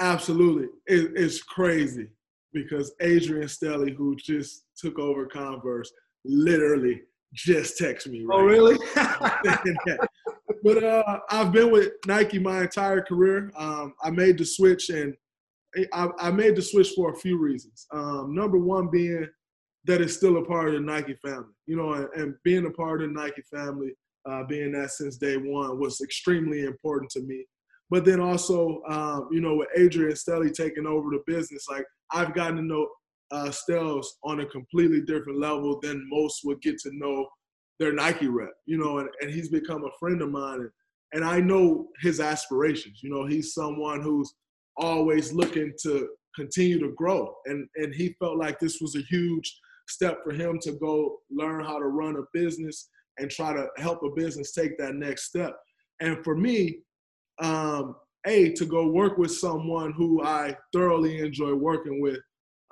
Absolutely. 0.00 0.68
It, 0.86 1.12
it's 1.14 1.42
crazy 1.42 2.08
because 2.52 2.92
Adrian 3.00 3.48
Stelly, 3.48 3.94
who 3.94 4.16
just 4.16 4.64
took 4.76 4.98
over 4.98 5.26
Converse, 5.26 5.92
literally 6.24 7.02
just 7.34 7.78
texted 7.78 8.08
me. 8.08 8.26
Oh, 8.30 8.42
right 8.42 8.42
oh, 8.42 8.44
really? 8.46 8.78
but 10.64 10.82
uh, 10.82 11.20
I've 11.30 11.52
been 11.52 11.70
with 11.70 11.92
Nike 12.06 12.38
my 12.38 12.62
entire 12.62 13.02
career. 13.02 13.52
Um, 13.56 13.94
I 14.02 14.10
made 14.10 14.38
the 14.38 14.44
switch, 14.44 14.90
and 14.90 15.14
I, 15.92 16.08
I, 16.18 16.30
made 16.30 16.56
the 16.56 16.62
switch 16.62 16.90
for 16.96 17.12
a 17.12 17.16
few 17.16 17.38
reasons. 17.38 17.86
Um, 17.92 18.34
number 18.34 18.58
one 18.58 18.90
being 18.90 19.28
that 19.84 20.00
it's 20.00 20.16
still 20.16 20.38
a 20.38 20.44
part 20.44 20.68
of 20.68 20.74
the 20.74 20.80
Nike 20.80 21.14
family, 21.14 21.54
you 21.66 21.76
know, 21.76 21.92
and, 21.92 22.08
and 22.14 22.34
being 22.44 22.66
a 22.66 22.70
part 22.70 23.02
of 23.02 23.08
the 23.08 23.14
Nike 23.14 23.42
family, 23.42 23.92
uh, 24.28 24.44
being 24.44 24.72
that 24.72 24.90
since 24.90 25.16
day 25.16 25.36
one 25.36 25.78
was 25.78 26.00
extremely 26.00 26.64
important 26.64 27.10
to 27.12 27.20
me. 27.22 27.44
But 27.90 28.04
then 28.04 28.20
also, 28.20 28.82
um, 28.88 29.28
you 29.32 29.40
know, 29.40 29.56
with 29.56 29.68
Adrian 29.76 30.12
Stelly 30.12 30.52
taking 30.52 30.86
over 30.86 31.10
the 31.10 31.22
business, 31.26 31.66
like 31.68 31.84
I've 32.12 32.34
gotten 32.34 32.56
to 32.56 32.62
know 32.62 32.88
uh, 33.32 33.50
Stells 33.50 34.06
on 34.24 34.40
a 34.40 34.46
completely 34.46 35.00
different 35.00 35.38
level 35.38 35.78
than 35.80 36.08
most 36.08 36.40
would 36.44 36.60
get 36.62 36.78
to 36.80 36.90
know 36.92 37.26
their 37.78 37.92
Nike 37.92 38.28
rep, 38.28 38.52
you 38.66 38.76
know, 38.76 38.98
and, 38.98 39.08
and 39.20 39.30
he's 39.30 39.48
become 39.48 39.84
a 39.84 39.98
friend 39.98 40.22
of 40.22 40.30
mine. 40.30 40.60
And, 40.60 40.70
and 41.12 41.24
I 41.24 41.40
know 41.40 41.88
his 42.00 42.20
aspirations. 42.20 43.00
You 43.02 43.10
know, 43.10 43.26
he's 43.26 43.54
someone 43.54 44.02
who's 44.02 44.32
always 44.76 45.32
looking 45.32 45.72
to 45.82 46.08
continue 46.36 46.78
to 46.78 46.92
grow. 46.96 47.34
And, 47.46 47.66
and 47.76 47.94
he 47.94 48.14
felt 48.20 48.36
like 48.36 48.60
this 48.60 48.80
was 48.80 48.94
a 48.96 49.02
huge 49.02 49.58
step 49.88 50.18
for 50.22 50.32
him 50.32 50.58
to 50.62 50.72
go 50.72 51.18
learn 51.30 51.64
how 51.64 51.78
to 51.78 51.86
run 51.86 52.16
a 52.16 52.22
business 52.32 52.88
and 53.18 53.30
try 53.30 53.52
to 53.52 53.66
help 53.78 54.02
a 54.02 54.10
business 54.14 54.52
take 54.52 54.78
that 54.78 54.94
next 54.94 55.24
step. 55.24 55.56
And 56.00 56.22
for 56.24 56.36
me, 56.36 56.78
um, 57.40 57.96
a 58.26 58.52
to 58.52 58.64
go 58.64 58.88
work 58.88 59.18
with 59.18 59.32
someone 59.32 59.92
who 59.92 60.22
I 60.22 60.56
thoroughly 60.72 61.20
enjoy 61.20 61.54
working 61.54 62.00
with, 62.00 62.18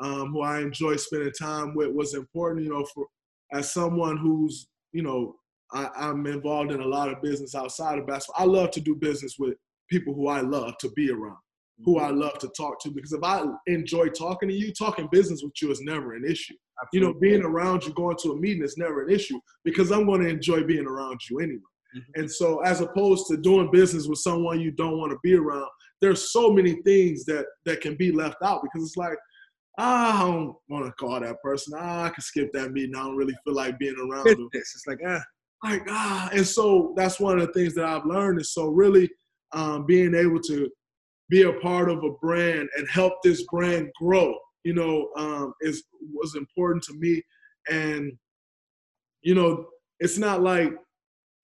um, 0.01 0.31
who 0.33 0.43
I 0.43 0.61
enjoy 0.61 0.97
spending 0.97 1.33
time 1.39 1.75
with, 1.75 1.93
was 1.93 2.15
important. 2.15 2.65
You 2.65 2.73
know, 2.73 2.87
for 2.95 3.07
as 3.53 3.73
someone 3.73 4.17
who's 4.17 4.69
you 4.93 5.03
know 5.03 5.35
I, 5.73 5.89
I'm 5.97 6.27
involved 6.27 6.73
in 6.73 6.81
a 6.81 6.87
lot 6.87 7.09
of 7.09 7.23
business 7.23 7.55
outside 7.55 7.99
of 7.99 8.07
basketball. 8.07 8.43
I 8.43 8.47
love 8.47 8.71
to 8.73 8.81
do 8.81 8.95
business 8.95 9.37
with 9.39 9.55
people 9.91 10.15
who 10.15 10.29
I 10.29 10.41
love 10.41 10.77
to 10.79 10.91
be 10.91 11.11
around, 11.11 11.39
who 11.85 11.99
I 11.99 12.11
love 12.11 12.39
to 12.39 12.49
talk 12.57 12.81
to. 12.83 12.91
Because 12.91 13.13
if 13.13 13.23
I 13.23 13.45
enjoy 13.67 14.09
talking 14.09 14.49
to 14.49 14.55
you, 14.55 14.73
talking 14.73 15.09
business 15.11 15.43
with 15.43 15.53
you 15.61 15.71
is 15.71 15.81
never 15.81 16.15
an 16.15 16.25
issue. 16.25 16.55
Absolutely. 16.83 17.09
You 17.09 17.15
know, 17.15 17.21
being 17.21 17.43
around 17.43 17.85
you, 17.85 17.93
going 17.95 18.17
to 18.23 18.33
a 18.33 18.37
meeting 18.37 18.63
is 18.63 18.79
never 18.79 19.05
an 19.05 19.11
issue 19.11 19.41
because 19.65 19.91
I'm 19.91 20.07
going 20.07 20.23
to 20.23 20.29
enjoy 20.29 20.63
being 20.63 20.87
around 20.87 21.21
you 21.29 21.41
anyway. 21.41 21.61
Mm-hmm. 21.97 22.21
And 22.21 22.31
so, 22.31 22.61
as 22.61 22.81
opposed 22.81 23.27
to 23.29 23.37
doing 23.37 23.71
business 23.71 24.07
with 24.07 24.19
someone 24.19 24.61
you 24.61 24.71
don't 24.73 24.99
want 24.99 25.13
to 25.13 25.19
be 25.23 25.35
around, 25.35 25.69
there's 26.01 26.33
so 26.33 26.51
many 26.51 26.83
things 26.83 27.25
that 27.25 27.47
that 27.65 27.81
can 27.81 27.97
be 27.97 28.13
left 28.13 28.37
out 28.43 28.63
because 28.63 28.87
it's 28.87 28.97
like, 28.97 29.17
ah, 29.79 30.23
I 30.23 30.31
don't 30.31 30.55
want 30.69 30.87
to 30.87 30.93
call 30.93 31.21
that 31.21 31.41
person. 31.43 31.75
Ah, 31.77 32.05
I 32.05 32.09
can 32.11 32.23
skip 32.23 32.53
that 32.53 32.73
meeting. 32.73 32.95
I 32.95 33.05
don't 33.05 33.17
really 33.17 33.37
feel 33.45 33.55
like 33.55 33.79
being 33.79 33.97
around 33.99 34.27
them. 34.27 34.49
It's 34.53 34.85
like 34.87 34.99
ah, 35.07 35.23
like 35.65 35.83
ah, 35.89 36.29
and 36.33 36.47
so 36.47 36.95
that's 36.97 37.21
one 37.21 37.39
of 37.39 37.47
the 37.47 37.53
things 37.53 37.75
that 37.75 37.85
I've 37.85 38.07
learned 38.07 38.41
is 38.41 38.53
so 38.53 38.69
really 38.69 39.09
um, 39.53 39.87
being 39.87 40.15
able 40.15 40.41
to 40.43 40.69
be 41.31 41.43
a 41.43 41.53
part 41.55 41.91
of 41.91 42.03
a 42.05 42.11
brand 42.23 42.69
and 42.77 42.89
help 42.89 43.15
this 43.23 43.45
brand 43.51 43.91
grow. 44.01 44.35
You 44.65 44.75
know, 44.75 45.09
um, 45.17 45.55
is 45.63 45.85
was 46.13 46.35
important 46.35 46.85
to 46.85 46.95
me, 46.95 47.23
and 47.71 48.13
you 49.23 49.35
know, 49.35 49.67
it's 50.01 50.19
not 50.19 50.43
like 50.43 50.73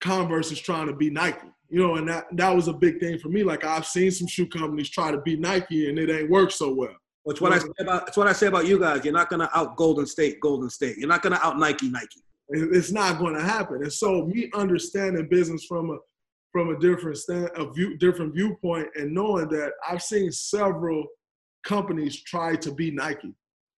Converse 0.01 0.51
is 0.51 0.59
trying 0.59 0.87
to 0.87 0.93
be 0.93 1.09
Nike. 1.09 1.47
You 1.69 1.81
know, 1.81 1.95
and 1.95 2.07
that 2.07 2.25
that 2.33 2.55
was 2.55 2.67
a 2.67 2.73
big 2.73 2.99
thing 2.99 3.17
for 3.17 3.29
me. 3.29 3.43
Like 3.43 3.63
I've 3.65 3.87
seen 3.87 4.11
some 4.11 4.27
shoe 4.27 4.47
companies 4.47 4.89
try 4.89 5.11
to 5.11 5.19
be 5.21 5.35
Nike 5.35 5.89
and 5.89 5.97
it 5.97 6.09
ain't 6.09 6.29
worked 6.29 6.53
so 6.53 6.73
well. 6.73 6.95
It's 7.25 7.41
what 7.41 7.53
I 7.53 7.57
say 7.57 7.71
about 7.79 8.07
it's 8.07 8.17
what 8.17 8.27
I 8.27 8.33
say 8.33 8.47
about 8.47 8.67
you 8.67 8.79
guys. 8.79 9.03
You're 9.03 9.13
not 9.13 9.29
gonna 9.29 9.49
out 9.53 9.75
Golden 9.75 10.05
State, 10.05 10.39
Golden 10.41 10.69
State. 10.69 10.97
You're 10.97 11.09
not 11.09 11.23
gonna 11.23 11.39
out 11.41 11.57
Nike, 11.57 11.89
Nike. 11.89 12.21
It's 12.49 12.91
not 12.91 13.17
going 13.17 13.33
to 13.33 13.41
happen. 13.41 13.81
And 13.81 13.91
so 13.91 14.25
me 14.25 14.49
understanding 14.53 15.27
business 15.29 15.65
from 15.65 15.89
a 15.89 15.97
from 16.51 16.69
a 16.69 16.79
different 16.79 17.17
stand, 17.17 17.49
a 17.55 17.69
view, 17.69 17.97
different 17.97 18.33
viewpoint, 18.33 18.87
and 18.95 19.13
knowing 19.13 19.49
that 19.49 19.73
I've 19.89 20.01
seen 20.01 20.31
several 20.31 21.05
companies 21.65 22.21
try 22.21 22.55
to 22.57 22.71
be 22.71 22.91
Nike 22.91 23.33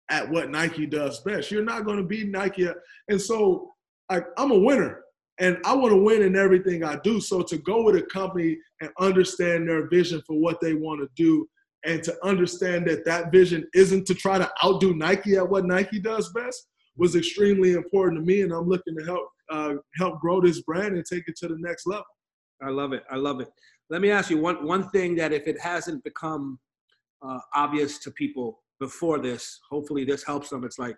at 0.09 0.30
what 0.30 0.51
Nike 0.51 0.86
does 0.86 1.22
best. 1.22 1.49
You're 1.49 1.63
not 1.63 1.86
going 1.86 1.97
to 1.97 2.03
be 2.03 2.26
Nike, 2.26 2.70
and 3.09 3.20
so 3.20 3.72
I, 4.09 4.22
I'm 4.38 4.51
a 4.51 4.59
winner 4.59 5.01
and 5.39 5.57
I 5.65 5.75
want 5.75 5.91
to 5.91 6.01
win 6.01 6.23
in 6.23 6.35
everything 6.35 6.83
I 6.83 6.97
do. 7.03 7.21
So 7.21 7.41
to 7.43 7.57
go 7.57 7.83
with 7.83 7.95
a 7.95 8.01
company 8.01 8.57
and 8.81 8.89
understand 8.99 9.69
their 9.69 9.88
vision 9.88 10.21
for 10.25 10.39
what 10.39 10.59
they 10.61 10.73
want 10.73 11.01
to 11.01 11.09
do, 11.15 11.47
and 11.85 12.03
to 12.03 12.15
understand 12.23 12.88
that 12.88 13.05
that 13.05 13.31
vision 13.31 13.67
isn't 13.73 14.05
to 14.07 14.15
try 14.15 14.38
to 14.38 14.51
outdo 14.63 14.95
Nike 14.95 15.35
at 15.35 15.47
what 15.47 15.65
Nike 15.65 15.99
does 15.99 16.31
best, 16.33 16.67
was 16.97 17.15
extremely 17.15 17.73
important 17.73 18.19
to 18.19 18.25
me. 18.25 18.41
And 18.41 18.51
I'm 18.51 18.67
looking 18.67 18.97
to 18.97 19.05
help 19.05 19.29
uh, 19.49 19.73
help 19.97 20.19
grow 20.19 20.41
this 20.41 20.61
brand 20.61 20.95
and 20.95 21.05
take 21.05 21.23
it 21.27 21.35
to 21.38 21.47
the 21.47 21.57
next 21.59 21.88
level. 21.88 22.05
I 22.61 22.69
love 22.69 22.93
it. 22.93 23.03
I 23.09 23.15
love 23.15 23.39
it. 23.39 23.47
Let 23.89 24.01
me 24.01 24.11
ask 24.11 24.29
you 24.29 24.39
one 24.39 24.65
one 24.65 24.89
thing 24.89 25.15
that 25.15 25.31
if 25.31 25.47
it 25.47 25.59
hasn't 25.61 26.03
become 26.03 26.59
uh, 27.21 27.39
obvious 27.55 27.99
to 27.99 28.11
people 28.11 28.59
before 28.79 29.19
this, 29.19 29.59
hopefully 29.69 30.03
this 30.03 30.23
helps 30.23 30.49
them. 30.49 30.63
It's 30.63 30.79
like 30.79 30.97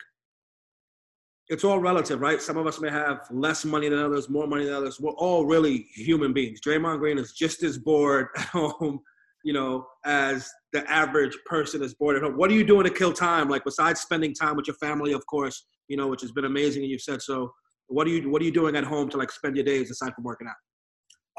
it's 1.49 1.63
all 1.63 1.79
relative, 1.79 2.21
right? 2.21 2.41
Some 2.41 2.57
of 2.57 2.67
us 2.67 2.79
may 2.79 2.91
have 2.91 3.21
less 3.31 3.65
money 3.65 3.89
than 3.89 3.99
others, 3.99 4.29
more 4.29 4.47
money 4.47 4.65
than 4.65 4.75
others. 4.75 4.99
We're 4.99 5.11
all 5.13 5.45
really 5.45 5.87
human 5.93 6.31
beings. 6.31 6.61
Draymond 6.61 6.99
Green 6.99 7.17
is 7.17 7.33
just 7.33 7.63
as 7.63 7.77
bored 7.79 8.27
at 8.37 8.45
home, 8.45 8.99
you 9.43 9.53
know, 9.53 9.87
as 10.05 10.49
the 10.73 10.89
average 10.89 11.35
person 11.47 11.81
is 11.81 11.95
bored 11.95 12.17
at 12.17 12.21
home. 12.21 12.37
What 12.37 12.51
are 12.51 12.53
you 12.53 12.63
doing 12.63 12.83
to 12.83 12.91
kill 12.91 13.11
time? 13.11 13.49
Like 13.49 13.63
besides 13.63 13.99
spending 13.99 14.33
time 14.33 14.55
with 14.55 14.67
your 14.67 14.75
family, 14.75 15.11
of 15.11 15.25
course, 15.25 15.65
you 15.87 15.97
know, 15.97 16.07
which 16.07 16.21
has 16.21 16.31
been 16.31 16.45
amazing, 16.45 16.83
and 16.83 16.91
you've 16.91 17.01
said 17.01 17.21
so. 17.21 17.51
What 17.87 18.05
are 18.05 18.11
you 18.11 18.29
What 18.29 18.43
are 18.43 18.45
you 18.45 18.51
doing 18.51 18.75
at 18.75 18.83
home 18.83 19.09
to 19.09 19.17
like 19.17 19.31
spend 19.31 19.55
your 19.55 19.65
days 19.65 19.89
aside 19.89 20.13
from 20.13 20.23
working 20.23 20.47
out? 20.47 20.53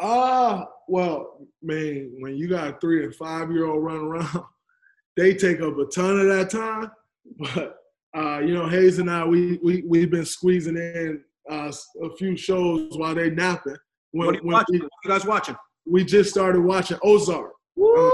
Ah, 0.01 0.63
uh, 0.63 0.65
well, 0.89 1.39
man, 1.63 2.11
when 2.19 2.37
you 2.37 2.49
got 2.49 2.75
a 2.75 2.79
three 2.81 3.05
and 3.05 3.15
five 3.15 3.53
year 3.53 3.67
old 3.67 3.85
running 3.85 4.07
around, 4.07 4.45
they 5.17 5.35
take 5.35 5.61
up 5.61 5.79
a 5.79 5.85
ton 5.85 6.19
of 6.19 6.27
that 6.27 6.51
time. 6.51 6.91
But 7.55 7.80
uh, 8.17 8.41
you 8.41 8.55
know, 8.55 8.69
Hayes 8.69 8.99
and 8.99 9.11
I, 9.11 9.25
we 9.25 9.59
we 9.63 9.83
we've 9.87 10.11
been 10.11 10.25
squeezing 10.25 10.77
in 10.77 11.23
uh, 11.49 11.73
a 12.03 12.17
few 12.17 12.37
shows 12.37 12.97
while 12.97 13.15
they 13.15 13.31
napping. 13.31 13.77
When, 14.13 14.27
what, 14.27 14.35
are 14.35 14.37
you, 14.39 14.41
when 14.43 14.65
we, 14.71 14.79
what 14.79 14.91
are 14.91 15.05
you 15.05 15.11
guys 15.11 15.25
watching? 15.25 15.57
We 15.87 16.05
just 16.05 16.31
started 16.31 16.61
watching 16.61 16.99
Ozark. 17.03 17.53
Uh, 17.81 18.11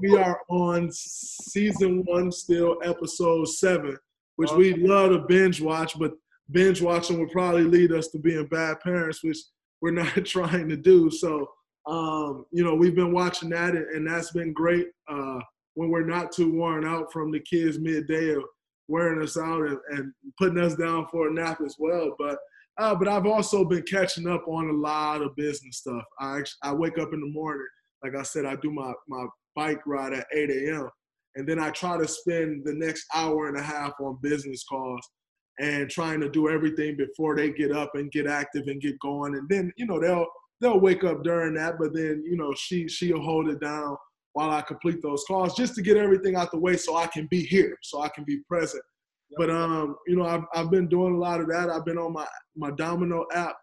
we 0.00 0.16
are 0.16 0.40
on 0.48 0.90
season 0.92 2.02
one, 2.06 2.32
still 2.32 2.78
episode 2.84 3.46
seven, 3.48 3.96
which 4.36 4.50
okay. 4.50 4.58
we 4.58 4.74
love 4.74 5.10
to 5.10 5.18
binge 5.18 5.60
watch, 5.60 5.98
but 5.98 6.12
binge 6.50 6.80
watching 6.80 7.18
will 7.18 7.28
probably 7.28 7.64
lead 7.64 7.92
us 7.92 8.08
to 8.08 8.18
being 8.18 8.46
bad 8.46 8.80
parents, 8.80 9.22
which 9.22 9.38
we're 9.80 9.90
not 9.90 10.24
trying 10.24 10.68
to 10.68 10.76
do. 10.76 11.10
So, 11.10 11.50
um, 11.86 12.46
you 12.52 12.64
know, 12.64 12.74
we've 12.74 12.94
been 12.94 13.12
watching 13.12 13.50
that, 13.50 13.74
and, 13.74 14.06
that's 14.06 14.30
been 14.30 14.52
great. 14.52 14.88
Uh, 15.08 15.40
when 15.74 15.90
we're 15.90 16.04
not 16.04 16.32
too 16.32 16.52
worn 16.52 16.84
out 16.84 17.12
from 17.12 17.30
the 17.30 17.40
kids 17.40 17.78
midday 17.78 18.34
of 18.34 18.44
wearing 18.90 19.22
us 19.22 19.38
out 19.38 19.62
and, 19.62 19.78
and 19.90 20.12
putting 20.38 20.58
us 20.58 20.74
down 20.74 21.06
for 21.10 21.28
a 21.28 21.32
nap 21.32 21.60
as 21.64 21.76
well. 21.78 22.14
But 22.18 22.36
uh, 22.78 22.94
but 22.94 23.08
I've 23.08 23.26
also 23.26 23.64
been 23.64 23.82
catching 23.82 24.28
up 24.28 24.46
on 24.48 24.70
a 24.70 24.72
lot 24.72 25.22
of 25.22 25.36
business 25.36 25.78
stuff. 25.78 26.02
I 26.18 26.38
actually, 26.38 26.58
I 26.62 26.72
wake 26.72 26.98
up 26.98 27.12
in 27.12 27.20
the 27.20 27.28
morning, 27.28 27.66
like 28.02 28.14
I 28.16 28.22
said, 28.22 28.44
I 28.44 28.56
do 28.56 28.70
my 28.70 28.92
my 29.08 29.26
bike 29.54 29.80
ride 29.86 30.12
at 30.12 30.26
8 30.32 30.50
a.m. 30.50 30.88
and 31.34 31.48
then 31.48 31.58
I 31.58 31.70
try 31.70 31.98
to 31.98 32.06
spend 32.06 32.62
the 32.64 32.74
next 32.74 33.04
hour 33.14 33.48
and 33.48 33.58
a 33.58 33.62
half 33.62 33.92
on 34.00 34.18
business 34.22 34.64
calls 34.64 35.06
and 35.58 35.90
trying 35.90 36.20
to 36.20 36.30
do 36.30 36.48
everything 36.48 36.96
before 36.96 37.36
they 37.36 37.50
get 37.50 37.72
up 37.72 37.90
and 37.94 38.12
get 38.12 38.26
active 38.26 38.68
and 38.68 38.80
get 38.80 38.98
going. 39.00 39.34
And 39.34 39.48
then 39.48 39.72
you 39.76 39.86
know 39.86 40.00
they'll 40.00 40.26
they'll 40.60 40.80
wake 40.80 41.04
up 41.04 41.22
during 41.22 41.54
that, 41.54 41.74
but 41.78 41.94
then 41.94 42.22
you 42.24 42.36
know 42.36 42.54
she 42.56 42.88
she'll 42.88 43.20
hold 43.20 43.48
it 43.48 43.60
down 43.60 43.96
while 44.32 44.50
I 44.50 44.62
complete 44.62 45.02
those 45.02 45.24
calls 45.26 45.54
just 45.54 45.74
to 45.74 45.82
get 45.82 45.96
everything 45.96 46.36
out 46.36 46.50
the 46.50 46.58
way 46.58 46.76
so 46.76 46.96
I 46.96 47.06
can 47.06 47.26
be 47.30 47.42
here, 47.42 47.76
so 47.82 48.00
I 48.00 48.08
can 48.08 48.24
be 48.24 48.38
present. 48.48 48.82
Yep. 49.30 49.38
But 49.38 49.50
um, 49.50 49.96
you 50.06 50.16
know, 50.16 50.24
I've 50.24 50.44
I've 50.54 50.70
been 50.70 50.88
doing 50.88 51.14
a 51.14 51.18
lot 51.18 51.40
of 51.40 51.48
that. 51.48 51.70
I've 51.70 51.84
been 51.84 51.98
on 51.98 52.12
my 52.12 52.26
my 52.56 52.70
Domino 52.70 53.26
app 53.32 53.56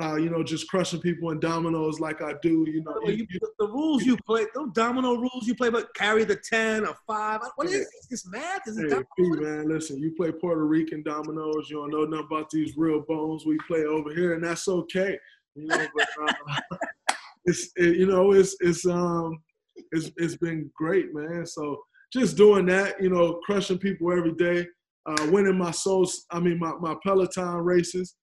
uh, 0.00 0.16
you 0.16 0.30
know, 0.30 0.42
just 0.42 0.68
crushing 0.68 1.00
people 1.00 1.30
in 1.30 1.40
dominoes 1.40 2.00
like 2.00 2.22
I 2.22 2.34
do. 2.42 2.64
You 2.68 2.82
know, 2.84 2.96
you, 3.04 3.26
you, 3.28 3.40
the 3.58 3.68
rules 3.68 4.04
you 4.04 4.16
play, 4.26 4.46
those 4.54 4.70
domino 4.72 5.14
rules 5.14 5.46
you 5.46 5.54
play, 5.54 5.70
but 5.70 5.94
carry 5.94 6.24
the 6.24 6.36
ten 6.36 6.86
or 6.86 6.96
five. 7.06 7.40
What 7.56 7.68
is 7.68 7.72
this? 7.72 8.06
This 8.10 8.26
math? 8.26 8.66
Is 8.66 8.78
it 8.78 8.92
hey, 8.92 9.02
P, 9.16 9.28
man, 9.30 9.68
listen, 9.68 9.98
you 9.98 10.12
play 10.16 10.32
Puerto 10.32 10.66
Rican 10.66 11.02
dominoes. 11.02 11.68
You 11.70 11.76
don't 11.76 11.90
know 11.90 12.04
nothing 12.04 12.26
about 12.26 12.50
these 12.50 12.76
real 12.76 13.00
bones 13.00 13.46
we 13.46 13.58
play 13.66 13.84
over 13.84 14.12
here, 14.14 14.34
and 14.34 14.44
that's 14.44 14.66
okay. 14.68 15.18
You 15.54 15.66
know, 15.66 15.86
but 15.96 16.08
uh, 16.28 16.60
it's 17.44 17.70
it, 17.76 17.96
you 17.96 18.06
know 18.06 18.32
it's 18.32 18.56
it's 18.60 18.86
um 18.86 19.38
it's 19.94 20.10
it's 20.16 20.36
been 20.36 20.70
great, 20.76 21.14
man. 21.14 21.46
So 21.46 21.82
just 22.12 22.36
doing 22.36 22.66
that, 22.66 23.00
you 23.02 23.10
know, 23.10 23.40
crushing 23.44 23.78
people 23.78 24.12
every 24.12 24.34
day, 24.34 24.66
uh, 25.06 25.28
winning 25.30 25.58
my 25.58 25.70
souls. 25.70 26.26
I 26.30 26.40
mean, 26.40 26.58
my 26.58 26.72
my 26.80 26.94
Peloton 27.04 27.56
races 27.56 28.14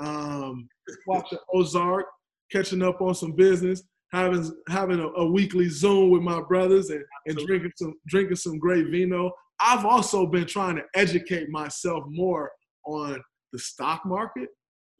um, 0.00 0.68
watching 1.06 1.38
Ozark, 1.54 2.06
catching 2.50 2.82
up 2.82 3.00
on 3.00 3.14
some 3.14 3.32
business, 3.32 3.82
having 4.12 4.50
having 4.68 5.00
a, 5.00 5.08
a 5.08 5.30
weekly 5.30 5.68
Zoom 5.68 6.10
with 6.10 6.22
my 6.22 6.40
brothers, 6.48 6.90
and, 6.90 7.04
and 7.26 7.36
drinking 7.46 7.72
some 7.76 7.94
drinking 8.08 8.36
some 8.36 8.58
great 8.58 8.90
vino. 8.90 9.30
I've 9.60 9.84
also 9.84 10.26
been 10.26 10.46
trying 10.46 10.76
to 10.76 10.82
educate 10.94 11.50
myself 11.50 12.04
more 12.08 12.50
on 12.86 13.22
the 13.52 13.58
stock 13.58 14.02
market, 14.06 14.48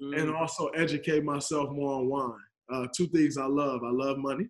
mm. 0.02 0.20
and 0.20 0.34
also 0.34 0.66
educate 0.68 1.24
myself 1.24 1.70
more 1.70 1.94
on 1.94 2.08
wine. 2.08 2.32
Uh, 2.72 2.86
two 2.96 3.08
things 3.08 3.36
I 3.36 3.46
love: 3.46 3.80
I 3.84 3.90
love 3.90 4.18
money, 4.18 4.46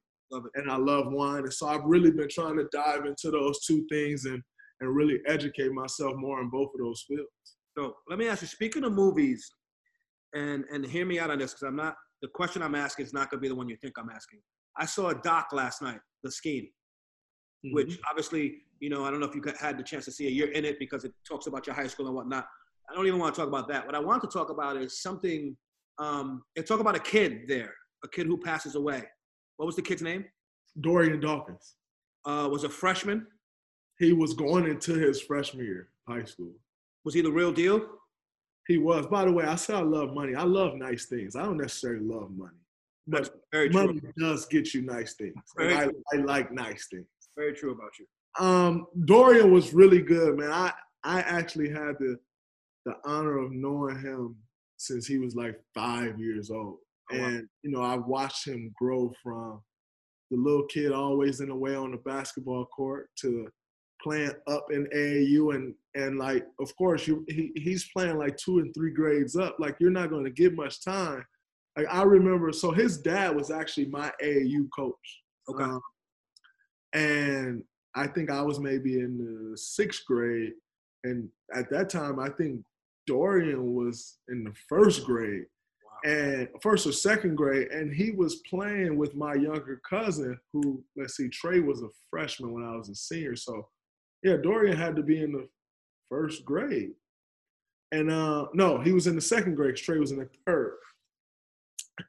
and 0.55 0.70
I 0.70 0.76
love 0.76 1.12
wine. 1.12 1.45
And 1.45 1.53
so 1.53 1.68
I've 1.68 1.85
really 1.85 2.11
been 2.11 2.28
trying 2.28 2.57
to 2.57 2.68
dive 2.72 3.07
into 3.07 3.31
those 3.31 3.64
two 3.64 3.87
things 3.91 4.24
and 4.24 4.43
and 4.81 4.97
really 4.97 5.18
educate 5.26 5.72
myself 5.72 6.14
more 6.16 6.41
in 6.41 6.49
both 6.49 6.70
of 6.74 6.81
those 6.81 7.05
fields. 7.07 7.28
So 7.76 7.97
let 8.09 8.18
me 8.18 8.28
ask 8.28 8.43
you. 8.43 8.49
Speaking 8.49 8.85
of 8.85 8.93
movies, 8.93 9.51
and 10.35 10.64
and 10.72 10.85
hear 10.85 11.07
me 11.07 11.18
out 11.18 11.31
on 11.31 11.39
this 11.39 11.53
because 11.53 11.66
I'm 11.66 11.76
not 11.76 11.97
the 12.22 12.28
question 12.28 12.62
I'm 12.62 12.74
asking 12.74 13.07
is 13.07 13.12
not 13.12 13.31
going 13.31 13.39
to 13.39 13.43
be 13.43 13.49
the 13.49 13.55
one 13.55 13.68
you 13.68 13.76
think 13.76 13.95
I'm 13.99 14.11
asking. 14.11 14.41
I 14.76 14.87
saw 14.87 15.09
a 15.09 15.14
doc 15.14 15.49
last 15.53 15.83
night, 15.83 16.01
The 16.22 16.31
Scheme, 16.31 16.68
mm-hmm. 17.64 17.74
which 17.74 17.99
obviously 18.09 18.59
you 18.78 18.91
know 18.91 19.05
I 19.05 19.11
don't 19.11 19.20
know 19.20 19.26
if 19.26 19.35
you 19.35 19.43
had 19.59 19.78
the 19.78 19.83
chance 19.83 20.05
to 20.07 20.12
see 20.12 20.26
it. 20.26 20.33
You're 20.33 20.53
in 20.53 20.64
it 20.64 20.78
because 20.78 21.05
it 21.05 21.12
talks 21.26 21.47
about 21.47 21.66
your 21.66 21.74
high 21.74 21.87
school 21.87 22.07
and 22.07 22.14
whatnot. 22.14 22.47
I 22.91 22.95
don't 22.95 23.07
even 23.07 23.20
want 23.20 23.35
to 23.35 23.41
talk 23.41 23.49
about 23.49 23.68
that. 23.68 23.87
What 23.87 23.95
I 23.95 24.01
want 24.01 24.22
to 24.22 24.28
talk 24.28 24.51
about 24.51 24.76
is 24.76 25.03
something. 25.03 25.57
Um, 25.99 26.43
it 26.57 26.66
talk 26.66 26.81
about 26.81 26.97
a 26.97 27.01
kid 27.01 27.43
there, 27.47 27.74
a 28.05 28.09
kid 28.09 28.26
who 28.26 28.39
passes 28.39 28.74
away. 28.74 29.05
What 29.61 29.67
was 29.67 29.77
the 29.77 29.83
kid's 29.83 30.01
name? 30.01 30.25
Dorian 30.81 31.21
Dawkins. 31.21 31.75
Uh, 32.25 32.49
was 32.51 32.65
a 32.65 32.69
freshman. 32.71 33.27
He 33.99 34.15
was 34.15 34.33
going 34.33 34.67
into 34.67 34.95
his 34.95 35.21
freshman 35.21 35.67
year, 35.67 35.91
high 36.09 36.25
school. 36.25 36.53
Was 37.05 37.13
he 37.13 37.21
the 37.21 37.31
real 37.31 37.53
deal? 37.53 37.87
He 38.69 38.79
was. 38.79 39.07
By 39.07 39.27
the 39.27 39.33
way, 39.33 39.45
I 39.45 39.57
said 39.57 39.77
I 39.77 39.83
love 39.83 40.15
money. 40.15 40.35
I 40.35 40.45
love 40.45 40.77
nice 40.77 41.09
things. 41.09 41.37
I 41.37 41.43
don't 41.43 41.59
necessarily 41.59 42.03
love 42.03 42.31
money, 42.31 42.57
but 43.07 43.35
money 43.71 44.01
true. 44.01 44.13
does 44.19 44.47
get 44.47 44.73
you 44.73 44.81
nice 44.81 45.13
things. 45.13 45.35
I, 45.59 45.91
I 46.15 46.17
like 46.17 46.51
nice 46.51 46.89
things. 46.91 47.05
Very 47.37 47.53
true 47.53 47.73
about 47.73 47.91
you. 47.99 48.07
Um, 48.43 48.87
Dorian 49.05 49.53
was 49.53 49.75
really 49.75 50.01
good, 50.01 50.39
man. 50.39 50.53
I 50.53 50.73
I 51.05 51.21
actually 51.21 51.69
had 51.69 51.97
the 52.01 52.19
the 52.87 52.95
honor 53.05 53.37
of 53.37 53.53
knowing 53.53 54.01
him 54.01 54.37
since 54.79 55.07
he 55.07 55.19
was 55.19 55.35
like 55.35 55.61
five 55.75 56.19
years 56.19 56.51
old. 56.51 56.79
And 57.13 57.49
you 57.63 57.71
know 57.71 57.83
I 57.83 57.97
watched 57.97 58.47
him 58.47 58.73
grow 58.79 59.13
from 59.23 59.61
the 60.31 60.37
little 60.37 60.67
kid 60.67 60.93
always 60.93 61.41
in 61.41 61.49
the 61.49 61.57
way 61.57 61.75
on 61.75 61.91
the 61.91 61.99
basketball 61.99 62.67
court 62.67 63.09
to 63.21 63.49
playing 64.03 64.33
up 64.47 64.67
in 64.71 64.87
AAU 64.95 65.55
and 65.55 65.75
and 65.95 66.19
like 66.19 66.47
of 66.61 66.75
course 66.77 67.07
you 67.07 67.25
he, 67.29 67.53
he's 67.57 67.91
playing 67.93 68.17
like 68.17 68.37
two 68.37 68.59
and 68.61 68.73
three 68.75 68.93
grades 68.93 69.37
up. 69.37 69.57
Like 69.59 69.77
you're 69.81 69.91
not 69.91 70.11
going 70.11 70.25
to 70.25 70.31
get 70.31 70.55
much 70.55 70.85
time. 70.85 71.25
Like 71.77 71.87
I 71.91 72.03
remember, 72.03 72.53
so 72.53 72.71
his 72.71 72.99
dad 72.99 73.35
was 73.35 73.51
actually 73.51 73.87
my 73.87 74.11
AAU 74.23 74.69
coach. 74.77 75.21
Okay. 75.49 75.65
Um, 75.65 75.81
and 76.93 77.63
I 77.95 78.07
think 78.07 78.31
I 78.31 78.43
was 78.43 78.59
maybe 78.59 79.01
in 79.01 79.19
the 79.19 79.57
sixth 79.57 80.05
grade, 80.07 80.53
and 81.05 81.29
at 81.55 81.71
that 81.71 81.89
time 81.89 82.19
I 82.19 82.29
think 82.31 82.63
Dorian 83.07 83.75
was 83.75 84.19
in 84.29 84.45
the 84.45 84.53
first 84.69 85.05
grade. 85.05 85.47
And 86.05 86.48
first 86.62 86.86
or 86.86 86.92
second 86.92 87.36
grade, 87.36 87.68
and 87.68 87.92
he 87.92 88.11
was 88.11 88.36
playing 88.48 88.96
with 88.96 89.14
my 89.14 89.34
younger 89.34 89.80
cousin, 89.88 90.38
who 90.53 90.82
let's 90.96 91.16
see, 91.16 91.28
Trey 91.28 91.61
was 91.61 91.82
a 91.82 91.88
freshman 92.11 92.53
when 92.53 92.64
I 92.64 92.76
was 92.76 92.88
a 92.88 92.94
senior. 92.94 93.36
So 93.36 93.68
yeah, 94.22 94.36
Dorian 94.36 94.76
had 94.76 94.96
to 94.96 95.03
be 95.03 95.22
in 95.22 95.32
the 95.32 95.48
first 96.09 96.44
grade. 96.44 96.92
And 97.92 98.11
uh 98.11 98.46
no, 98.55 98.80
he 98.80 98.92
was 98.92 99.07
in 99.07 99.14
the 99.14 99.20
second 99.20 99.57
grade. 99.57 99.76
Trey 99.76 99.98
was 99.98 100.12
in 100.12 100.18
the 100.18 100.28
third. 100.46 100.76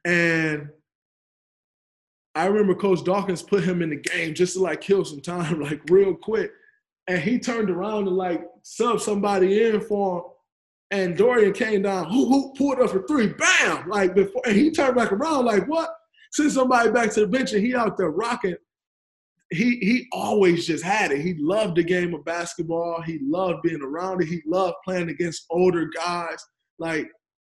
And 0.04 0.68
I 2.34 2.46
remember 2.46 2.74
Coach 2.74 3.04
Dawkins 3.04 3.42
put 3.42 3.64
him 3.64 3.82
in 3.82 3.90
the 3.90 3.96
game 3.96 4.34
just 4.34 4.54
to 4.54 4.60
like 4.60 4.80
kill 4.80 5.04
some 5.04 5.20
time, 5.20 5.60
like 5.62 5.80
real 5.90 6.14
quick. 6.14 6.52
And 7.08 7.20
he 7.20 7.38
turned 7.38 7.68
around 7.68 8.06
and 8.06 8.16
like 8.16 8.44
sub 8.62 9.00
somebody 9.00 9.62
in 9.64 9.80
for 9.80 10.18
him. 10.18 10.24
And 10.92 11.16
Dorian 11.16 11.52
came 11.52 11.82
down, 11.82 12.10
who, 12.10 12.28
who 12.28 12.54
pulled 12.54 12.78
up 12.78 12.90
for 12.90 13.02
three, 13.08 13.28
bam! 13.28 13.88
Like 13.88 14.14
before, 14.14 14.42
and 14.46 14.54
he 14.54 14.70
turned 14.70 14.94
back 14.94 15.10
around, 15.10 15.46
like 15.46 15.66
what? 15.66 15.90
Send 16.30 16.52
somebody 16.52 16.90
back 16.90 17.10
to 17.12 17.20
the 17.20 17.26
bench, 17.26 17.52
and 17.52 17.64
he 17.64 17.74
out 17.74 17.96
there 17.96 18.10
rocking 18.10 18.56
he 19.52 19.76
he 19.76 20.08
always 20.12 20.66
just 20.66 20.82
had 20.82 21.12
it. 21.12 21.20
He 21.20 21.34
loved 21.34 21.76
the 21.76 21.82
game 21.82 22.14
of 22.14 22.24
basketball. 22.24 23.02
He 23.02 23.18
loved 23.22 23.62
being 23.62 23.82
around 23.82 24.22
it. 24.22 24.28
He 24.28 24.42
loved 24.46 24.76
playing 24.84 25.10
against 25.10 25.46
older 25.50 25.90
guys. 25.94 26.42
Like 26.78 27.08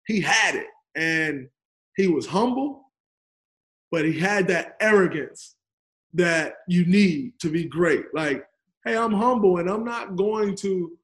he 0.08 0.22
had 0.22 0.56
it, 0.56 0.68
and 0.96 1.48
he 1.98 2.08
was 2.08 2.26
humble, 2.26 2.86
but 3.92 4.06
he 4.06 4.18
had 4.18 4.48
that 4.48 4.78
arrogance 4.80 5.56
that 6.14 6.54
you 6.68 6.86
need 6.86 7.34
to 7.40 7.50
be 7.50 7.66
great. 7.66 8.06
Like, 8.14 8.46
hey, 8.86 8.96
I'm 8.96 9.14
humble, 9.14 9.58
and 9.58 9.70
I'm 9.70 9.84
not 9.84 10.16
going 10.16 10.56
to 10.58 10.98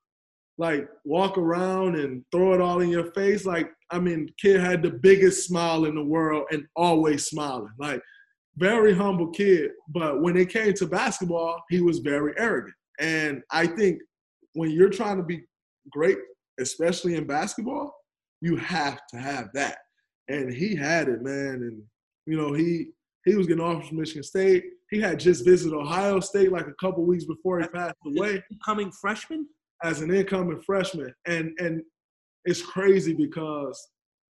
like 0.58 0.88
walk 1.04 1.38
around 1.38 1.96
and 1.96 2.24
throw 2.32 2.54
it 2.54 2.62
all 2.62 2.82
in 2.82 2.90
your 2.90 3.12
face. 3.12 3.46
Like, 3.46 3.72
I 3.92 4.00
mean, 4.00 4.30
kid 4.42 4.62
had 4.62 4.82
the 4.82 4.92
biggest 4.92 5.48
smile 5.48 5.86
in 5.86 5.96
the 5.96 6.04
world 6.04 6.46
and 6.52 6.66
always 6.76 7.26
smiling. 7.26 7.72
Like 7.78 8.02
very 8.58 8.94
humble 8.94 9.32
kid, 9.32 9.72
but 9.90 10.22
when 10.22 10.38
it 10.38 10.50
came 10.50 10.74
to 10.74 10.88
basketball, 10.88 11.62
he 11.70 11.82
was 11.82 12.00
very 12.00 12.34
arrogant. 12.38 12.76
And 13.00 13.42
I 13.52 13.68
think 13.68 14.00
when 14.54 14.72
you're 14.72 14.90
trying 14.90 15.18
to 15.18 15.24
be 15.24 15.44
great, 15.92 16.18
especially 16.60 17.16
in 17.16 17.28
basketball, 17.28 17.94
you 18.42 18.56
have 18.56 19.00
to 19.08 19.18
have 19.18 19.50
that. 19.54 19.80
And 20.30 20.52
he 20.52 20.76
had 20.76 21.10
it, 21.10 21.22
man. 21.22 21.56
And 21.56 21.82
you 22.26 22.38
know, 22.38 22.54
he 22.54 22.88
he 23.26 23.36
was 23.36 23.48
getting 23.48 23.64
offers 23.64 23.90
from 23.90 23.98
Michigan 23.98 24.24
State. 24.24 24.64
He 24.90 25.00
had 25.00 25.20
just 25.20 25.44
visited 25.46 25.76
Ohio 25.76 26.20
State 26.20 26.52
like 26.52 26.68
a 26.68 26.74
couple 26.80 27.04
weeks 27.04 27.26
before 27.26 27.60
he 27.60 27.68
passed 27.68 27.96
away. 28.06 28.42
Incoming 28.52 28.92
freshman? 28.92 29.48
As 29.84 30.02
an 30.02 30.14
incoming 30.14 30.62
freshman. 30.62 31.14
And 31.28 31.52
and 31.60 31.82
it's 32.46 32.62
crazy 32.62 33.14
because 33.14 33.90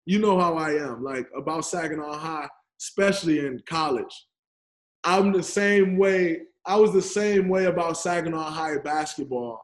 you 0.05 0.19
know 0.19 0.39
how 0.39 0.55
I 0.55 0.75
am, 0.75 1.03
like 1.03 1.27
about 1.37 1.65
Saginaw 1.65 2.17
High 2.17 2.49
especially 2.81 3.41
in 3.41 3.61
college. 3.69 4.27
I'm 5.05 5.33
the 5.33 5.43
same 5.43 5.97
way. 5.97 6.41
I 6.67 6.77
was 6.77 6.93
the 6.93 7.03
same 7.03 7.49
way 7.49 7.67
about 7.67 7.99
Saginaw 7.99 8.51
High 8.51 8.79
basketball 8.79 9.61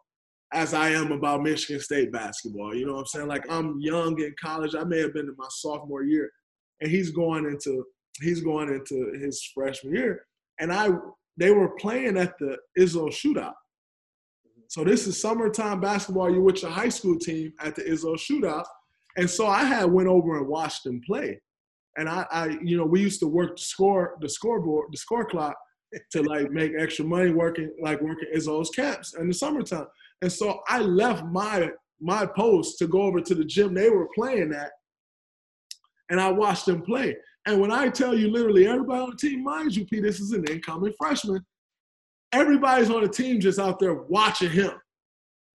as 0.53 0.75
I 0.75 0.91
am 0.91 1.13
about 1.13 1.43
Michigan 1.43 1.81
State 1.81 2.13
basketball. 2.13 2.75
You 2.75 2.87
know 2.87 2.93
what 2.95 3.01
I'm 3.01 3.07
saying? 3.07 3.29
Like 3.29 3.45
I'm 3.51 3.79
young 3.81 4.21
in 4.21 4.35
college. 4.43 4.75
I 4.75 4.85
may 4.85 5.01
have 5.01 5.15
been 5.15 5.27
in 5.27 5.35
my 5.37 5.47
sophomore 5.51 6.05
year, 6.05 6.31
and 6.81 6.91
he's 6.91 7.11
going 7.11 7.47
into 7.47 7.85
he's 8.21 8.41
going 8.41 8.69
into 8.69 9.19
his 9.19 9.43
freshman 9.55 9.95
year. 9.95 10.25
And 10.61 10.73
I 10.73 10.91
they 11.39 11.51
were 11.51 11.71
playing 11.77 12.19
at 12.19 12.35
the 12.39 12.59
Izzo 12.79 13.09
shootout. 13.09 13.55
So 14.73 14.85
this 14.85 15.07
is 15.07 15.21
summertime 15.21 15.81
basketball. 15.81 16.31
You're 16.31 16.41
with 16.41 16.63
your 16.63 16.71
high 16.71 16.89
school 16.89 17.19
team 17.19 17.53
at 17.61 17.77
the 17.77 17.83
Izzo 17.83 18.15
shootout. 18.15 18.65
And 19.19 19.29
so 19.29 19.47
I 19.47 19.65
had 19.65 19.85
went 19.85 20.09
over 20.09 20.39
and 20.39 20.49
watched 20.49 20.85
them 20.85 21.03
play 21.07 21.39
and 21.97 22.09
I, 22.09 22.27
I, 22.31 22.59
you 22.63 22.77
know, 22.77 22.87
we 22.87 23.01
used 23.01 23.21
to 23.21 23.27
work 23.27 23.57
the 23.57 23.63
score, 23.63 24.17
the 24.21 24.29
scoreboard, 24.29 24.89
the 24.91 24.97
score 24.97 25.27
clock 25.27 25.57
to 26.13 26.23
like 26.23 26.51
make 26.51 26.73
extra 26.79 27.05
money 27.05 27.31
working, 27.31 27.71
like 27.83 28.01
working 28.01 28.29
Izzo's 28.35 28.71
camps 28.71 29.15
in 29.15 29.29
the 29.29 29.35
summertime. 29.35 29.87
And 30.23 30.33
so 30.33 30.61
I 30.69 30.81
left 30.81 31.25
my 31.25 31.71
my 32.01 32.27
post 32.27 32.79
to 32.79 32.89
go 32.89 33.03
over 33.03 33.21
to 33.21 33.35
the 33.35 33.45
gym 33.45 33.75
they 33.75 33.91
were 33.91 34.09
playing 34.15 34.53
at, 34.53 34.71
and 36.11 36.21
I 36.21 36.31
watched 36.33 36.67
them 36.67 36.83
play. 36.83 37.17
And 37.47 37.61
when 37.61 37.71
I 37.71 37.89
tell 37.91 38.17
you, 38.17 38.29
literally 38.29 38.67
everybody 38.67 39.01
on 39.01 39.11
the 39.11 39.17
team, 39.17 39.45
mind 39.45 39.77
you, 39.77 39.85
Pete, 39.85 40.03
this 40.03 40.19
is 40.19 40.33
an 40.33 40.45
incoming 40.45 40.95
freshman. 40.99 41.45
Everybody's 42.33 42.91
on 42.91 43.03
the 43.03 43.09
team 43.09 43.41
just 43.41 43.59
out 43.59 43.79
there 43.79 43.95
watching 43.95 44.51
him, 44.51 44.73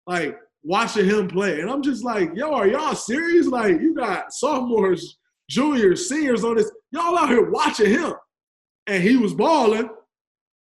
like 0.06 0.38
watching 0.62 1.04
him 1.04 1.28
play. 1.28 1.60
And 1.60 1.70
I'm 1.70 1.82
just 1.82 2.04
like, 2.04 2.30
yo, 2.34 2.52
are 2.52 2.66
y'all 2.66 2.94
serious? 2.94 3.46
Like, 3.46 3.80
you 3.80 3.94
got 3.94 4.32
sophomores 4.32 5.18
juniors, 5.48 6.08
seniors 6.08 6.44
on 6.44 6.56
this. 6.56 6.70
Y'all 6.90 7.18
out 7.18 7.28
here 7.28 7.50
watching 7.50 7.90
him, 7.90 8.12
and 8.86 9.02
he 9.02 9.16
was 9.16 9.34
balling. 9.34 9.88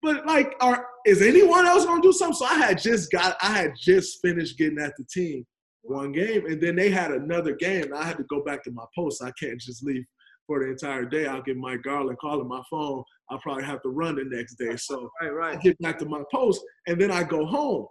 But 0.01 0.25
like, 0.25 0.55
are 0.59 0.85
is 1.05 1.21
anyone 1.21 1.65
else 1.65 1.85
gonna 1.85 2.01
do 2.01 2.11
something? 2.11 2.35
So 2.35 2.45
I 2.45 2.55
had 2.55 2.81
just 2.81 3.11
got, 3.11 3.37
I 3.41 3.47
had 3.47 3.73
just 3.79 4.21
finished 4.21 4.57
getting 4.57 4.79
at 4.79 4.93
the 4.97 5.05
team 5.05 5.45
one 5.81 6.11
game, 6.11 6.45
and 6.45 6.61
then 6.61 6.75
they 6.75 6.89
had 6.89 7.11
another 7.11 7.55
game. 7.55 7.93
I 7.93 8.03
had 8.05 8.17
to 8.17 8.23
go 8.23 8.43
back 8.43 8.63
to 8.63 8.71
my 8.71 8.85
post. 8.95 9.23
I 9.23 9.31
can't 9.39 9.59
just 9.59 9.83
leave 9.83 10.03
for 10.47 10.59
the 10.59 10.71
entire 10.71 11.05
day. 11.05 11.25
I'll 11.25 11.41
get 11.41 11.57
Mike 11.57 11.83
Garland 11.83 12.17
calling 12.19 12.47
my 12.47 12.61
phone. 12.69 13.03
I'll 13.29 13.39
probably 13.39 13.63
have 13.63 13.81
to 13.83 13.89
run 13.89 14.15
the 14.15 14.25
next 14.25 14.55
day. 14.55 14.75
So 14.75 15.09
Right, 15.21 15.57
I 15.57 15.61
get 15.61 15.79
back 15.79 15.97
to 15.99 16.05
my 16.05 16.23
post 16.31 16.61
and 16.87 16.99
then 16.99 17.11
I 17.11 17.23
go 17.23 17.45
home. 17.45 17.87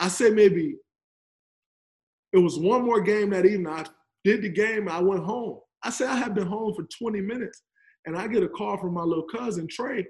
I 0.00 0.08
say 0.08 0.30
maybe 0.30 0.76
it 2.32 2.38
was 2.38 2.58
one 2.58 2.84
more 2.84 3.00
game 3.00 3.30
that 3.30 3.46
evening. 3.46 3.72
I 3.72 3.84
did 4.24 4.42
the 4.42 4.48
game. 4.48 4.88
I 4.88 5.00
went 5.00 5.24
home. 5.24 5.60
I 5.84 5.90
said 5.90 6.08
I 6.08 6.16
had 6.16 6.34
been 6.34 6.46
home 6.46 6.74
for 6.74 6.84
20 6.98 7.20
minutes, 7.20 7.62
and 8.06 8.16
I 8.16 8.26
get 8.26 8.42
a 8.42 8.48
call 8.48 8.76
from 8.76 8.94
my 8.94 9.02
little 9.02 9.26
cousin 9.32 9.68
Trey, 9.70 10.04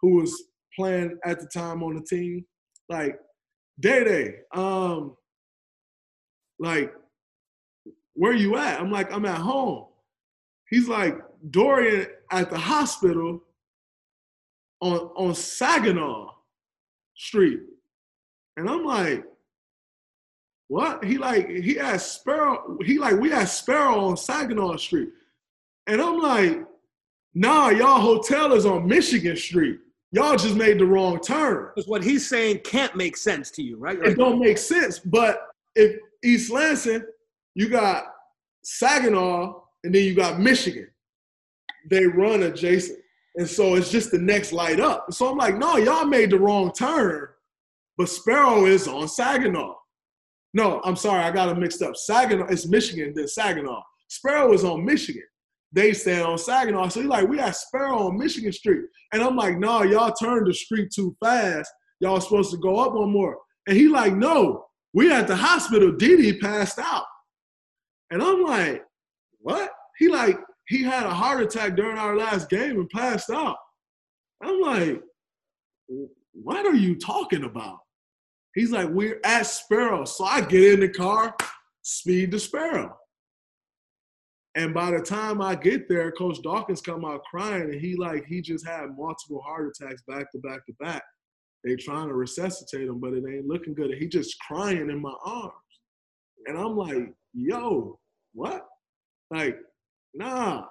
who 0.00 0.16
was 0.16 0.44
playing 0.76 1.16
at 1.24 1.40
the 1.40 1.46
time 1.46 1.82
on 1.82 1.94
the 1.94 2.02
team. 2.02 2.44
Like, 2.88 3.16
Day 3.80 4.04
Day, 4.04 4.34
um, 4.54 5.16
like, 6.58 6.92
where 8.14 8.34
you 8.34 8.56
at? 8.56 8.78
I'm 8.78 8.90
like, 8.90 9.10
I'm 9.12 9.24
at 9.24 9.38
home. 9.38 9.86
He's 10.68 10.88
like, 10.88 11.18
Dorian 11.50 12.06
at 12.30 12.50
the 12.50 12.58
hospital 12.58 13.42
on 14.82 14.98
on 15.16 15.34
Saginaw 15.34 16.30
Street. 17.14 17.60
And 18.56 18.68
I'm 18.68 18.84
like, 18.84 19.24
what? 20.68 21.04
He 21.04 21.16
like 21.16 21.48
he 21.48 21.74
had 21.74 22.00
Sparrow. 22.00 22.76
He 22.84 22.98
like 22.98 23.18
we 23.18 23.30
had 23.30 23.48
Sparrow 23.48 24.00
on 24.00 24.16
Saginaw 24.16 24.76
Street, 24.76 25.10
and 25.86 26.02
I'm 26.02 26.18
like, 26.18 26.64
nah, 27.34 27.70
y'all 27.70 28.00
hotel 28.00 28.52
is 28.52 28.66
on 28.66 28.86
Michigan 28.86 29.36
Street. 29.36 29.78
Y'all 30.10 30.36
just 30.36 30.56
made 30.56 30.78
the 30.78 30.84
wrong 30.84 31.18
turn. 31.20 31.70
Because 31.74 31.88
what 31.88 32.04
he's 32.04 32.28
saying 32.28 32.58
can't 32.58 32.94
make 32.94 33.16
sense 33.16 33.50
to 33.52 33.62
you, 33.62 33.78
right? 33.78 33.96
You're 33.96 34.08
It 34.08 34.18
don't 34.18 34.38
make 34.38 34.58
sense. 34.58 34.98
But 34.98 35.46
if 35.74 35.96
East 36.22 36.50
Lansing, 36.50 37.02
you 37.54 37.70
got 37.70 38.04
Saginaw, 38.62 39.62
and 39.84 39.94
then 39.94 40.02
you 40.04 40.14
got 40.14 40.38
Michigan. 40.38 40.88
They 41.88 42.04
run 42.04 42.42
adjacent, 42.42 42.98
and 43.36 43.48
so 43.48 43.74
it's 43.74 43.90
just 43.90 44.10
the 44.10 44.18
next 44.18 44.52
light 44.52 44.80
up. 44.80 45.12
So 45.12 45.30
I'm 45.30 45.38
like, 45.38 45.56
no, 45.56 45.76
y'all 45.76 46.04
made 46.04 46.30
the 46.30 46.38
wrong 46.38 46.72
turn. 46.72 47.28
But 47.96 48.08
Sparrow 48.08 48.66
is 48.66 48.88
on 48.88 49.08
Saginaw. 49.08 49.74
No, 50.54 50.80
I'm 50.84 50.96
sorry, 50.96 51.22
I 51.22 51.30
got 51.30 51.48
it 51.48 51.58
mixed 51.58 51.82
up. 51.82 51.96
Saginaw 51.96 52.48
is 52.48 52.68
Michigan, 52.68 53.12
then 53.14 53.28
Saginaw. 53.28 53.80
Sparrow 54.08 54.52
is 54.52 54.64
on 54.64 54.84
Michigan. 54.84 55.22
They 55.72 55.94
stand 55.94 56.22
on 56.22 56.36
Saginaw. 56.36 56.88
So 56.88 57.00
he's 57.00 57.08
like, 57.08 57.26
we 57.26 57.38
got 57.38 57.56
Sparrow 57.56 58.08
on 58.08 58.18
Michigan 58.18 58.52
Street. 58.52 58.84
And 59.12 59.22
I'm 59.22 59.36
like, 59.36 59.58
no, 59.58 59.82
y'all 59.82 60.12
turned 60.12 60.46
the 60.46 60.52
street 60.52 60.90
too 60.94 61.16
fast. 61.24 61.70
Y'all 62.00 62.20
supposed 62.20 62.50
to 62.50 62.58
go 62.58 62.78
up 62.78 62.92
one 62.92 63.10
more. 63.10 63.38
And 63.66 63.76
he 63.76 63.88
like, 63.88 64.14
no, 64.14 64.66
we 64.92 65.10
at 65.10 65.26
the 65.26 65.36
hospital. 65.36 65.92
Didi 65.92 66.38
passed 66.38 66.78
out. 66.78 67.04
And 68.10 68.22
I'm 68.22 68.42
like, 68.42 68.84
what? 69.38 69.70
He 69.98 70.08
like, 70.08 70.38
he 70.72 70.82
had 70.82 71.04
a 71.04 71.12
heart 71.12 71.42
attack 71.42 71.76
during 71.76 71.98
our 71.98 72.16
last 72.16 72.48
game 72.48 72.78
and 72.80 72.88
passed 72.88 73.28
out. 73.28 73.58
I'm 74.42 74.58
like, 74.60 75.02
what 76.32 76.64
are 76.64 76.74
you 76.74 76.98
talking 76.98 77.44
about? 77.44 77.80
He's 78.54 78.70
like, 78.70 78.88
we're 78.88 79.20
at 79.22 79.46
Sparrow. 79.46 80.06
So 80.06 80.24
I 80.24 80.40
get 80.40 80.72
in 80.72 80.80
the 80.80 80.88
car, 80.88 81.36
speed 81.82 82.30
to 82.30 82.38
Sparrow. 82.38 82.96
And 84.54 84.72
by 84.72 84.90
the 84.90 85.00
time 85.00 85.42
I 85.42 85.54
get 85.54 85.90
there, 85.90 86.10
Coach 86.12 86.40
Dawkins 86.42 86.80
come 86.80 87.04
out 87.04 87.22
crying, 87.24 87.70
and 87.70 87.80
he 87.80 87.94
like 87.96 88.24
he 88.26 88.40
just 88.40 88.66
had 88.66 88.96
multiple 88.96 89.42
heart 89.42 89.68
attacks 89.68 90.02
back 90.08 90.30
to 90.32 90.38
back 90.38 90.64
to 90.66 90.72
back. 90.80 91.02
They 91.64 91.76
trying 91.76 92.08
to 92.08 92.14
resuscitate 92.14 92.88
him, 92.88 92.98
but 92.98 93.12
it 93.12 93.24
ain't 93.28 93.46
looking 93.46 93.74
good. 93.74 93.90
And 93.90 94.00
he 94.00 94.08
just 94.08 94.38
crying 94.40 94.90
in 94.90 95.00
my 95.00 95.14
arms. 95.24 95.52
And 96.46 96.58
I'm 96.58 96.76
like, 96.76 97.14
yo, 97.32 97.98
what? 98.34 98.66
Like, 99.30 99.58
nah. 100.14 100.64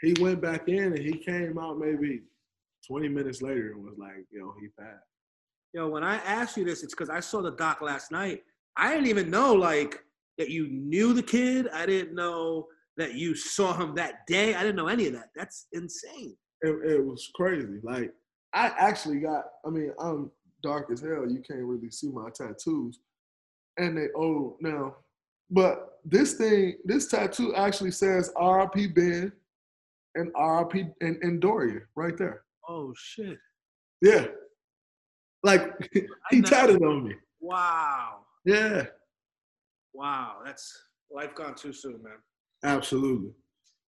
He 0.00 0.14
went 0.20 0.40
back 0.40 0.68
in 0.68 0.92
and 0.92 0.98
he 0.98 1.18
came 1.18 1.58
out 1.58 1.78
maybe 1.78 2.22
20 2.86 3.08
minutes 3.08 3.42
later 3.42 3.72
and 3.72 3.84
was 3.84 3.98
like, 3.98 4.26
yo, 4.30 4.54
he 4.60 4.68
passed. 4.78 5.02
Yo, 5.74 5.88
when 5.88 6.04
I 6.04 6.16
asked 6.16 6.56
you 6.56 6.64
this, 6.64 6.82
it's 6.82 6.94
because 6.94 7.10
I 7.10 7.20
saw 7.20 7.42
the 7.42 7.50
doc 7.50 7.82
last 7.82 8.10
night. 8.10 8.42
I 8.76 8.92
didn't 8.92 9.08
even 9.08 9.30
know 9.30 9.52
like 9.52 9.98
that 10.38 10.50
you 10.50 10.68
knew 10.68 11.12
the 11.12 11.22
kid. 11.22 11.68
I 11.72 11.84
didn't 11.84 12.14
know 12.14 12.68
that 12.96 13.14
you 13.14 13.34
saw 13.34 13.74
him 13.74 13.94
that 13.96 14.26
day. 14.26 14.54
I 14.54 14.62
didn't 14.62 14.76
know 14.76 14.88
any 14.88 15.08
of 15.08 15.12
that. 15.14 15.30
That's 15.36 15.66
insane. 15.72 16.36
It, 16.62 16.74
it 16.90 17.04
was 17.04 17.28
crazy. 17.34 17.80
Like, 17.82 18.12
I 18.54 18.72
actually 18.78 19.20
got, 19.20 19.44
I 19.66 19.70
mean, 19.70 19.92
I'm 20.00 20.30
dark 20.62 20.90
as 20.90 21.00
hell. 21.00 21.28
You 21.28 21.42
can't 21.46 21.62
really 21.62 21.90
see 21.90 22.10
my 22.10 22.30
tattoos. 22.30 23.00
And 23.76 23.96
they 23.96 24.08
old 24.16 24.56
now. 24.60 24.96
But 25.50 25.97
this 26.04 26.34
thing, 26.34 26.76
this 26.84 27.06
tattoo 27.08 27.54
actually 27.54 27.90
says 27.90 28.32
RIP 28.40 28.94
Ben 28.94 29.32
and 30.14 30.30
RIP 30.38 30.86
and, 31.00 31.16
and 31.22 31.40
Dorian 31.40 31.82
right 31.96 32.16
there. 32.16 32.42
Oh 32.68 32.92
shit! 32.96 33.38
Yeah. 34.02 34.26
Like 35.42 35.90
he 36.30 36.42
tatted 36.42 36.82
on 36.82 37.04
me. 37.08 37.14
Wow, 37.40 38.18
Yeah. 38.44 38.86
wow. 39.94 40.38
That's 40.44 40.76
life 41.10 41.34
gone 41.34 41.54
too 41.54 41.72
soon, 41.72 42.02
man. 42.02 42.16
Absolutely. 42.64 43.30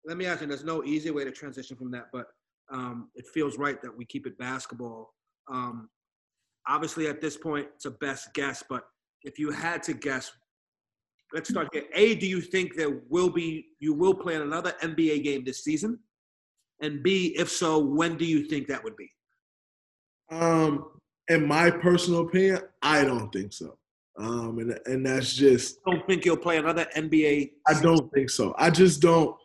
Let 0.04 0.16
me 0.16 0.26
ask 0.26 0.40
you. 0.40 0.46
There's 0.48 0.64
no 0.64 0.84
easy 0.84 1.10
way 1.10 1.24
to 1.24 1.30
transition 1.30 1.76
from 1.76 1.90
that, 1.92 2.06
but 2.12 2.26
um, 2.72 3.08
it 3.14 3.26
feels 3.32 3.58
right 3.58 3.80
that 3.82 3.96
we 3.96 4.04
keep 4.04 4.26
it 4.26 4.36
basketball. 4.38 5.14
Um, 5.48 5.88
obviously, 6.68 7.06
at 7.06 7.20
this 7.20 7.36
point, 7.36 7.68
it's 7.76 7.84
a 7.84 7.92
best 7.92 8.34
guess. 8.34 8.62
But 8.68 8.84
if 9.22 9.38
you 9.38 9.50
had 9.50 9.82
to 9.84 9.94
guess, 9.94 10.32
let's 11.32 11.50
start 11.50 11.68
here. 11.72 11.84
A, 11.94 12.14
do 12.14 12.26
you 12.26 12.40
think 12.40 12.74
there 12.74 13.00
will 13.08 13.30
be 13.30 13.66
you 13.80 13.94
will 13.94 14.14
play 14.14 14.36
another 14.36 14.72
NBA 14.82 15.24
game 15.24 15.44
this 15.44 15.64
season? 15.64 15.98
And 16.80 17.02
B, 17.02 17.34
if 17.38 17.50
so, 17.50 17.78
when 17.78 18.16
do 18.16 18.24
you 18.24 18.44
think 18.44 18.68
that 18.68 18.82
would 18.84 18.96
be? 18.96 19.10
Um, 20.30 20.90
in 21.28 21.46
my 21.46 21.70
personal 21.70 22.20
opinion, 22.20 22.60
I 22.82 23.04
don't 23.04 23.30
think 23.32 23.52
so. 23.52 23.78
Um, 24.18 24.58
and 24.58 24.78
and 24.86 25.06
that's 25.06 25.34
just 25.34 25.78
I 25.86 25.92
don't 25.92 26.06
think 26.06 26.24
you'll 26.24 26.36
play 26.36 26.56
another 26.56 26.86
NBA. 26.96 27.50
I 27.68 27.80
don't 27.80 28.10
think 28.12 28.30
so. 28.30 28.54
I 28.58 28.70
just 28.70 29.00
don't. 29.02 29.36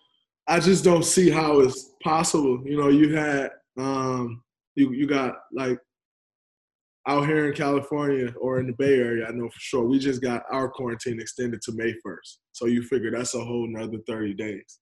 I 0.48 0.60
just 0.60 0.84
don't 0.84 1.04
see 1.04 1.30
how 1.30 1.60
it's 1.60 1.92
possible. 2.04 2.62
You 2.66 2.78
know, 2.78 2.88
you 2.88 3.16
had 3.16 3.52
um, 3.78 4.44
you 4.76 4.92
you 4.92 5.08
got 5.08 5.36
like 5.52 5.80
out 7.08 7.28
here 7.28 7.48
in 7.48 7.56
California 7.56 8.34
or 8.40 8.60
in 8.60 8.68
the 8.68 8.74
Bay 8.74 9.00
Area. 9.00 9.26
I 9.28 9.32
know 9.32 9.50
for 9.50 9.60
sure 9.60 9.84
we 9.84 10.00
just 10.00 10.22
got 10.22 10.44
our 10.52 10.70
quarantine 10.70 11.20
extended 11.20 11.62
to 11.64 11.72
May 11.74 11.94
first. 12.04 12.40
So 12.52 12.68
you 12.68 12.84
figure 12.84 13.12
that's 13.12 13.36
a 13.36 13.44
whole 13.44 13.68
nother 13.68 13.98
thirty 14.08 14.34
days. 14.34 14.80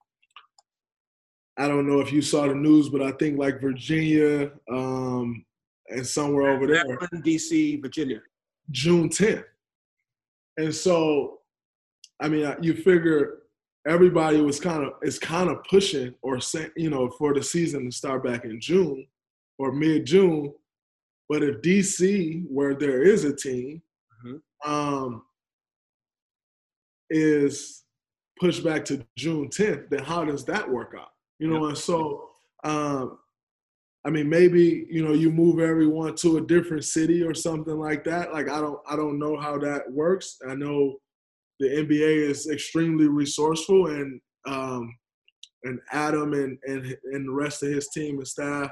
I 1.58 1.68
don't 1.68 1.88
know 1.88 2.00
if 2.00 2.14
you 2.14 2.22
saw 2.22 2.48
the 2.48 2.56
news, 2.56 2.88
but 2.88 3.02
I 3.02 3.12
think 3.12 3.38
like 3.38 3.60
Virginia 3.60 4.52
um, 4.72 5.46
and 5.90 6.08
somewhere 6.08 6.52
over 6.52 6.66
there. 6.66 6.86
Maryland, 6.86 7.24
DC, 7.24 7.82
Virginia. 7.82 8.22
June 8.72 9.10
10th. 9.10 9.44
And 10.58 10.74
so, 10.74 11.40
I 12.22 12.30
mean, 12.30 12.56
you 12.62 12.76
figure 12.76 13.40
everybody 13.88 14.40
was 14.40 14.60
kind 14.60 14.84
of 14.84 14.94
is 15.02 15.20
kind 15.20 15.50
of 15.50 15.64
pushing 15.70 16.14
or 16.22 16.40
you 16.76 16.90
know, 16.90 17.10
for 17.18 17.34
the 17.34 17.44
season 17.44 17.86
to 17.86 17.92
start 17.92 18.24
back 18.24 18.46
in 18.46 18.60
June 18.62 19.06
or 19.58 19.74
mid 19.74 20.06
June. 20.06 20.54
But 21.30 21.44
if 21.44 21.62
DC, 21.62 22.44
where 22.50 22.74
there 22.74 23.04
is 23.04 23.24
a 23.24 23.36
team, 23.36 23.82
Mhm. 24.26 24.42
um, 24.66 25.26
is 27.10 27.84
pushed 28.40 28.64
back 28.64 28.86
to 28.86 29.06
June 29.18 29.50
10th, 29.50 29.90
then 29.90 30.04
how 30.04 30.24
does 30.26 30.46
that 30.46 30.70
work 30.70 30.94
out? 30.98 31.10
You 31.40 31.48
know, 31.48 31.66
and 31.66 31.78
so 31.78 32.30
um, 32.64 33.20
I 34.06 34.10
mean, 34.10 34.30
maybe 34.30 34.88
you 34.90 35.04
know 35.06 35.14
you 35.14 35.32
move 35.32 35.60
everyone 35.60 36.16
to 36.18 36.38
a 36.38 36.42
different 36.42 36.84
city 36.86 37.22
or 37.24 37.34
something 37.34 37.78
like 37.78 38.04
that. 38.06 38.34
Like 38.34 38.50
I 38.50 38.60
don't, 38.60 38.80
I 38.88 38.96
don't 38.96 39.20
know 39.20 39.38
how 39.38 39.58
that 39.60 39.90
works. 39.92 40.38
I 40.48 40.56
know 40.56 41.00
the 41.60 41.68
NBA 41.68 42.30
is 42.30 42.50
extremely 42.50 43.08
resourceful, 43.08 43.88
and 43.88 44.20
um, 44.46 44.94
and 45.64 45.80
Adam 45.92 46.34
and 46.34 46.58
and 46.64 46.98
and 47.12 47.28
the 47.28 47.32
rest 47.32 47.64
of 47.64 47.70
his 47.70 47.90
team 47.90 48.18
and 48.18 48.28
staff, 48.28 48.72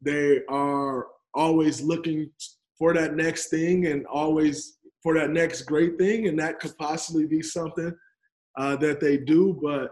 they 0.00 0.42
are 0.48 1.06
always 1.34 1.80
looking 1.80 2.30
for 2.78 2.94
that 2.94 3.14
next 3.14 3.48
thing 3.48 3.86
and 3.86 4.06
always 4.06 4.78
for 5.02 5.14
that 5.14 5.30
next 5.30 5.62
great 5.62 5.98
thing, 5.98 6.28
and 6.28 6.38
that 6.38 6.60
could 6.60 6.76
possibly 6.78 7.26
be 7.26 7.42
something 7.42 7.94
uh, 8.56 8.76
that 8.76 9.00
they 9.00 9.16
do, 9.16 9.58
but. 9.62 9.90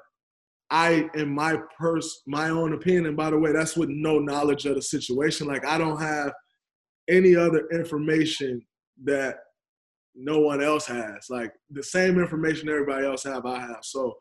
I, 0.68 1.08
in 1.14 1.28
my 1.28 1.58
purse, 1.78 2.22
my 2.26 2.48
own 2.48 2.72
opinion, 2.72 3.06
and 3.06 3.16
by 3.16 3.30
the 3.30 3.38
way, 3.38 3.52
that's 3.52 3.76
with 3.76 3.88
no 3.88 4.18
knowledge 4.18 4.66
of 4.66 4.74
the 4.74 4.82
situation. 4.82 5.46
Like 5.46 5.64
I 5.64 5.78
don't 5.78 6.00
have 6.00 6.32
any 7.08 7.36
other 7.36 7.68
information 7.72 8.60
that 9.04 9.36
no 10.14 10.40
one 10.40 10.62
else 10.62 10.86
has. 10.86 11.26
Like 11.28 11.52
the 11.70 11.82
same 11.82 12.18
information 12.18 12.68
everybody 12.68 13.06
else 13.06 13.24
have, 13.24 13.46
I 13.46 13.60
have. 13.60 13.80
So 13.82 14.14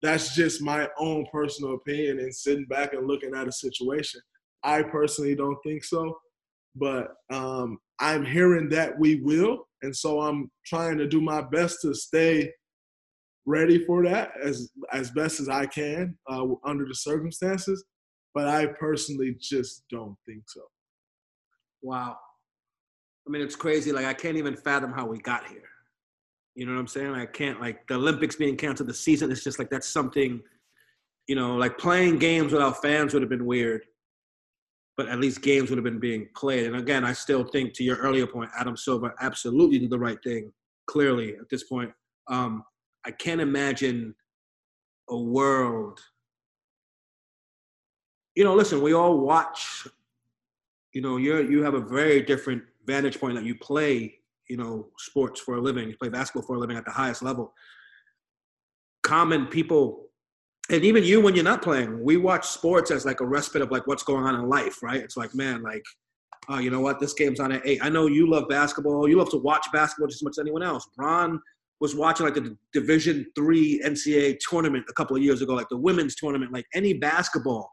that's 0.00 0.34
just 0.34 0.62
my 0.62 0.88
own 0.98 1.26
personal 1.30 1.74
opinion 1.74 2.18
and 2.18 2.34
sitting 2.34 2.64
back 2.64 2.94
and 2.94 3.06
looking 3.06 3.34
at 3.34 3.48
a 3.48 3.52
situation. 3.52 4.20
I 4.64 4.82
personally 4.82 5.34
don't 5.34 5.58
think 5.64 5.84
so, 5.84 6.16
but 6.74 7.14
um, 7.30 7.78
I'm 8.00 8.24
hearing 8.24 8.68
that 8.70 8.98
we 8.98 9.16
will, 9.16 9.68
and 9.82 9.94
so 9.94 10.20
I'm 10.20 10.50
trying 10.66 10.98
to 10.98 11.06
do 11.06 11.20
my 11.20 11.40
best 11.40 11.82
to 11.82 11.94
stay 11.94 12.52
ready 13.44 13.84
for 13.84 14.04
that 14.04 14.32
as 14.42 14.70
as 14.92 15.10
best 15.10 15.40
as 15.40 15.48
I 15.48 15.66
can 15.66 16.16
uh, 16.28 16.46
under 16.64 16.86
the 16.86 16.94
circumstances. 16.94 17.84
But 18.34 18.48
I 18.48 18.66
personally 18.66 19.36
just 19.38 19.84
don't 19.90 20.16
think 20.26 20.44
so. 20.46 20.62
Wow. 21.82 22.16
I 23.26 23.30
mean, 23.30 23.42
it's 23.42 23.56
crazy. 23.56 23.92
Like 23.92 24.06
I 24.06 24.14
can't 24.14 24.36
even 24.36 24.56
fathom 24.56 24.92
how 24.92 25.06
we 25.06 25.18
got 25.18 25.46
here. 25.46 25.68
You 26.54 26.66
know 26.66 26.72
what 26.72 26.80
I'm 26.80 26.86
saying? 26.86 27.12
I 27.14 27.26
can't 27.26 27.60
like 27.60 27.86
the 27.88 27.94
Olympics 27.94 28.36
being 28.36 28.56
canceled, 28.56 28.88
the 28.88 28.94
season. 28.94 29.30
It's 29.30 29.44
just 29.44 29.58
like 29.58 29.70
that's 29.70 29.88
something. 29.88 30.40
You 31.28 31.36
know, 31.36 31.56
like 31.56 31.78
playing 31.78 32.18
games 32.18 32.52
without 32.52 32.82
fans 32.82 33.12
would 33.12 33.22
have 33.22 33.30
been 33.30 33.46
weird, 33.46 33.84
but 35.02 35.10
at 35.10 35.18
least 35.18 35.42
games 35.42 35.68
would 35.68 35.76
have 35.76 35.84
been 35.84 35.98
being 35.98 36.28
played. 36.36 36.64
And 36.64 36.76
again, 36.76 37.04
I 37.04 37.12
still 37.12 37.42
think 37.42 37.74
to 37.74 37.82
your 37.82 37.96
earlier 37.96 38.24
point, 38.24 38.50
Adam 38.56 38.76
Silver 38.76 39.12
absolutely 39.20 39.80
did 39.80 39.90
the 39.90 39.98
right 39.98 40.22
thing. 40.22 40.52
Clearly, 40.86 41.34
at 41.34 41.48
this 41.50 41.64
point, 41.64 41.90
um, 42.28 42.62
I 43.04 43.10
can't 43.10 43.40
imagine 43.40 44.14
a 45.10 45.18
world. 45.18 45.98
You 48.36 48.44
know, 48.44 48.54
listen, 48.54 48.80
we 48.80 48.92
all 48.92 49.18
watch. 49.18 49.88
You 50.92 51.00
know, 51.00 51.16
you're 51.16 51.50
you 51.50 51.64
have 51.64 51.74
a 51.74 51.80
very 51.80 52.22
different 52.22 52.62
vantage 52.86 53.18
point 53.18 53.34
that 53.34 53.44
you 53.44 53.56
play 53.56 54.14
you 54.48 54.56
know 54.56 54.88
sports 54.98 55.40
for 55.40 55.54
a 55.54 55.60
living 55.60 55.88
you 55.88 55.96
play 55.96 56.08
basketball 56.08 56.42
for 56.42 56.56
a 56.56 56.58
living 56.58 56.76
at 56.76 56.84
the 56.84 56.90
highest 56.90 57.22
level 57.22 57.54
common 59.04 59.46
people 59.46 60.08
and 60.72 60.84
even 60.84 61.04
you 61.04 61.20
when 61.20 61.34
you're 61.34 61.44
not 61.44 61.62
playing 61.62 62.02
we 62.02 62.16
watch 62.16 62.46
sports 62.46 62.90
as 62.90 63.04
like 63.04 63.20
a 63.20 63.26
respite 63.26 63.62
of 63.62 63.70
like 63.70 63.86
what's 63.86 64.02
going 64.02 64.24
on 64.24 64.34
in 64.34 64.48
life 64.48 64.82
right? 64.82 65.00
It's 65.00 65.16
like 65.16 65.34
man 65.34 65.62
like 65.62 65.84
oh 66.48 66.58
you 66.58 66.70
know 66.70 66.80
what? 66.80 67.00
This 67.00 67.14
game's 67.14 67.40
on 67.40 67.52
at 67.52 67.62
eight. 67.64 67.84
I 67.84 67.88
know 67.88 68.06
you 68.06 68.28
love 68.28 68.48
basketball. 68.48 69.08
You 69.08 69.16
love 69.16 69.30
to 69.30 69.38
watch 69.38 69.66
basketball 69.72 70.08
just 70.08 70.22
as 70.22 70.24
much 70.24 70.32
as 70.32 70.38
anyone 70.38 70.62
else. 70.62 70.88
Bron 70.96 71.40
was 71.80 71.94
watching 71.94 72.24
like 72.24 72.34
the 72.34 72.56
division 72.72 73.26
three 73.34 73.80
ncaa 73.84 74.38
tournament 74.48 74.84
a 74.88 74.92
couple 74.92 75.16
of 75.16 75.22
years 75.22 75.42
ago 75.42 75.54
like 75.54 75.68
the 75.68 75.76
women's 75.76 76.14
tournament 76.14 76.52
like 76.52 76.66
any 76.74 76.94
basketball. 76.94 77.70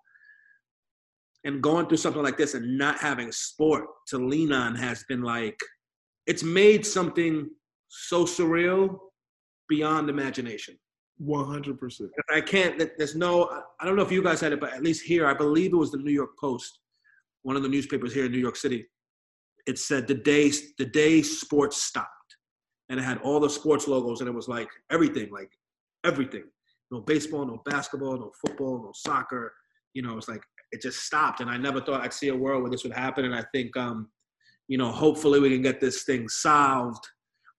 And 1.46 1.64
going 1.64 1.88
through 1.88 1.98
something 1.98 2.22
like 2.22 2.38
this 2.38 2.54
and 2.54 2.78
not 2.78 3.00
having 3.00 3.32
sport 3.32 3.86
to 4.08 4.18
lean 4.18 4.52
on 4.52 4.76
has 4.76 5.06
been 5.08 5.22
like 5.22 5.58
it's 6.28 6.44
made 6.44 6.86
something 6.86 7.50
so 7.88 8.26
surreal 8.26 8.98
beyond 9.68 10.10
imagination. 10.10 10.78
One 11.20 11.46
hundred 11.46 11.78
percent. 11.78 12.12
I 12.34 12.40
can't. 12.40 12.82
There's 12.98 13.16
no. 13.16 13.62
I 13.80 13.86
don't 13.86 13.98
know 13.98 14.04
if 14.04 14.12
you 14.12 14.24
guys 14.24 14.40
had 14.40 14.54
it, 14.54 14.62
but 14.62 14.74
at 14.74 14.82
least 14.82 15.04
here, 15.04 15.28
I 15.28 15.34
believe 15.34 15.74
it 15.74 15.78
was 15.78 15.92
the 15.92 15.98
New 15.98 16.14
York 16.14 16.32
Post, 16.40 16.80
one 17.42 17.58
of 17.58 17.64
the 17.64 17.68
newspapers 17.68 18.14
here 18.14 18.26
in 18.26 18.32
New 18.32 18.40
York 18.40 18.56
City. 18.56 18.88
It 19.68 19.78
said 19.78 20.08
the 20.08 20.16
day 20.16 20.50
the 20.78 20.86
day 20.86 21.22
sports 21.22 21.84
stopped, 21.84 22.38
and 22.88 22.98
it 22.98 23.04
had 23.04 23.18
all 23.18 23.42
the 23.42 23.50
sports 23.50 23.86
logos, 23.86 24.22
and 24.22 24.30
it 24.30 24.34
was 24.34 24.48
like 24.48 24.70
everything, 24.92 25.30
like 25.30 25.52
everything. 26.06 26.46
No 26.90 27.02
baseball, 27.02 27.46
no 27.46 27.62
basketball, 27.66 28.18
no 28.18 28.32
football, 28.46 28.82
no 28.82 28.92
soccer. 28.96 29.54
You 29.94 30.04
know, 30.04 30.18
it's 30.18 30.30
like 30.30 30.42
it 30.72 30.82
just 30.82 31.00
stopped, 31.00 31.42
and 31.42 31.50
I 31.50 31.58
never 31.58 31.82
thought 31.82 32.02
I'd 32.02 32.14
see 32.14 32.30
a 32.30 32.36
world 32.36 32.62
where 32.62 32.72
this 32.72 32.84
would 32.84 32.94
happen. 32.94 33.26
And 33.26 33.36
I 33.36 33.44
think 33.54 33.76
um, 33.76 34.10
you 34.70 34.78
know, 34.78 34.90
hopefully 34.90 35.42
we 35.42 35.50
can 35.50 35.64
get 35.64 35.82
this 35.82 36.04
thing 36.04 36.30
solved. 36.30 37.04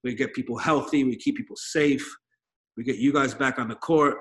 We 0.03 0.15
get 0.15 0.33
people 0.33 0.57
healthy. 0.57 1.05
We 1.05 1.17
keep 1.17 1.37
people 1.37 1.57
safe. 1.57 2.09
We 2.81 2.85
get 2.85 2.97
you 2.97 3.13
guys 3.13 3.35
back 3.35 3.59
on 3.59 3.69
the 3.69 3.75
court. 3.75 4.17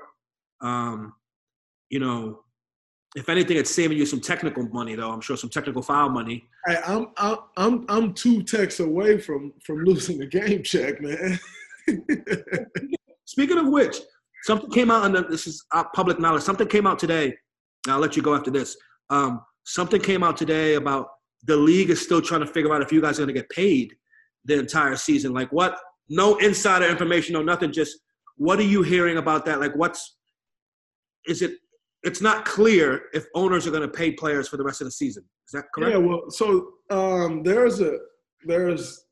Um, 0.60 1.14
you 1.88 1.98
know, 1.98 2.40
if 3.16 3.30
anything, 3.30 3.56
it's 3.56 3.74
saving 3.74 3.96
you 3.96 4.04
some 4.04 4.20
technical 4.20 4.68
money, 4.68 4.94
though. 4.94 5.10
I'm 5.10 5.22
sure 5.22 5.38
some 5.38 5.48
technical 5.48 5.80
foul 5.80 6.10
money. 6.10 6.46
Hey, 6.66 6.76
I'm 6.86 7.06
I'm 7.56 7.86
I'm 7.88 8.12
two 8.12 8.42
techs 8.42 8.80
away 8.80 9.16
from 9.16 9.54
from 9.64 9.82
losing 9.86 10.18
the 10.18 10.26
game 10.26 10.62
check, 10.62 11.00
man. 11.00 11.40
Speaking 13.24 13.56
of 13.56 13.68
which, 13.68 13.96
something 14.42 14.68
came 14.68 14.90
out, 14.90 15.06
and 15.06 15.26
this 15.30 15.46
is 15.46 15.64
public 15.94 16.20
knowledge. 16.20 16.42
Something 16.42 16.68
came 16.68 16.86
out 16.86 16.98
today. 16.98 17.34
I'll 17.88 17.98
let 17.98 18.14
you 18.14 18.22
go 18.22 18.34
after 18.34 18.50
this. 18.50 18.76
Um, 19.08 19.40
something 19.64 20.02
came 20.02 20.22
out 20.22 20.36
today 20.36 20.74
about 20.74 21.06
the 21.44 21.56
league 21.56 21.88
is 21.88 22.02
still 22.02 22.20
trying 22.20 22.42
to 22.42 22.46
figure 22.46 22.74
out 22.74 22.82
if 22.82 22.92
you 22.92 23.00
guys 23.00 23.18
are 23.18 23.22
going 23.22 23.34
to 23.34 23.40
get 23.40 23.48
paid 23.48 23.94
the 24.44 24.58
entire 24.58 24.96
season. 24.96 25.32
Like 25.32 25.50
what? 25.50 25.78
No 26.10 26.36
insider 26.36 26.86
information, 26.86 27.32
no 27.32 27.42
nothing. 27.42 27.72
Just 27.72 27.96
what 28.40 28.58
are 28.58 28.62
you 28.62 28.82
hearing 28.82 29.18
about 29.18 29.44
that? 29.44 29.60
Like 29.60 29.76
what's 29.76 30.16
is 31.26 31.42
it? 31.42 31.52
It's 32.02 32.22
not 32.22 32.46
clear 32.46 33.02
if 33.12 33.26
owners 33.34 33.66
are 33.66 33.70
going 33.70 33.82
to 33.82 33.88
pay 33.88 34.12
players 34.12 34.48
for 34.48 34.56
the 34.56 34.64
rest 34.64 34.80
of 34.80 34.86
the 34.86 34.92
season. 34.92 35.22
Is 35.46 35.52
that 35.52 35.66
correct? 35.74 35.92
Yeah. 35.92 35.98
Well, 35.98 36.30
so 36.30 36.70
um, 36.90 37.42
there's 37.42 37.80
a 37.80 37.98
there's 38.46 39.04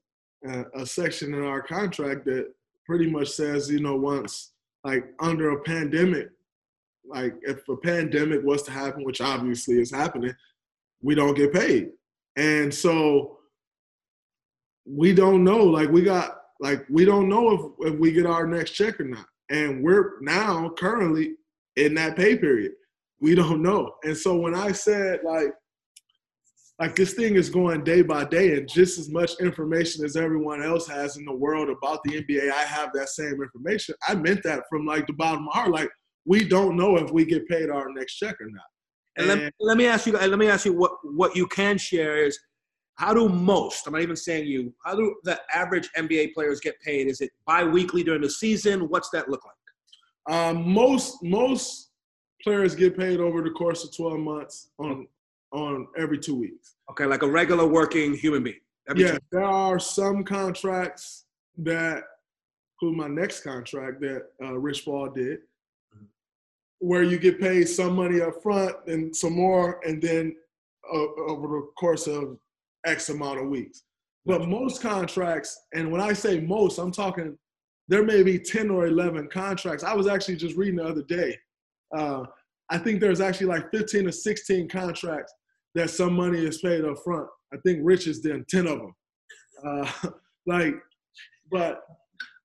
a, 0.46 0.64
a 0.74 0.86
section 0.86 1.34
in 1.34 1.44
our 1.44 1.60
contract 1.60 2.24
that 2.24 2.46
pretty 2.86 3.10
much 3.10 3.28
says 3.28 3.70
you 3.70 3.80
know 3.80 3.96
once 3.96 4.52
like 4.84 5.04
under 5.20 5.50
a 5.50 5.62
pandemic 5.62 6.28
like 7.06 7.34
if 7.42 7.68
a 7.68 7.76
pandemic 7.76 8.42
was 8.42 8.62
to 8.62 8.70
happen 8.70 9.04
which 9.04 9.20
obviously 9.20 9.78
is 9.78 9.90
happening 9.90 10.32
we 11.02 11.14
don't 11.14 11.36
get 11.36 11.52
paid 11.52 11.90
and 12.36 12.72
so 12.72 13.38
we 14.88 15.12
don't 15.12 15.44
know. 15.44 15.62
Like 15.64 15.90
we 15.90 16.02
got 16.02 16.37
like 16.60 16.84
we 16.90 17.04
don't 17.04 17.28
know 17.28 17.74
if, 17.80 17.92
if 17.92 17.98
we 17.98 18.12
get 18.12 18.26
our 18.26 18.46
next 18.46 18.72
check 18.72 19.00
or 19.00 19.04
not. 19.04 19.26
And 19.50 19.82
we're 19.82 20.20
now 20.20 20.70
currently 20.76 21.34
in 21.76 21.94
that 21.94 22.16
pay 22.16 22.36
period. 22.36 22.72
We 23.20 23.34
don't 23.34 23.62
know. 23.62 23.94
And 24.04 24.16
so 24.16 24.36
when 24.36 24.54
I 24.54 24.72
said 24.72 25.20
like 25.24 25.52
like 26.78 26.94
this 26.94 27.14
thing 27.14 27.34
is 27.34 27.50
going 27.50 27.82
day 27.82 28.02
by 28.02 28.24
day 28.24 28.56
and 28.56 28.68
just 28.68 28.98
as 29.00 29.08
much 29.10 29.32
information 29.40 30.04
as 30.04 30.14
everyone 30.14 30.62
else 30.62 30.86
has 30.86 31.16
in 31.16 31.24
the 31.24 31.34
world 31.34 31.68
about 31.68 32.00
the 32.04 32.22
NBA, 32.22 32.52
I 32.52 32.62
have 32.62 32.90
that 32.94 33.08
same 33.08 33.42
information. 33.42 33.96
I 34.06 34.14
meant 34.14 34.44
that 34.44 34.62
from 34.70 34.86
like 34.86 35.08
the 35.08 35.12
bottom 35.14 35.40
of 35.40 35.46
my 35.46 35.60
heart. 35.60 35.72
Like 35.72 35.90
we 36.24 36.46
don't 36.46 36.76
know 36.76 36.96
if 36.96 37.10
we 37.10 37.24
get 37.24 37.48
paid 37.48 37.70
our 37.70 37.88
next 37.92 38.14
check 38.14 38.36
or 38.40 38.48
not. 38.50 38.62
And 39.16 39.26
let, 39.26 39.52
let 39.58 39.76
me 39.76 39.86
ask 39.86 40.06
you. 40.06 40.12
Let 40.12 40.38
me 40.38 40.48
ask 40.48 40.64
you 40.64 40.72
what 40.72 40.92
what 41.02 41.34
you 41.34 41.48
can 41.48 41.76
share 41.78 42.24
is 42.24 42.38
how 42.98 43.14
do 43.14 43.28
most? 43.28 43.86
I'm 43.86 43.92
not 43.92 44.02
even 44.02 44.16
saying 44.16 44.48
you. 44.48 44.74
How 44.84 44.96
do 44.96 45.14
the 45.22 45.40
average 45.54 45.88
NBA 45.96 46.34
players 46.34 46.58
get 46.58 46.80
paid? 46.80 47.06
Is 47.06 47.20
it 47.20 47.30
biweekly 47.46 48.02
during 48.02 48.22
the 48.22 48.30
season? 48.30 48.88
What's 48.88 49.08
that 49.10 49.28
look 49.28 49.42
like? 49.44 50.34
Um, 50.34 50.68
most 50.68 51.22
most 51.22 51.90
players 52.42 52.74
get 52.74 52.98
paid 52.98 53.20
over 53.20 53.40
the 53.40 53.50
course 53.50 53.84
of 53.84 53.96
12 53.96 54.18
months 54.18 54.70
on 54.80 55.06
on 55.52 55.86
every 55.96 56.18
two 56.18 56.34
weeks. 56.34 56.74
Okay, 56.90 57.06
like 57.06 57.22
a 57.22 57.30
regular 57.30 57.66
working 57.66 58.14
human 58.14 58.42
being. 58.42 58.60
Every 58.90 59.04
yeah, 59.04 59.18
there 59.30 59.44
are 59.44 59.78
some 59.78 60.24
contracts 60.24 61.26
that, 61.58 62.02
who 62.80 62.92
my 62.92 63.06
next 63.06 63.42
contract 63.42 64.00
that 64.00 64.24
uh, 64.42 64.58
Rich 64.58 64.84
Paul 64.84 65.10
did, 65.10 65.38
where 66.80 67.04
you 67.04 67.18
get 67.18 67.40
paid 67.40 67.68
some 67.68 67.94
money 67.94 68.20
up 68.20 68.42
front 68.42 68.74
and 68.88 69.14
some 69.14 69.34
more, 69.34 69.80
and 69.86 70.02
then 70.02 70.34
uh, 70.92 71.06
over 71.28 71.46
the 71.46 71.68
course 71.78 72.08
of 72.08 72.38
X 72.86 73.08
amount 73.08 73.40
of 73.40 73.48
weeks. 73.48 73.82
But 74.26 74.48
most 74.48 74.82
contracts, 74.82 75.58
and 75.74 75.90
when 75.90 76.00
I 76.00 76.12
say 76.12 76.40
most, 76.40 76.78
I'm 76.78 76.92
talking 76.92 77.36
there 77.88 78.04
may 78.04 78.22
be 78.22 78.38
10 78.38 78.70
or 78.70 78.86
11 78.86 79.28
contracts. 79.28 79.82
I 79.82 79.94
was 79.94 80.06
actually 80.06 80.36
just 80.36 80.56
reading 80.56 80.76
the 80.76 80.84
other 80.84 81.02
day. 81.02 81.36
Uh, 81.96 82.24
I 82.70 82.76
think 82.76 83.00
there's 83.00 83.22
actually 83.22 83.46
like 83.46 83.70
15 83.70 84.08
or 84.08 84.12
16 84.12 84.68
contracts 84.68 85.32
that 85.74 85.88
some 85.88 86.12
money 86.12 86.44
is 86.44 86.60
paid 86.60 86.84
up 86.84 86.98
front. 87.02 87.26
I 87.52 87.56
think 87.64 87.80
Rich 87.82 88.06
is 88.06 88.20
done 88.20 88.44
10 88.50 88.66
of 88.66 88.78
them. 88.78 88.94
Uh, 89.64 89.90
like, 90.46 90.74
but 91.50 91.80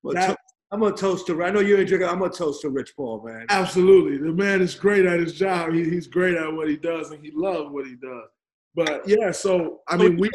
well, 0.01 0.13
that, 0.13 0.37
I'm 0.71 0.79
gonna 0.79 0.95
toast 0.95 1.27
to. 1.27 1.43
I 1.43 1.51
know 1.51 1.59
you 1.59 1.77
ain't 1.77 1.87
drinking. 1.87 2.09
I'm 2.09 2.19
gonna 2.19 2.31
toast 2.31 2.61
to 2.61 2.69
Rich 2.69 2.95
Paul, 2.95 3.23
man. 3.25 3.45
Absolutely, 3.49 4.17
the 4.17 4.33
man 4.33 4.61
is 4.61 4.75
great 4.75 5.05
at 5.05 5.19
his 5.19 5.33
job. 5.33 5.73
He, 5.73 5.83
he's 5.83 6.07
great 6.07 6.35
at 6.35 6.51
what 6.51 6.69
he 6.69 6.77
does, 6.77 7.11
and 7.11 7.23
he 7.23 7.31
loves 7.33 7.69
what 7.69 7.85
he 7.85 7.95
does. 7.95 8.29
But 8.75 9.07
yeah, 9.07 9.31
so 9.31 9.81
I 9.87 9.97
mean, 9.97 10.17
we 10.17 10.31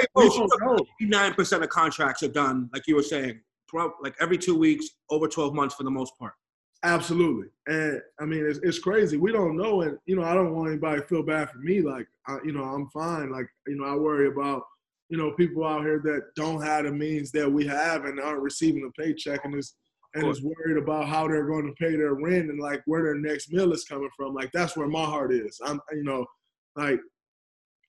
nine 1.00 1.34
percent 1.34 1.62
of 1.62 1.70
contracts 1.70 2.22
are 2.22 2.28
done, 2.28 2.70
like 2.72 2.86
you 2.86 2.94
were 2.94 3.02
saying, 3.02 3.40
like 4.02 4.14
every 4.20 4.38
two 4.38 4.56
weeks, 4.56 4.86
over 5.10 5.26
twelve 5.26 5.54
months 5.54 5.74
for 5.74 5.82
the 5.82 5.90
most 5.90 6.12
part. 6.18 6.34
Absolutely, 6.84 7.48
and 7.66 8.00
I 8.20 8.24
mean, 8.24 8.46
it's, 8.46 8.60
it's 8.62 8.78
crazy. 8.78 9.16
We 9.16 9.32
don't 9.32 9.56
know, 9.56 9.82
and 9.82 9.98
you 10.06 10.14
know, 10.14 10.22
I 10.22 10.34
don't 10.34 10.54
want 10.54 10.68
anybody 10.68 11.00
to 11.00 11.06
feel 11.06 11.24
bad 11.24 11.50
for 11.50 11.58
me. 11.58 11.82
Like, 11.82 12.06
I, 12.28 12.38
you 12.44 12.52
know, 12.52 12.62
I'm 12.62 12.88
fine. 12.90 13.32
Like, 13.32 13.48
you 13.66 13.76
know, 13.76 13.84
I 13.84 13.96
worry 13.96 14.28
about 14.28 14.62
you 15.08 15.18
know 15.18 15.32
people 15.32 15.64
out 15.66 15.82
here 15.82 16.00
that 16.04 16.34
don't 16.36 16.62
have 16.62 16.84
the 16.84 16.92
means 16.92 17.32
that 17.32 17.50
we 17.50 17.66
have 17.66 18.04
and 18.04 18.20
aren't 18.20 18.42
receiving 18.42 18.88
a 18.88 19.02
paycheck, 19.02 19.44
and 19.44 19.54
it's 19.56 19.74
and 20.14 20.26
is 20.26 20.42
worried 20.42 20.78
about 20.78 21.08
how 21.08 21.26
they're 21.28 21.46
going 21.46 21.66
to 21.66 21.72
pay 21.72 21.96
their 21.96 22.14
rent 22.14 22.50
and 22.50 22.60
like 22.60 22.82
where 22.86 23.02
their 23.02 23.14
next 23.14 23.52
meal 23.52 23.72
is 23.72 23.84
coming 23.84 24.08
from. 24.16 24.34
Like 24.34 24.50
that's 24.52 24.76
where 24.76 24.88
my 24.88 25.04
heart 25.04 25.32
is. 25.32 25.60
I'm, 25.64 25.80
you 25.92 26.04
know, 26.04 26.24
like, 26.76 27.00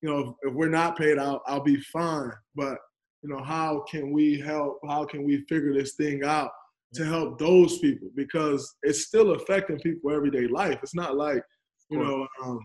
you 0.01 0.09
know, 0.09 0.19
if, 0.19 0.49
if 0.49 0.53
we're 0.53 0.69
not 0.69 0.97
paid, 0.97 1.17
I'll 1.17 1.41
I'll 1.47 1.63
be 1.63 1.79
fine. 1.93 2.31
But 2.55 2.77
you 3.21 3.29
know, 3.29 3.43
how 3.43 3.85
can 3.89 4.11
we 4.11 4.39
help? 4.39 4.79
How 4.87 5.05
can 5.05 5.23
we 5.23 5.45
figure 5.49 5.73
this 5.73 5.95
thing 5.95 6.23
out 6.23 6.51
to 6.93 7.05
help 7.05 7.37
those 7.39 7.79
people? 7.79 8.09
Because 8.15 8.75
it's 8.83 9.05
still 9.05 9.31
affecting 9.31 9.79
people 9.79 10.11
everyday 10.11 10.47
life. 10.47 10.79
It's 10.81 10.95
not 10.95 11.17
like, 11.17 11.43
you 11.89 11.99
know, 11.99 12.27
um, 12.43 12.59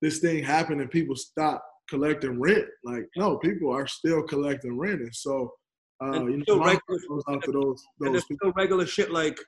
this 0.00 0.18
thing 0.18 0.42
happened 0.42 0.80
and 0.80 0.90
people 0.90 1.16
stop 1.16 1.62
collecting 1.88 2.40
rent. 2.40 2.66
Like, 2.84 3.04
no, 3.16 3.36
people 3.38 3.70
are 3.72 3.86
still 3.86 4.22
collecting 4.22 4.78
rent, 4.78 5.00
and 5.00 5.14
so 5.14 5.52
uh, 6.02 6.24
you 6.24 6.42
know, 6.48 6.58
regular, 6.58 6.80
those, 6.88 7.44
those 7.52 7.84
and 8.00 8.14
there's 8.14 8.24
still 8.24 8.52
regular 8.56 8.86
shit 8.86 9.10
like, 9.10 9.38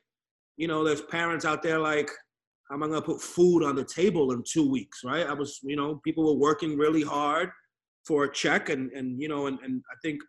you 0.58 0.68
know, 0.68 0.84
there's 0.84 1.00
parents 1.00 1.44
out 1.44 1.62
there 1.62 1.78
like, 1.78 2.10
am 2.72 2.82
I 2.82 2.86
gonna 2.86 3.02
put 3.02 3.20
food 3.20 3.62
on 3.62 3.76
the 3.76 3.84
table 3.84 4.32
in 4.32 4.42
two 4.46 4.68
weeks, 4.68 5.00
right? 5.04 5.26
I 5.26 5.32
was, 5.32 5.60
you 5.62 5.76
know, 5.76 6.00
people 6.04 6.24
were 6.24 6.40
working 6.40 6.76
really 6.76 7.02
hard 7.02 7.50
for 8.06 8.24
a 8.24 8.32
check, 8.32 8.68
and 8.68 8.90
and 8.92 9.20
you 9.20 9.28
know, 9.28 9.46
and 9.46 9.58
and 9.62 9.82
I 9.90 9.96
think 10.02 10.20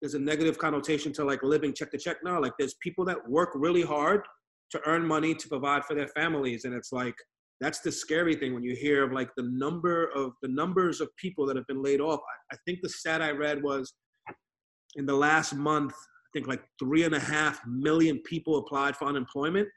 there's 0.00 0.14
a 0.14 0.18
negative 0.18 0.58
connotation 0.58 1.12
to 1.14 1.24
like 1.24 1.42
living 1.42 1.72
check 1.72 1.90
to 1.92 1.98
check 1.98 2.18
now. 2.24 2.40
Like 2.40 2.52
there's 2.58 2.74
people 2.82 3.04
that 3.06 3.28
work 3.28 3.50
really 3.54 3.82
hard 3.82 4.22
to 4.70 4.80
earn 4.86 5.06
money 5.06 5.34
to 5.34 5.48
provide 5.48 5.84
for 5.84 5.94
their 5.94 6.08
families, 6.08 6.64
and 6.64 6.74
it's 6.74 6.92
like 6.92 7.14
that's 7.60 7.80
the 7.80 7.92
scary 7.92 8.34
thing 8.34 8.52
when 8.52 8.64
you 8.64 8.74
hear 8.74 9.04
of 9.04 9.12
like 9.12 9.30
the 9.36 9.44
number 9.44 10.10
of 10.14 10.32
the 10.42 10.48
numbers 10.48 11.00
of 11.00 11.08
people 11.16 11.46
that 11.46 11.56
have 11.56 11.66
been 11.66 11.82
laid 11.82 12.00
off. 12.00 12.20
I, 12.50 12.54
I 12.54 12.58
think 12.66 12.80
the 12.82 12.88
stat 12.88 13.22
I 13.22 13.30
read 13.30 13.62
was 13.62 13.94
in 14.96 15.06
the 15.06 15.14
last 15.14 15.54
month, 15.54 15.92
I 15.92 16.28
think 16.32 16.46
like 16.46 16.62
three 16.78 17.04
and 17.04 17.14
a 17.14 17.20
half 17.20 17.60
million 17.66 18.18
people 18.24 18.58
applied 18.58 18.96
for 18.96 19.06
unemployment. 19.06 19.68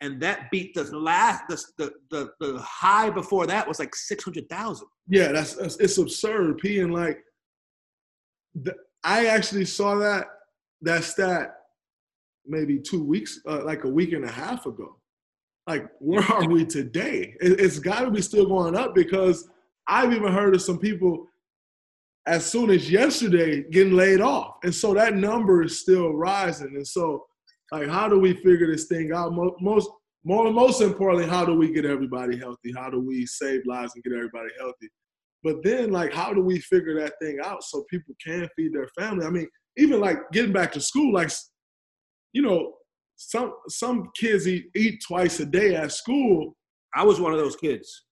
And 0.00 0.20
that 0.20 0.50
beat 0.50 0.74
the 0.74 0.84
last 0.96 1.44
the 1.48 1.62
the 1.78 1.92
the, 2.10 2.30
the 2.40 2.58
high 2.60 3.10
before 3.10 3.46
that 3.46 3.66
was 3.66 3.78
like 3.78 3.94
six 3.94 4.24
hundred 4.24 4.48
thousand. 4.48 4.88
Yeah, 5.08 5.32
that's, 5.32 5.54
that's 5.54 5.76
it's 5.76 5.98
absurd. 5.98 6.58
P 6.58 6.80
and 6.80 6.92
like, 6.92 7.18
the, 8.54 8.74
I 9.04 9.26
actually 9.26 9.64
saw 9.64 9.96
that 9.96 10.26
that 10.82 11.04
stat 11.04 11.54
maybe 12.46 12.78
two 12.78 13.02
weeks, 13.02 13.40
uh, 13.48 13.64
like 13.64 13.84
a 13.84 13.88
week 13.88 14.12
and 14.12 14.24
a 14.24 14.30
half 14.30 14.66
ago. 14.66 14.96
Like, 15.66 15.88
where 15.98 16.22
are 16.22 16.48
we 16.48 16.64
today? 16.64 17.34
It, 17.40 17.60
it's 17.60 17.78
got 17.78 18.00
to 18.00 18.10
be 18.10 18.22
still 18.22 18.46
going 18.46 18.76
up 18.76 18.94
because 18.94 19.48
I've 19.88 20.12
even 20.12 20.32
heard 20.32 20.54
of 20.54 20.62
some 20.62 20.78
people 20.78 21.26
as 22.26 22.44
soon 22.44 22.70
as 22.70 22.90
yesterday 22.90 23.64
getting 23.70 23.94
laid 23.94 24.20
off. 24.20 24.56
And 24.62 24.74
so 24.74 24.94
that 24.94 25.14
number 25.14 25.62
is 25.62 25.80
still 25.80 26.12
rising. 26.12 26.74
And 26.74 26.86
so, 26.86 27.26
like, 27.72 27.88
how 27.88 28.08
do 28.08 28.18
we 28.18 28.34
figure 28.34 28.70
this 28.70 28.86
thing 28.86 29.12
out? 29.12 29.32
Most, 29.32 29.90
more, 30.24 30.50
most 30.52 30.80
importantly, 30.80 31.28
how 31.28 31.44
do 31.44 31.54
we 31.54 31.72
get 31.72 31.84
everybody 31.84 32.36
healthy? 32.36 32.72
How 32.76 32.90
do 32.90 33.00
we 33.00 33.26
save 33.26 33.62
lives 33.66 33.92
and 33.94 34.04
get 34.04 34.12
everybody 34.12 34.50
healthy? 34.58 34.88
But 35.42 35.62
then, 35.62 35.90
like, 35.90 36.12
how 36.12 36.32
do 36.32 36.42
we 36.42 36.60
figure 36.60 36.98
that 37.00 37.14
thing 37.20 37.38
out 37.44 37.62
so 37.62 37.84
people 37.90 38.14
can 38.24 38.48
feed 38.56 38.72
their 38.72 38.88
family? 38.98 39.26
I 39.26 39.30
mean, 39.30 39.48
even 39.76 40.00
like 40.00 40.18
getting 40.32 40.52
back 40.52 40.72
to 40.72 40.80
school, 40.80 41.12
like, 41.12 41.30
you 42.32 42.42
know, 42.42 42.74
some 43.16 43.52
some 43.68 44.10
kids 44.18 44.46
eat, 44.46 44.66
eat 44.74 45.02
twice 45.06 45.40
a 45.40 45.46
day 45.46 45.74
at 45.74 45.92
school. 45.92 46.56
I 46.94 47.04
was 47.04 47.20
one 47.20 47.32
of 47.32 47.38
those 47.38 47.56
kids. 47.56 48.04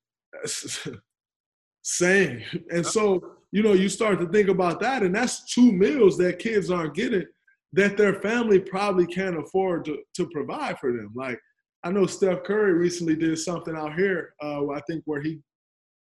Same. 1.82 2.42
And 2.70 2.84
so, 2.86 3.20
you 3.52 3.62
know, 3.62 3.72
you 3.72 3.88
start 3.88 4.18
to 4.20 4.28
think 4.28 4.48
about 4.48 4.80
that, 4.80 5.02
and 5.02 5.14
that's 5.14 5.52
two 5.52 5.72
meals 5.72 6.16
that 6.18 6.38
kids 6.38 6.70
aren't 6.70 6.94
getting 6.94 7.26
that 7.74 7.96
their 7.96 8.14
family 8.14 8.58
probably 8.58 9.06
can't 9.06 9.38
afford 9.38 9.84
to, 9.84 9.98
to 10.16 10.28
provide 10.30 10.78
for 10.78 10.92
them. 10.92 11.12
Like, 11.14 11.38
I 11.84 11.90
know 11.90 12.06
Steph 12.06 12.44
Curry 12.44 12.72
recently 12.72 13.14
did 13.14 13.38
something 13.38 13.76
out 13.76 13.94
here, 13.94 14.34
uh, 14.42 14.68
I 14.70 14.80
think, 14.88 15.02
where 15.04 15.22
he 15.22 15.40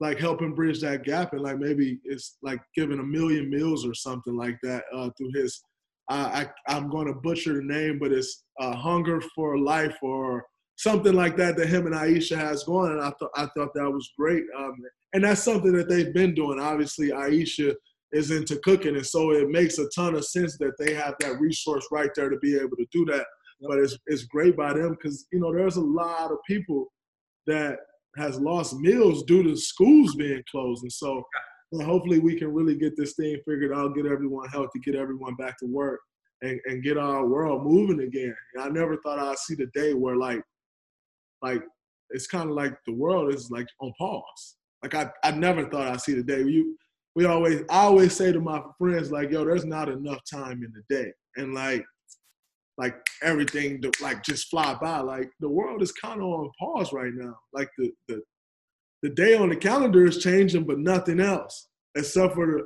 like 0.02 0.20
helping 0.20 0.54
bridge 0.54 0.82
that 0.82 1.04
gap 1.06 1.32
and 1.32 1.42
like 1.42 1.58
maybe 1.58 2.00
it's 2.04 2.38
like 2.44 2.60
giving 2.76 3.00
a 3.00 3.04
million 3.04 3.50
meals 3.50 3.86
or 3.88 3.94
something 3.94 4.36
like 4.36 4.58
that 4.62 4.84
uh, 4.94 5.10
through 5.18 5.32
his 5.34 5.62
I, 6.10 6.48
I 6.68 6.78
am 6.78 6.90
going 6.90 7.08
to 7.08 7.14
butcher 7.14 7.54
the 7.56 7.64
name, 7.64 7.98
but 8.00 8.12
it's 8.12 8.44
uh, 8.60 8.76
Hunger 8.76 9.22
for 9.34 9.58
Life 9.58 9.98
or 10.02 10.46
something 10.76 11.14
like 11.14 11.36
that 11.38 11.58
that 11.58 11.68
him 11.68 11.88
and 11.88 11.96
Ayesha 11.96 12.38
has 12.38 12.64
going, 12.64 12.92
and 12.92 13.02
I 13.02 13.12
thought 13.12 13.32
I 13.36 13.48
thought 13.56 13.74
that 13.74 13.90
was 13.90 14.12
great. 14.18 14.44
Um, 14.58 14.76
and 15.14 15.24
that's 15.24 15.42
something 15.42 15.74
that 15.74 15.90
they've 15.90 16.14
been 16.14 16.36
doing. 16.36 16.60
Obviously, 16.60 17.12
Ayesha 17.12 17.76
is 18.12 18.32
into 18.32 18.58
cooking, 18.64 18.96
and 18.96 19.06
so 19.06 19.32
it 19.32 19.50
makes 19.50 19.78
a 19.78 19.90
ton 19.90 20.16
of 20.16 20.26
sense 20.26 20.58
that 20.58 20.78
they 20.80 20.94
have 20.94 21.16
that 21.20 21.40
resource 21.40 21.86
right 21.92 22.10
there 22.16 22.30
to 22.30 22.38
be 22.38 22.56
able 22.56 22.78
to 22.78 22.86
do 22.92 23.06
that. 23.06 23.26
But 23.62 23.80
it's 23.80 23.98
it's 24.08 24.24
great 24.24 24.56
by 24.56 24.74
them 24.74 24.92
because 24.92 25.26
you 25.32 25.40
know 25.40 25.54
there's 25.54 25.78
a 25.78 25.82
lot 25.82 26.32
of 26.32 26.38
people 26.48 26.92
that 27.48 27.78
has 28.18 28.40
lost 28.40 28.76
meals 28.78 29.24
due 29.24 29.44
to 29.44 29.58
schools 29.58 30.16
being 30.16 30.44
closed, 30.50 30.84
and 30.84 30.92
so 30.92 31.24
hopefully 31.82 32.20
we 32.20 32.38
can 32.38 32.54
really 32.54 32.76
get 32.76 32.96
this 32.96 33.14
thing 33.14 33.38
figured 33.48 33.74
out, 33.74 33.96
get 33.96 34.06
everyone 34.06 34.48
healthy, 34.50 34.80
get 34.80 34.96
everyone 34.96 35.36
back 35.36 35.58
to 35.60 35.66
work, 35.66 36.00
and, 36.42 36.60
and 36.66 36.84
get 36.84 36.98
our 36.98 37.26
world 37.26 37.64
moving 37.64 38.02
again. 38.02 38.36
And 38.54 38.64
I 38.64 38.70
never 38.70 38.98
thought 38.98 39.20
I'd 39.20 39.38
see 39.38 39.56
the 39.56 39.68
day 39.74 39.94
where 39.94 40.16
like, 40.16 40.42
like 41.42 41.62
it's 42.12 42.28
kind 42.28 42.50
of 42.50 42.56
like 42.56 42.74
the 42.86 42.94
world 42.94 43.34
is 43.34 43.50
like 43.52 43.68
on 43.82 43.94
pause. 43.98 44.56
Like 44.84 44.96
I, 44.96 45.10
I 45.24 45.32
never 45.32 45.68
thought 45.68 45.88
I'd 45.88 46.02
see 46.02 46.14
the 46.14 46.24
day. 46.24 46.42
You, 46.44 46.78
we 47.16 47.26
always, 47.26 47.62
I 47.70 47.80
always 47.80 48.14
say 48.14 48.32
to 48.32 48.42
my 48.42 48.62
friends 48.78 49.12
like, 49.12 49.32
yo, 49.32 49.46
there's 49.46 49.66
not 49.66 49.90
enough 49.90 50.20
time 50.32 50.64
in 50.64 50.74
the 50.74 50.96
day, 50.96 51.12
and 51.38 51.54
like, 51.54 51.86
like 52.78 52.96
everything 53.24 53.82
to 53.82 53.92
like 54.02 54.22
just 54.24 54.50
fly 54.50 54.76
by. 54.82 55.00
Like 55.00 55.32
the 55.40 55.50
world 55.50 55.82
is 55.82 55.94
kind 55.94 56.22
of 56.22 56.28
on 56.28 56.52
pause 56.60 56.92
right 56.92 57.14
now. 57.14 57.36
Like 57.54 57.70
the 57.78 57.92
the 58.08 58.22
the 59.02 59.10
day 59.10 59.36
on 59.36 59.50
the 59.50 59.56
calendar 59.56 60.06
is 60.06 60.18
changing, 60.18 60.66
but 60.66 60.80
nothing 60.80 61.20
else 61.20 61.68
except 61.96 62.34
for 62.36 62.48
the 62.48 62.64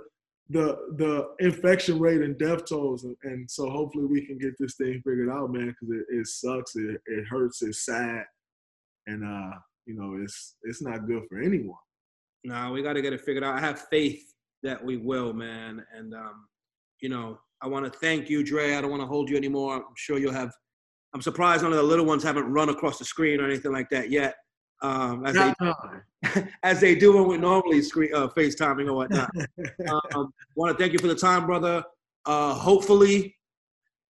the, 0.51 0.77
the 0.97 1.45
infection 1.45 1.99
rate 1.99 2.21
and 2.21 2.37
death 2.39 2.65
tolls. 2.65 3.03
And, 3.03 3.15
and, 3.21 3.49
so 3.49 3.69
hopefully 3.69 4.05
we 4.05 4.25
can 4.25 4.39
get 4.39 4.55
this 4.57 4.73
thing 4.75 4.99
figured 5.05 5.29
out, 5.29 5.51
man, 5.51 5.67
because 5.67 5.95
it, 5.95 6.05
it 6.09 6.25
sucks, 6.25 6.75
it, 6.75 6.99
it 7.05 7.27
hurts, 7.27 7.61
it's 7.61 7.85
sad, 7.85 8.23
and 9.05 9.23
uh, 9.23 9.55
you 9.85 9.95
know 9.95 10.17
it's 10.23 10.55
it's 10.63 10.81
not 10.81 11.05
good 11.05 11.23
for 11.29 11.39
anyone. 11.39 11.77
No, 12.43 12.71
we 12.71 12.81
got 12.81 12.93
to 12.93 13.01
get 13.01 13.13
it 13.13 13.21
figured 13.21 13.43
out. 13.43 13.55
I 13.55 13.59
have 13.59 13.87
faith 13.91 14.23
that 14.63 14.83
we 14.83 14.97
will, 14.97 15.33
man, 15.33 15.83
and 15.95 16.13
um, 16.13 16.47
you 17.01 17.09
know 17.09 17.39
I 17.61 17.67
want 17.67 17.91
to 17.91 17.99
thank 17.99 18.29
you, 18.29 18.43
Dre. 18.43 18.75
I 18.75 18.81
don't 18.81 18.91
want 18.91 19.01
to 19.01 19.07
hold 19.07 19.29
you 19.29 19.37
anymore. 19.37 19.75
I'm 19.75 19.83
sure 19.95 20.17
you'll 20.17 20.33
have. 20.33 20.51
I'm 21.13 21.21
surprised 21.21 21.63
none 21.63 21.71
of 21.71 21.77
the 21.77 21.83
little 21.83 22.05
ones 22.05 22.23
haven't 22.23 22.45
run 22.51 22.69
across 22.69 22.99
the 22.99 23.05
screen 23.05 23.41
or 23.41 23.45
anything 23.45 23.71
like 23.71 23.89
that 23.89 24.11
yet 24.11 24.35
um, 24.81 25.25
as, 25.25 25.35
they, 25.35 26.43
as 26.63 26.79
they 26.79 26.95
do 26.95 27.17
when 27.17 27.27
we 27.27 27.37
normally 27.37 27.81
screen, 27.81 28.13
uh, 28.13 28.27
FaceTiming 28.27 28.87
or 28.87 28.93
whatnot. 28.93 29.29
um, 30.15 30.31
Want 30.55 30.77
to 30.77 30.81
thank 30.81 30.93
you 30.93 30.99
for 30.99 31.07
the 31.07 31.15
time, 31.15 31.45
brother. 31.45 31.83
Uh, 32.25 32.53
hopefully, 32.53 33.35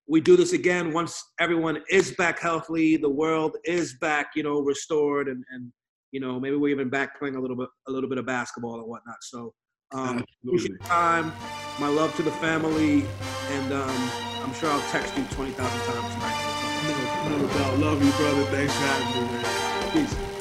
we 0.08 0.22
do 0.22 0.36
this 0.36 0.54
again 0.54 0.92
once 0.92 1.24
everyone 1.40 1.82
is 1.90 2.12
back 2.16 2.40
healthily, 2.40 2.98
the 2.98 3.10
world 3.10 3.56
is 3.64 3.96
back, 4.00 4.32
you 4.36 4.44
know, 4.44 4.60
restored, 4.60 5.28
and 5.28 5.44
and 5.52 5.72
you 6.12 6.20
know 6.20 6.40
maybe 6.40 6.56
we're 6.56 6.70
even 6.70 6.90
back 6.90 7.20
playing 7.20 7.36
a 7.36 7.40
little 7.40 7.56
bit 7.56 7.70
a 7.88 7.92
little 7.92 8.10
bit 8.10 8.18
of 8.18 8.26
basketball 8.26 8.80
and 8.80 8.88
whatnot. 8.88 9.18
So, 9.22 9.54
um, 9.92 10.26
appreciate 10.46 10.72
your 10.72 10.80
time. 10.80 11.34
My 11.80 11.88
love 11.88 12.16
to 12.18 12.24
the 12.24 12.32
family, 12.32 13.06
and 13.52 13.74
um, 13.74 14.10
I'm 14.44 14.54
sure 14.54 14.70
I'll 14.70 14.92
text 14.92 15.18
you 15.18 15.24
twenty 15.32 15.52
thousand 15.52 15.82
times 15.94 16.14
tonight. 16.16 17.30
No, 17.30 17.38
no 17.38 17.48
doubt. 17.48 17.80
Love 17.80 18.04
you, 18.04 18.12
brother. 18.14 18.44
Thanks 18.46 18.74
for 18.74 18.82
having 18.82 19.26
me, 19.28 19.32
man. 19.34 19.92
Peace. 19.94 20.39